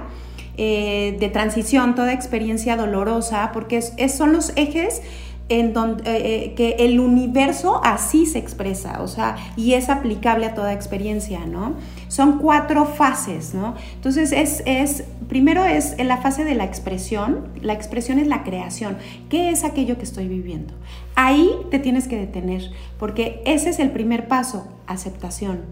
eh, 0.57 1.17
de 1.21 1.29
transición, 1.29 1.95
toda 1.95 2.13
experiencia 2.15 2.77
dolorosa, 2.77 3.51
porque 3.53 3.79
es, 3.79 4.15
son 4.15 4.33
los 4.33 4.53
ejes 4.57 5.03
en 5.51 5.73
donde 5.73 6.05
eh, 6.07 6.55
que 6.55 6.77
el 6.79 7.01
universo 7.01 7.81
así 7.85 8.25
se 8.25 8.39
expresa, 8.39 9.03
o 9.03 9.09
sea, 9.09 9.37
y 9.57 9.75
es 9.75 9.91
aplicable 9.91 10.47
a 10.47 10.55
toda 10.55 10.73
experiencia, 10.73 11.45
¿no? 11.45 11.75
Son 12.07 12.39
cuatro 12.39 12.87
fases, 12.87 13.53
¿no? 13.53 13.75
Entonces, 13.95 14.31
es, 14.31 14.63
es, 14.65 15.05
primero 15.29 15.65
es 15.65 15.99
en 15.99 16.07
la 16.07 16.19
fase 16.19 16.45
de 16.45 16.55
la 16.55 16.65
expresión, 16.65 17.49
la 17.61 17.73
expresión 17.73 18.21
es 18.21 18.29
la 18.29 18.45
creación, 18.45 18.97
¿qué 19.29 19.51
es 19.51 19.65
aquello 19.65 19.99
que 19.99 20.05
estoy 20.05 20.29
viviendo? 20.29 20.73
Ahí 21.17 21.51
te 21.73 21.81
tienes 21.81 22.07
que 22.07 22.17
detener, 22.17 22.71
porque 22.99 23.43
ese 23.45 23.71
es 23.71 23.81
el 23.81 23.91
primer 23.91 24.29
paso, 24.29 24.69
aceptación. 24.87 25.63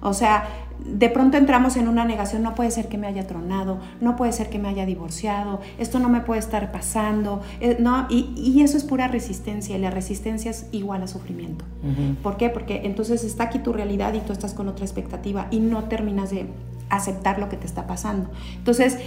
O 0.00 0.14
sea, 0.14 0.44
de 0.84 1.08
pronto 1.08 1.36
entramos 1.36 1.76
en 1.76 1.88
una 1.88 2.04
negación, 2.04 2.42
no 2.42 2.54
puede 2.54 2.70
ser 2.70 2.88
que 2.88 2.98
me 2.98 3.06
haya 3.06 3.26
tronado, 3.26 3.78
no 4.00 4.16
puede 4.16 4.32
ser 4.32 4.50
que 4.50 4.58
me 4.58 4.68
haya 4.68 4.86
divorciado, 4.86 5.60
esto 5.78 5.98
no 5.98 6.08
me 6.08 6.20
puede 6.20 6.40
estar 6.40 6.72
pasando, 6.72 7.42
eh, 7.60 7.76
¿no? 7.78 8.06
Y, 8.08 8.62
eso 8.62 8.76
es 8.76 8.84
pura 8.84 9.08
resistencia 9.08 9.76
y 9.76 9.80
la 9.80 9.90
resistencia 9.90 10.50
es 10.50 10.66
igual 10.72 11.02
a 11.02 11.08
sufrimiento. 11.08 11.64
¿Por 12.22 12.36
qué? 12.36 12.48
Porque 12.48 12.82
entonces 12.84 13.24
está 13.24 13.44
aquí 13.44 13.58
tu 13.58 13.72
realidad 13.72 14.14
y 14.14 14.20
tú 14.20 14.32
estás 14.32 14.54
con 14.54 14.68
otra 14.68 14.84
expectativa 14.84 15.48
y 15.50 15.58
no 15.58 15.84
terminas 15.84 16.30
de 16.30 16.46
aceptar 16.90 17.40
lo 17.40 17.48
que 17.48 17.56
te 17.56 17.66
está 17.66 17.88
pasando. 17.88 18.30
Entonces, 18.56 18.98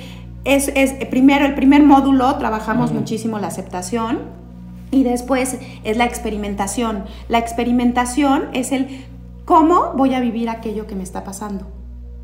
es, 0.43 0.69
primero, 1.09 1.45
el 1.45 1.55
primer 1.55 1.84
módulo, 1.84 2.36
trabajamos 2.36 2.91
muchísimo 2.91 3.39
la 3.39 3.47
aceptación, 3.47 4.45
y 4.91 5.03
después 5.03 5.57
es 5.84 5.97
la 5.97 6.05
experimentación. 6.05 7.03
La 7.28 7.39
experimentación 7.39 8.45
es 8.53 8.71
el 8.71 9.05
cómo 9.45 9.93
voy 9.95 10.13
a 10.13 10.19
vivir 10.19 10.49
aquello 10.49 10.87
que 10.87 10.95
me 10.95 11.03
está 11.03 11.23
pasando. 11.23 11.67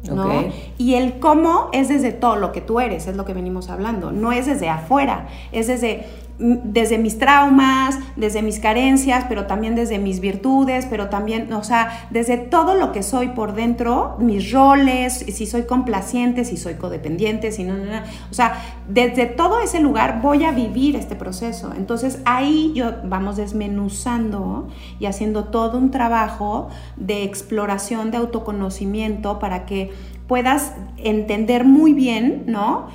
¿no? 0.09 0.45
Y 0.79 0.95
el 0.95 1.19
cómo 1.19 1.69
es 1.73 1.89
desde 1.89 2.11
todo 2.11 2.35
lo 2.35 2.51
que 2.51 2.61
tú 2.61 2.79
eres, 2.79 3.05
es 3.07 3.15
lo 3.15 3.23
que 3.23 3.33
venimos 3.33 3.69
hablando, 3.69 4.11
no 4.11 4.31
es 4.31 4.47
desde 4.47 4.67
afuera, 4.67 5.27
es 5.51 5.67
desde 5.67 6.07
desde 6.41 6.97
mis 6.97 7.19
traumas, 7.19 7.99
desde 8.15 8.41
mis 8.41 8.59
carencias, 8.59 9.25
pero 9.29 9.45
también 9.45 9.75
desde 9.75 9.99
mis 9.99 10.19
virtudes, 10.19 10.87
pero 10.89 11.09
también, 11.09 11.51
o 11.53 11.63
sea, 11.63 12.07
desde 12.09 12.37
todo 12.37 12.75
lo 12.75 12.91
que 12.91 13.03
soy 13.03 13.29
por 13.29 13.53
dentro, 13.53 14.15
mis 14.19 14.51
roles, 14.51 15.13
si 15.13 15.45
soy 15.45 15.63
complaciente, 15.63 16.43
si 16.43 16.57
soy 16.57 16.75
codependiente, 16.75 17.51
si 17.51 17.63
no, 17.63 17.77
no, 17.77 17.85
no, 17.85 18.01
o 18.29 18.33
sea, 18.33 18.53
desde 18.89 19.27
todo 19.27 19.61
ese 19.61 19.79
lugar 19.79 20.21
voy 20.21 20.43
a 20.43 20.51
vivir 20.51 20.95
este 20.95 21.15
proceso. 21.15 21.71
Entonces 21.75 22.19
ahí 22.25 22.71
yo 22.73 22.93
vamos 23.03 23.37
desmenuzando 23.37 24.67
y 24.99 25.05
haciendo 25.05 25.45
todo 25.45 25.77
un 25.77 25.91
trabajo 25.91 26.69
de 26.97 27.23
exploración, 27.23 28.11
de 28.11 28.17
autoconocimiento 28.17 29.39
para 29.39 29.65
que 29.65 29.91
puedas 30.27 30.73
entender 30.97 31.65
muy 31.65 31.93
bien, 31.93 32.43
¿no? 32.47 32.87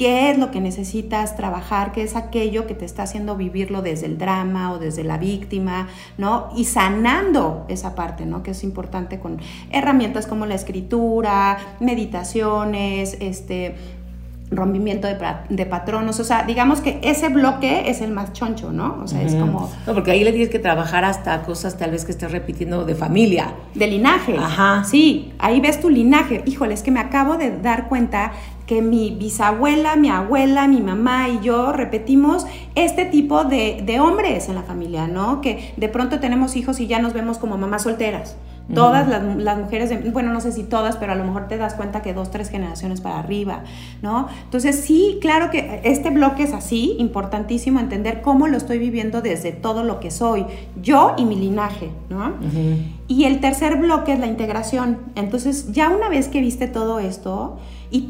Qué 0.00 0.30
es 0.30 0.38
lo 0.38 0.50
que 0.50 0.62
necesitas 0.62 1.36
trabajar, 1.36 1.92
qué 1.92 2.02
es 2.02 2.16
aquello 2.16 2.66
que 2.66 2.72
te 2.74 2.86
está 2.86 3.02
haciendo 3.02 3.36
vivirlo 3.36 3.82
desde 3.82 4.06
el 4.06 4.16
drama 4.16 4.72
o 4.72 4.78
desde 4.78 5.04
la 5.04 5.18
víctima, 5.18 5.88
¿no? 6.16 6.48
Y 6.56 6.64
sanando 6.64 7.66
esa 7.68 7.94
parte, 7.94 8.24
¿no? 8.24 8.42
Que 8.42 8.52
es 8.52 8.64
importante 8.64 9.20
con 9.20 9.36
herramientas 9.70 10.26
como 10.26 10.46
la 10.46 10.54
escritura, 10.54 11.58
meditaciones, 11.80 13.18
este 13.20 13.74
rompimiento 14.50 15.06
de, 15.06 15.16
de, 15.48 15.66
patronos, 15.66 16.18
o 16.18 16.24
sea, 16.24 16.42
digamos 16.42 16.80
que 16.80 16.98
ese 17.02 17.28
bloque 17.28 17.88
es 17.88 18.00
el 18.00 18.10
más 18.10 18.32
choncho, 18.32 18.72
¿no? 18.72 19.00
O 19.04 19.06
sea, 19.06 19.22
es 19.22 19.34
como... 19.36 19.70
No, 19.86 19.94
porque 19.94 20.10
ahí 20.10 20.24
le 20.24 20.32
tienes 20.32 20.48
que 20.48 20.58
trabajar 20.58 21.04
hasta 21.04 21.42
cosas 21.42 21.78
tal 21.78 21.92
vez 21.92 22.04
que 22.04 22.10
estés 22.10 22.32
repitiendo 22.32 22.84
de 22.84 22.96
familia. 22.96 23.54
De 23.74 23.86
linaje. 23.86 24.36
Ajá. 24.36 24.82
Sí, 24.82 25.32
ahí 25.38 25.60
ves 25.60 25.78
tu 25.78 25.88
linaje. 25.88 26.42
Híjole, 26.46 26.74
es 26.74 26.82
que 26.82 26.90
me 26.90 26.98
acabo 26.98 27.36
de 27.36 27.58
dar 27.58 27.88
cuenta 27.88 28.32
que 28.70 28.82
mi 28.82 29.10
bisabuela, 29.10 29.96
mi 29.96 30.10
abuela, 30.10 30.68
mi 30.68 30.80
mamá 30.80 31.28
y 31.28 31.40
yo 31.40 31.72
repetimos 31.72 32.46
este 32.76 33.04
tipo 33.04 33.42
de, 33.42 33.82
de 33.84 33.98
hombres 33.98 34.48
en 34.48 34.54
la 34.54 34.62
familia, 34.62 35.08
¿no? 35.08 35.40
Que 35.40 35.74
de 35.76 35.88
pronto 35.88 36.20
tenemos 36.20 36.54
hijos 36.54 36.78
y 36.78 36.86
ya 36.86 37.00
nos 37.00 37.12
vemos 37.12 37.38
como 37.38 37.58
mamás 37.58 37.82
solteras. 37.82 38.36
Todas 38.72 39.08
las, 39.08 39.58
mujeres, 39.58 40.12
bueno, 40.12 40.32
no 40.32 40.40
sé 40.40 40.52
si 40.52 40.62
todas, 40.62 40.96
pero 40.96 41.10
a 41.10 41.14
lo 41.16 41.24
mejor 41.24 41.48
te 41.48 41.56
das 41.56 41.74
cuenta 41.74 42.02
que 42.02 42.14
dos, 42.14 42.30
tres 42.30 42.48
generaciones 42.48 43.00
para 43.00 43.18
arriba, 43.18 43.64
¿no? 44.02 44.28
Entonces 44.44 44.76
sí, 44.76 45.18
claro 45.20 45.50
que 45.50 45.80
este 45.82 46.10
bloque 46.10 46.44
es 46.44 46.52
así, 46.52 46.94
importantísimo 47.00 47.80
entender 47.80 48.22
cómo 48.22 48.46
lo 48.46 48.56
estoy 48.56 48.78
viviendo 48.78 49.22
desde 49.22 49.50
todo 49.50 49.82
lo 49.82 49.98
que 49.98 50.12
soy, 50.12 50.46
yo 50.80 51.14
y 51.18 51.24
mi 51.24 51.34
linaje, 51.34 51.90
¿no? 52.08 52.34
Y 53.08 53.24
el 53.24 53.40
tercer 53.40 53.74
bloque 53.78 54.12
es 54.12 54.20
la 54.20 54.28
integración. 54.28 54.98
Entonces 55.16 55.72
ya 55.72 55.88
una 55.88 56.08
vez 56.08 56.28
que 56.28 56.40
viste 56.40 56.68
todo 56.68 57.00
esto, 57.00 57.58
y, 57.90 58.02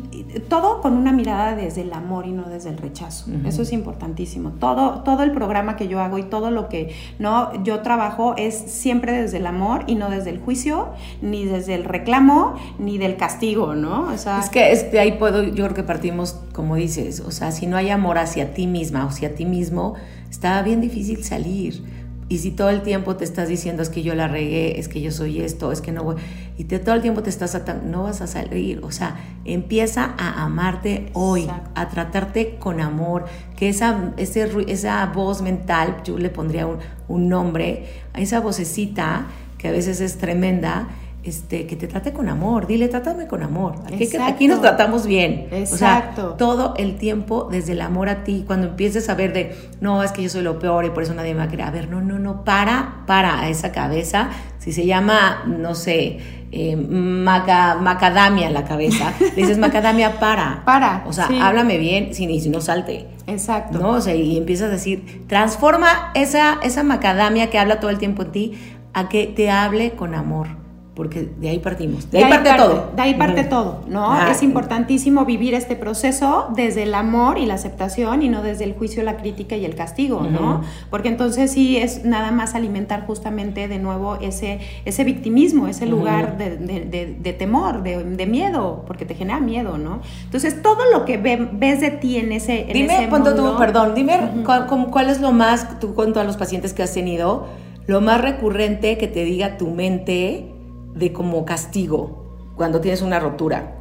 todo 0.49 0.81
con 0.81 0.95
una 0.95 1.13
mirada 1.13 1.57
desde 1.57 1.81
el 1.83 1.93
amor 1.93 2.27
y 2.27 2.33
no 2.33 2.45
desde 2.45 2.69
el 2.69 2.79
rechazo. 2.79 3.31
Eso 3.47 3.63
es 3.63 3.73
importantísimo. 3.73 4.51
Todo, 4.53 5.03
todo 5.03 5.23
el 5.23 5.33
programa 5.33 5.77
que 5.77 5.89
yo 5.89 6.01
hago 6.01 6.19
y 6.19 6.23
todo 6.25 6.51
lo 6.51 6.69
que 6.69 6.95
no 7.19 7.63
yo 7.65 7.81
trabajo 7.81 8.35
es 8.37 8.55
siempre 8.55 9.13
desde 9.13 9.39
el 9.39 9.47
amor 9.47 9.85
y 9.87 9.95
no 9.95 10.11
desde 10.11 10.31
el 10.31 10.39
juicio, 10.39 10.89
ni 11.23 11.45
desde 11.45 11.75
el 11.75 11.85
reclamo, 11.85 12.55
ni 12.79 12.99
del 12.99 13.17
castigo, 13.17 13.75
¿no? 13.75 14.13
es 14.13 14.51
que 14.51 14.73
es, 14.73 14.93
de 14.93 15.01
ahí 15.01 15.13
puedo, 15.13 15.43
yo 15.43 15.65
creo 15.65 15.75
que 15.75 15.83
partimos, 15.83 16.41
como 16.53 16.77
dices, 16.77 17.21
o 17.21 17.31
sea, 17.31 17.53
si 17.53 17.67
no 17.67 17.77
hay 17.77 17.91
amor 17.91 18.19
hacia 18.19 18.53
ti 18.53 18.67
misma 18.67 19.05
o 19.05 19.09
hacia 19.09 19.35
ti 19.35 19.47
mismo, 19.47 19.95
está 20.31 20.61
bien 20.63 20.81
difícil 20.81 21.25
salir 21.25 21.83
y 22.31 22.39
si 22.39 22.53
todo 22.53 22.71
el 22.71 22.83
tiempo 22.83 23.17
te 23.17 23.25
estás 23.25 23.49
diciendo 23.49 23.83
es 23.83 23.89
que 23.89 24.05
yo 24.05 24.15
la 24.15 24.29
regué, 24.29 24.79
es 24.79 24.87
que 24.87 25.01
yo 25.01 25.11
soy 25.11 25.41
esto, 25.41 25.73
es 25.73 25.81
que 25.81 25.91
no 25.91 26.05
voy, 26.05 26.15
y 26.57 26.63
te, 26.63 26.79
todo 26.79 26.95
el 26.95 27.03
tiempo 27.03 27.25
te 27.25 27.29
estás 27.29 27.57
atando, 27.57 27.85
no 27.91 28.05
vas 28.05 28.21
a 28.21 28.29
salir. 28.29 28.79
O 28.85 28.93
sea, 28.93 29.17
empieza 29.45 30.15
a 30.17 30.45
amarte 30.45 31.11
hoy, 31.13 31.49
a 31.75 31.89
tratarte 31.89 32.55
con 32.61 32.81
amor, 32.81 33.25
que 33.57 33.69
esa, 33.69 34.13
ese, 34.17 34.49
esa 34.69 35.05
voz 35.07 35.43
mental, 35.43 36.03
yo 36.05 36.19
le 36.19 36.31
pondría 36.31 36.69
un, 36.69 36.79
un 37.09 37.29
nombre, 37.29 37.87
a 38.13 38.21
esa 38.21 38.39
vocecita 38.39 39.27
que 39.59 39.67
a 39.67 39.73
veces 39.73 40.01
es 40.01 40.17
tremenda, 40.17 40.87
este, 41.23 41.67
que 41.67 41.77
te 41.77 41.87
trate 41.87 42.13
con 42.13 42.29
amor, 42.31 42.67
dile, 42.67 42.89
trátame 42.89 43.27
con 43.27 43.43
amor. 43.43 43.75
Aquí, 43.87 44.09
aquí 44.17 44.49
nos 44.49 44.63
tratamos 44.63 45.07
bien. 45.07 45.49
Exacto. 45.51 46.23
O 46.23 46.29
sea, 46.29 46.37
todo 46.39 46.75
el 46.79 46.97
tiempo 46.97 47.49
desde 47.51 47.73
el 47.73 47.83
amor 47.83 48.09
a 48.09 48.25
ti, 48.25 48.45
cuando 48.47 48.69
empieces 48.69 49.09
a 49.11 49.15
ver 49.15 49.35
de, 49.35 49.55
no, 49.81 50.03
es 50.03 50.13
que 50.13 50.23
yo 50.23 50.31
soy 50.31 50.43
lo 50.43 50.59
peor 50.59 50.87
y 50.87 50.91
por 50.91 51.03
eso 51.03 51.13
nadie 51.13 51.35
me 51.35 51.41
va 51.41 51.45
a 51.45 51.49
querer. 51.49 51.67
A 51.67 51.71
ver, 51.71 51.91
no, 51.91 52.01
no, 52.01 52.19
no, 52.19 52.45
para, 52.45 53.05
para 53.07 53.41
a 53.41 53.49
esa 53.51 53.71
cabeza. 53.71 54.31
Si 54.59 54.73
se 54.73 54.87
llama, 54.87 55.45
no 55.47 55.75
sé, 55.75 56.21
eh, 56.53 56.77
macadamia 56.77 58.47
en 58.49 58.55
la 58.55 58.65
cabeza, 58.65 59.13
le 59.21 59.35
dices, 59.35 59.59
macadamia, 59.59 60.19
para. 60.21 60.63
Para. 60.65 61.05
O 61.07 61.13
sea, 61.13 61.29
háblame 61.43 61.77
bien, 61.77 62.15
si, 62.15 62.41
si 62.41 62.49
no 62.49 62.63
salte. 62.63 63.07
Exacto. 63.27 63.79
¿No? 63.79 63.91
O 63.91 64.01
sea, 64.01 64.15
y 64.15 64.39
empiezas 64.39 64.69
a 64.69 64.73
decir, 64.73 65.27
transforma 65.29 66.13
esa, 66.15 66.59
esa 66.63 66.83
macadamia 66.83 67.51
que 67.51 67.59
habla 67.59 67.79
todo 67.79 67.91
el 67.91 67.99
tiempo 67.99 68.23
en 68.23 68.33
ti 68.33 68.53
a 68.95 69.09
que 69.09 69.27
te 69.27 69.51
hable 69.51 69.93
con 69.93 70.15
amor 70.15 70.60
porque 71.01 71.31
de 71.41 71.49
ahí 71.49 71.61
partimos. 71.61 72.11
De, 72.11 72.23
ahí, 72.23 72.31
parte, 72.31 72.51
todo. 72.59 72.91
De 72.95 73.01
ahí 73.01 73.15
parte 73.15 73.45
todo, 73.45 73.85
¿no? 73.89 74.13
Ah, 74.13 74.29
es 74.31 74.43
importantísimo 74.43 75.25
vivir 75.25 75.55
este 75.55 75.75
proceso 75.75 76.49
desde 76.55 76.83
el 76.83 76.95
amor 76.95 77.39
y 77.39 77.47
la 77.47 77.55
aceptación 77.55 78.21
y 78.23 78.29
no 78.29 78.43
desde 78.43 78.65
el 78.65 78.75
juicio, 78.75 79.03
la 79.03 79.17
crítica 79.17 79.57
y 79.57 79.65
el 79.65 79.75
castigo, 79.75 80.21
¿no? 80.21 80.61
Porque 80.91 81.09
entonces 81.09 81.53
sí 81.53 81.79
es 81.79 82.05
nada 82.05 82.33
más 82.33 82.55
alimentar 82.55 83.07
justamente 83.07 83.67
de 83.67 83.79
nuevo 83.79 84.19
ese, 84.21 84.61
ese 84.85 85.05
victimismo, 85.05 85.69
ese 85.69 85.87
lugar 85.87 86.37
de, 86.37 87.35
temor, 87.39 87.83
de, 87.83 88.27
miedo, 88.27 88.85
porque 88.87 89.07
te 89.07 89.15
genera 89.15 89.41
miedo, 89.41 89.79
¿no? 89.79 90.03
Entonces 90.25 90.61
todo 90.61 90.83
lo 90.93 91.07
que 91.07 91.17
ves 91.17 91.81
de 91.81 91.93
ti 91.93 92.19
en 92.19 92.33
ese... 92.33 92.67
En 92.67 92.75
dime, 92.75 93.09
tú, 93.11 93.57
perdón, 93.57 93.95
dime 93.95 94.21
cuál, 94.45 94.67
cuál 94.67 95.09
es 95.09 95.19
lo 95.19 95.33
más, 95.33 95.81
tú 95.81 95.95
con 95.95 96.13
todos 96.13 96.27
los 96.27 96.37
pacientes 96.37 96.75
que 96.75 96.83
has 96.83 96.93
tenido, 96.93 97.47
lo 97.87 98.03
más 98.03 98.21
recurrente 98.21 98.99
que 98.99 99.09
te 99.09 99.25
diga 99.25 99.57
tu 99.57 99.69
mente 99.69 100.60
de 100.95 101.13
como 101.13 101.45
castigo 101.45 102.53
cuando 102.57 102.81
tienes 102.81 103.03
una 103.03 103.19
ruptura? 103.19 103.81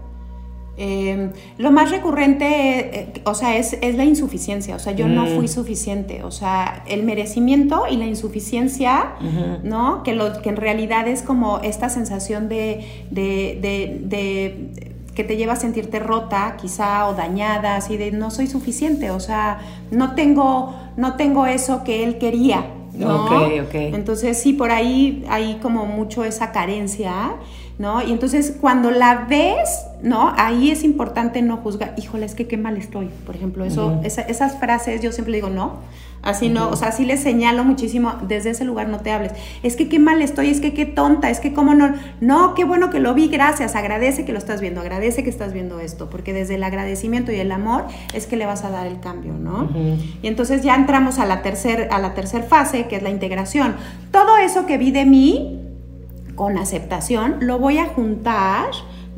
Em, 0.81 1.33
lo 1.57 1.71
más 1.71 1.91
recurrente, 1.91 2.45
eh, 2.47 3.13
o 3.25 3.33
sea, 3.33 3.57
es, 3.57 3.77
la 3.97 4.05
insuficiencia, 4.05 4.77
o 4.77 4.79
sea, 4.79 4.93
yo 4.93 5.09
no 5.09 5.25
fui 5.25 5.43
mm. 5.43 5.49
suficiente, 5.49 6.23
o 6.23 6.31
sea, 6.31 6.85
el 6.87 7.03
merecimiento 7.03 7.83
y 7.91 7.97
la 7.97 8.05
insuficiencia, 8.05 9.15
¿no? 9.61 10.03
Que, 10.03 10.13
lo, 10.13 10.41
que 10.41 10.47
en 10.47 10.55
realidad 10.55 11.05
es 11.09 11.21
como 11.21 11.59
esta 11.59 11.89
sensación 11.89 12.47
de, 12.47 12.85
que 15.13 15.23
te 15.25 15.35
lleva 15.35 15.53
a 15.53 15.57
sentirte 15.57 15.99
rota, 15.99 16.55
quizá, 16.55 17.09
o 17.09 17.13
dañada, 17.13 17.75
así 17.75 17.97
de 17.97 18.11
no 18.11 18.31
soy 18.31 18.47
suficiente, 18.47 19.11
o 19.11 19.19
sea, 19.19 19.59
no 19.91 20.15
tengo, 20.15 20.73
no 20.95 21.17
tengo 21.17 21.45
eso 21.45 21.83
que 21.83 22.05
él 22.05 22.19
quería, 22.19 22.67
¿no? 22.99 23.49
Entonces, 23.71 24.39
sí, 24.39 24.53
por 24.53 24.71
ahí 24.71 25.25
hay 25.29 25.59
como 25.61 25.85
mucho 25.85 26.23
esa 26.23 26.51
carencia. 26.51 27.35
¿no? 27.79 28.05
Y 28.05 28.11
entonces 28.11 28.57
cuando 28.59 28.91
la 28.91 29.25
ves, 29.29 29.85
¿no? 30.03 30.33
Ahí 30.35 30.69
es 30.69 30.83
importante 30.83 31.41
no 31.41 31.55
juzgar, 31.57 31.95
híjole, 31.97 32.25
es 32.25 32.35
que 32.35 32.45
qué 32.45 32.57
mal 32.57 32.75
estoy, 32.75 33.09
por 33.25 33.37
ejemplo, 33.37 33.63
eso, 33.63 34.01
esas 34.03 34.59
frases 34.59 35.01
yo 35.01 35.13
siempre 35.13 35.33
digo, 35.33 35.49
no, 35.49 35.77
así 36.21 36.49
no, 36.49 36.69
o 36.69 36.75
sea, 36.75 36.91
sí 36.91 37.05
les 37.05 37.21
señalo 37.21 37.63
muchísimo, 37.63 38.13
desde 38.27 38.51
ese 38.51 38.65
lugar 38.65 38.89
no 38.89 38.99
te 38.99 39.11
hables, 39.11 39.33
es 39.63 39.75
que 39.75 39.89
qué 39.89 39.99
mal 39.99 40.21
estoy, 40.21 40.49
es 40.49 40.59
que 40.59 40.73
qué 40.73 40.85
tonta, 40.85 41.29
es 41.29 41.39
que 41.39 41.53
cómo 41.53 41.73
no, 41.73 41.93
no, 42.21 42.53
qué 42.53 42.63
bueno 42.63 42.89
que 42.89 42.99
lo 42.99 43.13
vi, 43.13 43.27
gracias, 43.27 43.75
agradece 43.75 44.25
que 44.25 44.33
lo 44.33 44.39
estás 44.39 44.61
viendo, 44.61 44.81
agradece 44.81 45.23
que 45.23 45.29
estás 45.29 45.53
viendo 45.53 45.79
esto, 45.79 46.09
porque 46.09 46.33
desde 46.33 46.55
el 46.55 46.63
agradecimiento 46.63 47.31
y 47.31 47.35
el 47.35 47.51
amor 47.51 47.85
es 48.13 48.27
que 48.27 48.35
le 48.35 48.45
vas 48.45 48.63
a 48.63 48.69
dar 48.69 48.87
el 48.87 48.99
cambio, 48.99 49.33
¿no? 49.33 49.69
Y 50.21 50.27
entonces 50.27 50.63
ya 50.63 50.75
entramos 50.75 51.19
a 51.19 51.25
la 51.25 51.41
tercera 51.41 51.87
a 51.89 51.99
la 51.99 52.13
tercer 52.13 52.43
fase, 52.43 52.87
que 52.87 52.95
es 52.97 53.03
la 53.03 53.09
integración. 53.09 53.75
Todo 54.11 54.37
eso 54.37 54.65
que 54.65 54.77
vi 54.77 54.91
de 54.91 55.05
mí, 55.05 55.59
con 56.35 56.57
aceptación, 56.57 57.37
lo 57.41 57.59
voy 57.59 57.77
a 57.77 57.85
juntar, 57.85 58.67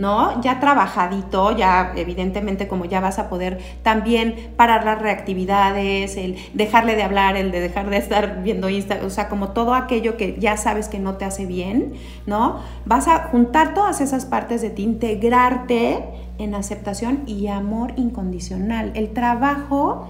¿no? 0.01 0.41
Ya 0.41 0.59
trabajadito, 0.59 1.55
ya 1.55 1.93
evidentemente 1.95 2.67
como 2.67 2.85
ya 2.85 2.99
vas 2.99 3.19
a 3.19 3.29
poder 3.29 3.59
también 3.83 4.51
parar 4.57 4.83
las 4.83 4.99
reactividades, 4.99 6.17
el 6.17 6.37
dejarle 6.55 6.95
de 6.95 7.03
hablar, 7.03 7.37
el 7.37 7.51
de 7.51 7.59
dejar 7.59 7.87
de 7.87 7.97
estar 7.97 8.41
viendo 8.41 8.67
Instagram, 8.67 9.05
o 9.05 9.11
sea, 9.11 9.29
como 9.29 9.49
todo 9.49 9.75
aquello 9.75 10.17
que 10.17 10.37
ya 10.39 10.57
sabes 10.57 10.89
que 10.89 10.97
no 10.97 11.17
te 11.17 11.25
hace 11.25 11.45
bien, 11.45 11.93
¿no? 12.25 12.61
Vas 12.85 13.07
a 13.07 13.25
juntar 13.25 13.75
todas 13.75 14.01
esas 14.01 14.25
partes 14.25 14.63
de 14.63 14.71
ti, 14.71 14.81
integrarte 14.81 16.03
en 16.39 16.55
aceptación 16.55 17.21
y 17.27 17.45
amor 17.45 17.93
incondicional. 17.95 18.93
El 18.95 19.13
trabajo 19.13 20.09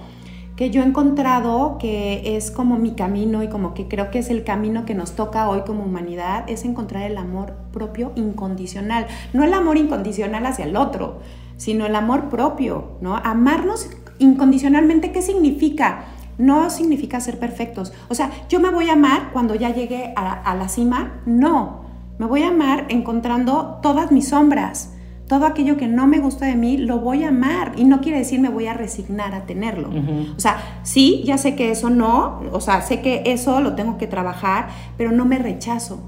que 0.61 0.69
yo 0.69 0.83
he 0.83 0.85
encontrado 0.85 1.79
que 1.79 2.37
es 2.37 2.51
como 2.51 2.77
mi 2.77 2.91
camino 2.91 3.41
y 3.41 3.47
como 3.47 3.73
que 3.73 3.87
creo 3.87 4.11
que 4.11 4.19
es 4.19 4.29
el 4.29 4.43
camino 4.43 4.85
que 4.85 4.93
nos 4.93 5.15
toca 5.15 5.49
hoy 5.49 5.61
como 5.61 5.83
humanidad, 5.83 6.47
es 6.47 6.65
encontrar 6.65 7.09
el 7.09 7.17
amor 7.17 7.55
propio 7.73 8.11
incondicional. 8.13 9.07
No 9.33 9.43
el 9.43 9.55
amor 9.55 9.77
incondicional 9.77 10.45
hacia 10.45 10.65
el 10.65 10.75
otro, 10.75 11.17
sino 11.57 11.87
el 11.87 11.95
amor 11.95 12.29
propio, 12.29 12.91
¿no? 13.01 13.15
Amarnos 13.15 13.89
incondicionalmente, 14.19 15.11
¿qué 15.11 15.23
significa? 15.23 16.03
No 16.37 16.69
significa 16.69 17.19
ser 17.21 17.39
perfectos. 17.39 17.91
O 18.09 18.13
sea, 18.13 18.29
yo 18.47 18.59
me 18.59 18.69
voy 18.69 18.87
a 18.89 18.93
amar 18.93 19.31
cuando 19.33 19.55
ya 19.55 19.73
llegue 19.73 20.13
a, 20.15 20.31
a 20.31 20.53
la 20.53 20.69
cima, 20.69 21.21
no. 21.25 21.85
Me 22.19 22.27
voy 22.27 22.43
a 22.43 22.49
amar 22.49 22.85
encontrando 22.89 23.79
todas 23.81 24.11
mis 24.11 24.29
sombras 24.29 24.93
todo 25.31 25.45
aquello 25.45 25.77
que 25.77 25.87
no 25.87 26.07
me 26.07 26.19
gusta 26.19 26.45
de 26.45 26.55
mí 26.55 26.75
lo 26.75 26.99
voy 26.99 27.23
a 27.23 27.29
amar 27.29 27.71
y 27.77 27.85
no 27.85 28.01
quiere 28.01 28.17
decir 28.17 28.41
me 28.41 28.49
voy 28.49 28.67
a 28.67 28.73
resignar 28.73 29.33
a 29.33 29.45
tenerlo. 29.45 29.89
O 30.35 30.39
sea, 30.41 30.81
sí, 30.83 31.23
ya 31.23 31.37
sé 31.37 31.55
que 31.55 31.71
eso 31.71 31.89
no, 31.89 32.41
o 32.51 32.59
sea, 32.59 32.81
sé 32.81 32.99
que 32.99 33.23
eso 33.25 33.61
lo 33.61 33.73
tengo 33.73 33.97
que 33.97 34.07
trabajar, 34.07 34.67
pero 34.97 35.13
no 35.13 35.23
me 35.23 35.37
rechazo. 35.37 36.01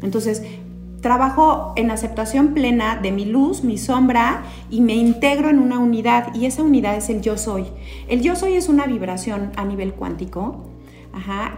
Entonces, 0.00 0.44
trabajo 1.00 1.72
en 1.74 1.90
aceptación 1.90 2.54
plena 2.54 2.94
de 2.94 3.10
mi 3.10 3.24
luz, 3.24 3.64
mi 3.64 3.78
sombra 3.78 4.44
y 4.70 4.80
me 4.80 4.94
integro 4.94 5.50
en 5.50 5.58
una 5.58 5.80
unidad 5.80 6.32
y 6.32 6.46
esa 6.46 6.62
unidad 6.62 6.94
es 6.94 7.10
el 7.10 7.20
yo 7.20 7.38
soy. 7.38 7.64
El 8.06 8.22
yo 8.22 8.36
soy 8.36 8.52
es 8.52 8.68
una 8.68 8.86
vibración 8.86 9.50
a 9.56 9.64
nivel 9.64 9.92
cuántico 9.92 10.71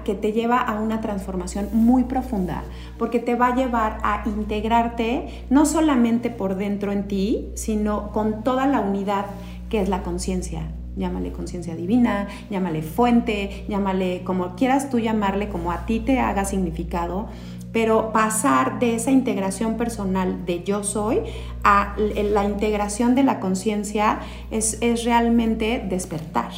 que 0.05 0.15
te 0.15 0.33
lleva 0.33 0.59
a 0.59 0.81
una 0.81 1.01
transformación 1.01 1.69
muy 1.73 2.05
profunda, 2.05 2.65
porque 2.99 3.19
te 3.19 3.35
va 3.35 3.49
a 3.49 3.57
llevar 3.57 3.99
a 4.03 4.23
integrarte 4.27 5.45
no 5.51 5.67
solamente 5.67 6.31
por 6.31 6.57
dentro 6.57 6.93
en 6.93 7.09
ti, 7.09 7.51
sino 7.55 8.13
con 8.13 8.43
toda 8.43 8.67
la 8.67 8.81
unidad 8.81 9.27
que 9.71 9.81
es 9.81 9.89
la 9.89 10.03
conciencia. 10.03 10.69
Llámale 10.97 11.33
conciencia 11.33 11.75
divina, 11.75 12.29
llámale 12.51 12.83
fuente, 12.83 13.65
llámale 13.69 14.23
como 14.23 14.55
quieras 14.55 14.91
tú 14.91 15.01
llamarle, 15.01 15.49
como 15.49 15.73
a 15.73 15.87
ti 15.87 15.99
te 15.99 16.21
haga 16.21 16.45
significado, 16.45 17.27
pero 17.73 18.13
pasar 18.13 18.79
de 18.79 18.95
esa 18.95 19.11
integración 19.11 19.77
personal 19.77 20.47
de 20.47 20.63
yo 20.63 20.85
soy 20.85 21.19
a 21.65 21.97
la 21.97 22.45
integración 22.45 23.17
de 23.17 23.25
la 23.25 23.41
conciencia 23.41 24.21
es, 24.53 24.79
es 24.81 25.05
realmente 25.05 25.85
despertar. 25.89 26.53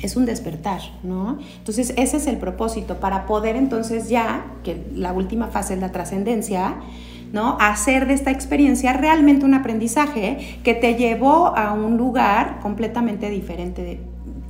Es 0.00 0.16
un 0.16 0.24
despertar, 0.24 0.80
¿no? 1.02 1.38
Entonces 1.58 1.92
ese 1.96 2.16
es 2.16 2.26
el 2.26 2.38
propósito, 2.38 3.00
para 3.00 3.26
poder 3.26 3.56
entonces 3.56 4.08
ya, 4.08 4.46
que 4.62 4.86
la 4.94 5.12
última 5.12 5.48
fase 5.48 5.74
es 5.74 5.80
la 5.80 5.92
trascendencia, 5.92 6.76
¿no? 7.32 7.58
Hacer 7.60 8.06
de 8.06 8.14
esta 8.14 8.30
experiencia 8.30 8.92
realmente 8.92 9.44
un 9.44 9.54
aprendizaje 9.54 10.58
que 10.62 10.74
te 10.74 10.94
llevó 10.94 11.56
a 11.56 11.72
un 11.74 11.96
lugar 11.96 12.60
completamente 12.60 13.28
diferente 13.28 14.00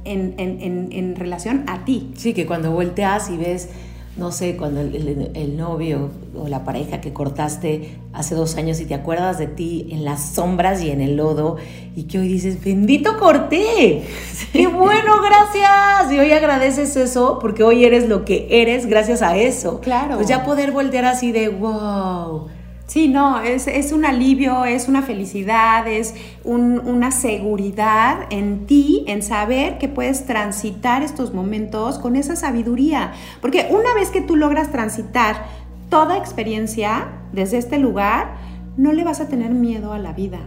en, 0.05 0.35
en 0.39 1.17
relación 1.17 1.65
a 1.67 1.85
ti. 1.85 2.13
Sí, 2.17 2.35
que 2.35 2.47
cuando 2.47 2.71
volteas 2.71 3.31
y 3.31 3.37
ves 3.37 3.71
no 4.17 4.31
sé, 4.31 4.57
cuando 4.57 4.81
el, 4.81 5.57
novio 5.57 6.11
o 6.37 6.47
la 6.47 6.65
pareja 6.65 7.01
que 7.01 7.13
cortaste 7.13 7.99
hace 8.13 8.35
dos 8.35 8.57
años 8.57 8.81
y 8.81 8.87
te 8.87 8.95
acuerdas 8.95 9.39
de 9.39 9.49
ti 9.49 9.89
en 9.91 10.05
las 10.05 10.35
sombras 10.35 10.83
y 10.83 10.91
en 10.91 11.01
el 11.01 11.17
lodo 11.17 11.57
y 11.97 12.05
que 12.05 12.19
hoy 12.19 12.29
dices, 12.29 12.63
bendito 12.63 13.19
corté, 13.19 14.05
qué 14.53 14.67
bueno, 14.69 15.21
gracias. 15.21 16.13
Y 16.13 16.19
hoy 16.19 16.33
agradeces 16.33 16.97
eso 16.97 17.39
porque 17.41 17.65
hoy 17.65 17.85
eres 17.85 18.09
lo 18.09 18.25
que 18.25 18.47
eres 18.63 18.87
gracias 18.87 19.21
a 19.23 19.37
eso. 19.37 19.81
Claro. 19.81 20.17
Pues 20.17 20.29
ya 20.29 20.45
poder 20.45 20.71
voltear 20.71 21.05
así 21.07 21.33
de, 21.33 21.49
wow 21.49 22.49
Sí, 22.87 23.09
no, 23.09 23.41
es, 23.41 23.93
un 23.93 24.05
alivio, 24.05 24.67
es 24.67 24.89
una 24.89 25.01
felicidad, 25.01 25.89
es 25.89 26.15
una 26.45 27.11
seguridad 27.11 28.27
en 28.29 28.67
ti, 28.67 29.05
en 29.09 29.23
saber 29.23 29.79
que 29.79 29.89
puedes 29.89 30.27
transitar 30.27 31.03
estos 31.03 31.33
momentos 31.33 31.99
con 31.99 32.15
esa 32.15 32.37
sabiduría. 32.37 33.13
Porque 33.41 33.69
una 33.71 33.95
vez 33.95 34.11
que 34.11 34.21
tú 34.21 34.37
logras 34.37 34.71
transitar 34.71 35.47
toda 35.89 36.19
experiencia 36.19 37.09
desde 37.33 37.57
este 37.57 37.79
lugar, 37.79 38.35
no 38.77 38.93
le 38.93 39.03
vas 39.03 39.21
a 39.21 39.29
tener 39.29 39.53
miedo 39.53 39.93
a 39.93 39.99
la 39.99 40.13
vida. 40.13 40.41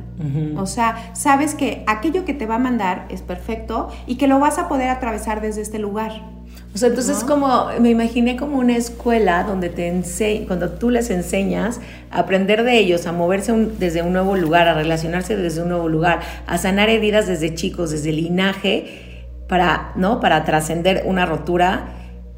O 0.57 0.65
sea, 0.67 1.11
sabes 1.13 1.55
que 1.55 1.83
aquello 1.87 2.23
que 2.23 2.33
te 2.33 2.45
va 2.45 2.55
a 2.55 2.59
mandar 2.59 3.07
es 3.09 3.21
perfecto 3.21 3.89
y 4.05 4.15
que 4.15 4.27
lo 4.27 4.39
vas 4.39 4.59
a 4.59 4.67
poder 4.67 4.89
atravesar 4.89 5.41
desde 5.41 5.61
este 5.61 5.79
lugar. 5.79 6.36
O 6.73 6.77
sea, 6.77 6.89
entonces 6.89 7.23
como 7.23 7.69
me 7.79 7.89
imaginé 7.89 8.37
como 8.37 8.59
una 8.59 8.77
escuela 8.77 9.43
donde 9.43 9.69
te 9.69 10.45
cuando 10.45 10.69
tú 10.69 10.91
les 10.91 11.09
enseñas 11.09 11.79
a 12.11 12.19
aprender 12.19 12.63
de 12.63 12.77
ellos, 12.77 13.07
a 13.07 13.11
moverse 13.11 13.51
desde 13.79 14.03
un 14.03 14.13
nuevo 14.13 14.35
lugar, 14.35 14.67
a 14.67 14.73
relacionarse 14.75 15.35
desde 15.35 15.63
un 15.63 15.69
nuevo 15.69 15.89
lugar, 15.89 16.19
a 16.45 16.57
sanar 16.59 16.89
heridas 16.89 17.25
desde 17.25 17.55
chicos, 17.55 17.89
desde 17.89 18.11
el 18.11 18.17
linaje, 18.17 19.07
para, 19.47 19.91
¿no? 19.95 20.19
Para 20.19 20.43
trascender 20.43 21.03
una 21.05 21.25
rotura 21.25 21.87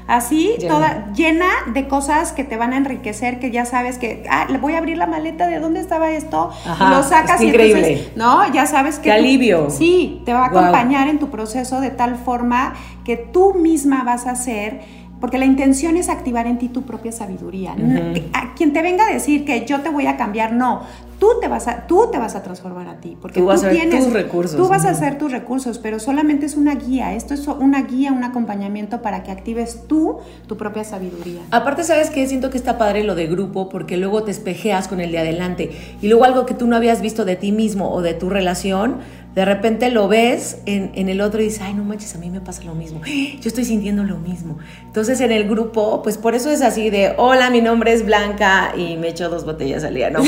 así, 0.07 0.55
toda 0.67 1.07
llena 1.13 1.49
de 1.67 1.87
cosas 1.87 2.31
que 2.31 2.43
te 2.43 2.57
van 2.57 2.73
a 2.73 2.77
enriquecer, 2.77 3.39
que 3.39 3.51
ya 3.51 3.65
sabes 3.65 3.97
que, 3.97 4.25
ah, 4.29 4.45
le 4.49 4.57
voy 4.57 4.75
a 4.75 4.79
abrir 4.79 4.97
la 4.97 5.07
maleta, 5.07 5.47
¿de 5.47 5.59
dónde 5.59 5.79
estaba 5.79 6.11
esto? 6.11 6.51
lo 6.79 7.03
sacas 7.03 7.41
y 7.41 7.47
increíble. 7.47 8.11
¿no? 8.15 8.51
Ya 8.53 8.65
sabes 8.65 8.97
que... 8.97 9.03
Qué 9.03 9.11
alivio. 9.11 9.69
Sí, 9.69 10.21
te 10.25 10.33
va 10.33 10.45
a 10.45 10.49
acompañar 10.63 11.07
en 11.07 11.19
tu 11.19 11.29
proceso 11.29 11.81
de 11.81 11.91
tal 11.91 12.15
forma 12.15 12.73
que 13.03 13.17
tú 13.17 13.53
misma 13.53 14.03
vas 14.03 14.27
a 14.27 14.35
ser 14.35 14.81
porque 15.23 15.37
la 15.37 15.45
intención 15.45 15.95
es 15.95 16.09
activar 16.09 16.47
en 16.47 16.57
ti 16.57 16.67
tu 16.67 16.81
propia 16.81 17.13
sabiduría. 17.13 17.73
A 18.33 18.53
quien 18.55 18.73
te 18.73 18.81
venga 18.81 19.07
a 19.07 19.09
decir 19.09 19.45
que 19.45 19.65
yo 19.65 19.79
te 19.79 19.87
voy 19.87 20.05
a 20.05 20.17
cambiar, 20.17 20.51
no. 20.51 20.81
Tú 21.17 21.29
te 21.39 21.47
vas 21.47 21.69
a, 21.69 21.87
tú 21.87 22.09
te 22.11 22.17
vas 22.17 22.35
a 22.35 22.43
transformar 22.43 22.89
a 22.89 22.95
ti, 22.97 23.15
porque 23.21 23.39
tú, 23.39 23.45
vas 23.45 23.63
a 23.63 23.69
tienes 23.69 24.03
tus 24.03 24.11
recursos. 24.11 24.57
Tú 24.57 24.67
vas 24.67 24.83
a 24.83 24.89
hacer 24.89 25.17
tus 25.17 25.31
recursos, 25.31 25.79
pero 25.79 25.97
solamente 25.99 26.45
es 26.45 26.57
una 26.57 26.75
guía. 26.75 27.13
Esto 27.13 27.33
es 27.33 27.47
una 27.47 27.83
guía, 27.83 28.11
un 28.11 28.25
acompañamiento 28.25 29.01
para 29.01 29.23
que 29.23 29.31
actives 29.31 29.87
tú 29.87 30.17
tu 30.45 30.57
propia 30.57 30.83
sabiduría. 30.83 31.39
Aparte, 31.51 31.85
sabes 31.85 32.09
que 32.09 32.27
siento 32.27 32.49
que 32.49 32.57
está 32.57 32.77
padre 32.77 33.05
lo 33.05 33.15
de 33.15 33.27
grupo, 33.27 33.69
porque 33.69 33.95
luego 33.95 34.23
te 34.23 34.31
espejeas 34.31 34.89
con 34.89 34.99
el 34.99 35.13
de 35.13 35.19
adelante 35.19 35.71
y 36.01 36.09
luego 36.09 36.25
algo 36.25 36.45
que 36.45 36.53
tú 36.53 36.67
no 36.67 36.75
habías 36.75 36.99
visto 36.99 37.23
de 37.23 37.37
ti 37.37 37.53
mismo 37.53 37.93
o 37.93 38.01
de 38.01 38.13
tu 38.13 38.29
relación 38.29 38.97
de 39.35 39.45
repente 39.45 39.89
lo 39.89 40.07
ves 40.07 40.59
en, 40.65 41.09
el 41.09 41.21
otro 41.21 41.41
y 41.41 41.45
dices, 41.45 41.61
ay, 41.63 41.73
no 41.73 41.83
manches, 41.83 42.13
a 42.15 42.19
mí 42.19 42.29
me 42.29 42.39
pasa 42.39 42.63
lo 42.63 42.75
mismo, 42.75 43.01
yo 43.05 43.47
estoy 43.47 43.65
sintiendo 43.65 44.03
lo 44.03 44.17
mismo. 44.17 44.59
Entonces 44.83 45.21
en 45.21 45.31
el 45.31 45.49
grupo, 45.49 46.01
pues 46.03 46.17
por 46.17 46.35
eso 46.35 46.51
es 46.51 46.61
así 46.61 46.89
de, 46.89 47.15
hola, 47.17 47.49
mi 47.49 47.61
nombre 47.61 47.93
es 47.93 48.05
Blanca 48.05 48.73
y 48.77 48.97
me 48.97 49.09
echo 49.09 49.29
dos 49.29 49.45
botellas 49.45 49.83
al 49.83 49.95
día, 49.95 50.09
¿no? 50.09 50.21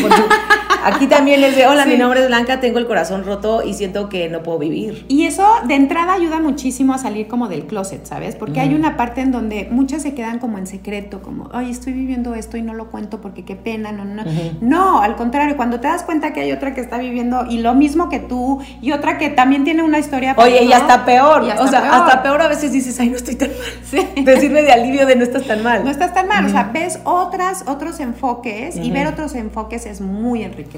Aquí 0.86 1.08
también 1.08 1.44
es 1.44 1.56
de, 1.56 1.68
hola, 1.68 1.86
mi 1.86 1.98
nombre 1.98 2.22
es 2.22 2.28
Blanca, 2.28 2.60
tengo 2.60 2.78
el 2.78 2.88
corazón 2.88 3.26
roto 3.26 3.64
y 3.64 3.74
siento 3.74 4.08
que 4.08 4.30
no 4.30 4.44
puedo 4.44 4.60
vivir. 4.60 5.06
Y 5.08 5.26
eso 5.26 5.46
de 5.68 5.76
entrada 5.76 6.14
ayuda 6.14 6.40
muchísimo 6.40 6.94
a 6.94 6.98
salir 6.98 7.28
como 7.28 7.48
del 7.48 7.66
closet, 7.66 8.06
¿sabes? 8.06 8.36
Porque 8.36 8.60
hay 8.60 8.74
una 8.74 8.96
parte 8.96 9.22
en 9.22 9.32
donde 9.32 9.68
muchas 9.72 10.04
se 10.04 10.14
quedan 10.14 10.40
como 10.40 10.58
en 10.58 10.68
secreto, 10.68 11.22
como, 11.22 11.50
ay, 11.54 11.72
estoy 11.72 11.94
viviendo 11.94 12.36
esto 12.36 12.58
y 12.58 12.62
no 12.62 12.74
lo 12.74 12.92
cuento 12.92 13.20
porque 13.20 13.44
qué 13.44 13.56
pena, 13.56 13.92
no, 13.92 14.06
no. 14.06 14.24
No, 14.62 15.02
al 15.02 15.16
contrario, 15.16 15.58
cuando 15.58 15.80
te 15.80 15.88
das 15.88 16.04
cuenta 16.04 16.34
que 16.34 16.42
hay 16.42 16.52
otra 16.52 16.74
que 16.74 16.82
está 16.82 16.98
viviendo 16.98 17.46
y 17.50 17.60
lo 17.60 17.74
mismo 17.74 18.10
que 18.10 18.20
tú, 18.20 18.62
yo 18.82 18.96
otra 18.96 19.18
que 19.18 19.30
también 19.30 19.64
tiene 19.64 19.84
una 19.84 20.00
historia. 20.00 20.36
Oye, 20.38 20.64
y 20.64 20.72
hasta 20.72 21.06
peor. 21.06 21.44
o 21.60 21.68
sea, 21.68 21.96
hasta 21.96 22.22
peor 22.22 22.42
a 22.42 22.48
veces 22.48 22.72
dices, 22.72 23.00
ay, 23.00 23.10
no 23.10 23.16
estoy 23.16 23.36
tan 23.36 23.50
mal. 23.50 23.58
Sí. 23.90 24.24
Te 24.24 24.40
sirve 24.40 24.62
de 24.64 24.72
alivio 24.72 25.06
de 25.06 25.16
no 25.16 25.24
estás 25.24 25.46
tan 25.46 25.64
mal. 25.64 25.84
No 25.84 25.90
estás 25.90 26.14
tan 26.14 26.28
mal. 26.28 26.46
O 26.46 26.50
sea, 26.50 26.70
ves 26.74 27.00
otras, 27.04 27.64
otros 27.68 28.00
enfoques 28.00 28.78
y 28.78 28.92
ver 28.92 29.08
otros 29.08 29.36
enfoques 29.36 29.86
es 29.86 30.02
muy 30.02 30.44
enriquecedor. 30.44 30.75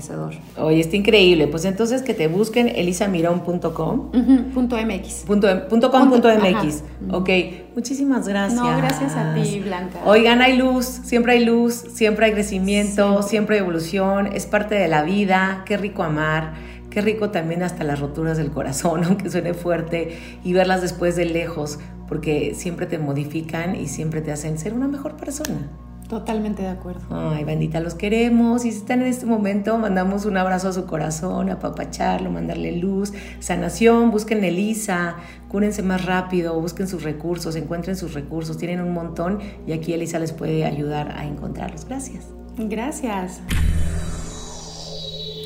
Oye, 0.58 0.80
está 0.80 0.95
increíble. 0.95 1.48
Pues 1.48 1.66
entonces 1.66 2.02
que 2.02 2.14
te 2.14 2.28
busquen 2.28 2.68
elisamirón.com. 2.68 4.12
punto 4.54 4.78
.mx. 4.78 5.24
Punto, 5.26 5.68
punto 5.68 5.91
com 5.91 6.10
punto 6.10 6.30
.mx. 6.30 6.84
Ok. 7.12 7.30
Muchísimas 7.76 8.28
gracias. 8.28 8.60
No, 8.60 8.78
gracias 8.78 9.16
a 9.16 9.34
ti, 9.36 9.60
Blanca. 9.60 10.00
Oigan, 10.06 10.41
hay 10.41 10.58
luz. 10.58 10.86
Siempre 10.86 11.34
hay 11.34 11.45
luz. 11.45 11.74
Siempre 11.93 12.28
hay 12.28 12.34
crecimiento. 12.34 13.22
siempre 13.24 13.56
hay 13.56 13.62
evolución. 13.62 14.28
Es 14.28 14.45
parte 14.45 14.76
de 14.76 14.88
la 14.88 15.04
vida. 15.04 15.64
Qué 15.66 15.78
rico 15.78 16.04
amar. 16.04 16.54
Qué 16.89 17.02
rico 17.02 17.30
también 17.30 17.62
hasta 17.62 17.84
las 17.84 18.00
roturas 18.00 18.38
del 18.38 18.50
corazón, 18.50 19.04
aunque 19.06 19.30
suene 19.30 19.54
fuerte, 19.54 20.18
y 20.43 20.54
verlas 20.54 20.82
después 20.82 21.16
de 21.16 21.26
lejos, 21.26 21.78
porque 22.08 22.56
siempre 22.56 22.88
te 22.88 22.98
modifican 22.98 23.76
y 23.76 23.88
siempre 23.88 24.22
te 24.22 24.32
hacen 24.32 24.58
ser 24.58 24.74
una 24.74 24.88
mejor 24.88 25.16
persona. 25.16 25.70
Totalmente 26.08 26.62
de 26.62 26.70
acuerdo. 26.70 27.01
Ay, 27.10 27.43
bendita, 27.43 27.82
los 27.82 27.93
queremos. 27.93 28.64
Y 28.64 28.72
si 28.72 28.78
están 28.78 29.01
en 29.01 29.08
este 29.08 29.26
momento, 29.26 29.78
mandamos 29.78 30.26
un 30.26 30.38
abrazo 30.38 30.70
a 30.70 30.74
su 30.74 30.86
corazón, 30.86 31.49
apapacharlo, 31.49 32.32
mandarle 32.32 32.78
luz, 32.78 33.12
sanación. 33.39 34.10
Busquen 34.12 34.43
Elisa, 34.45 35.18
cúrense 35.49 35.84
más 35.84 36.05
rápido, 36.05 36.60
busquen 36.62 36.88
sus 36.88 37.03
recursos, 37.03 37.58
encuentren 37.58 37.97
sus 37.97 38.14
recursos. 38.14 38.58
Tienen 38.58 38.80
un 38.80 38.93
montón 38.93 39.39
y 39.66 39.74
aquí 39.74 39.93
Elisa 39.93 40.18
les 40.18 40.32
puede 40.32 40.64
ayudar 40.64 41.12
a 41.12 41.26
encontrarlos. 41.26 41.86
Gracias. 41.86 42.28
Gracias. 42.58 43.41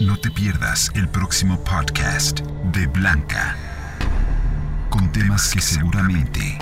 No 0.02 0.18
te 0.18 0.30
pierdas 0.30 0.92
el 0.96 1.08
próximo 1.10 1.60
podcast 1.64 2.42
de 2.72 2.88
Blanca, 2.88 3.56
con 4.90 5.12
temas 5.12 5.52
que 5.54 5.62
seguramente 5.62 6.58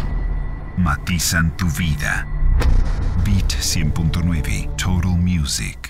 matizan 0.78 1.56
tu 1.56 1.68
vida. 1.68 2.28
Beat 3.50 3.58
100.9 3.58 4.78
Total 4.78 5.16
Music. 5.18 5.89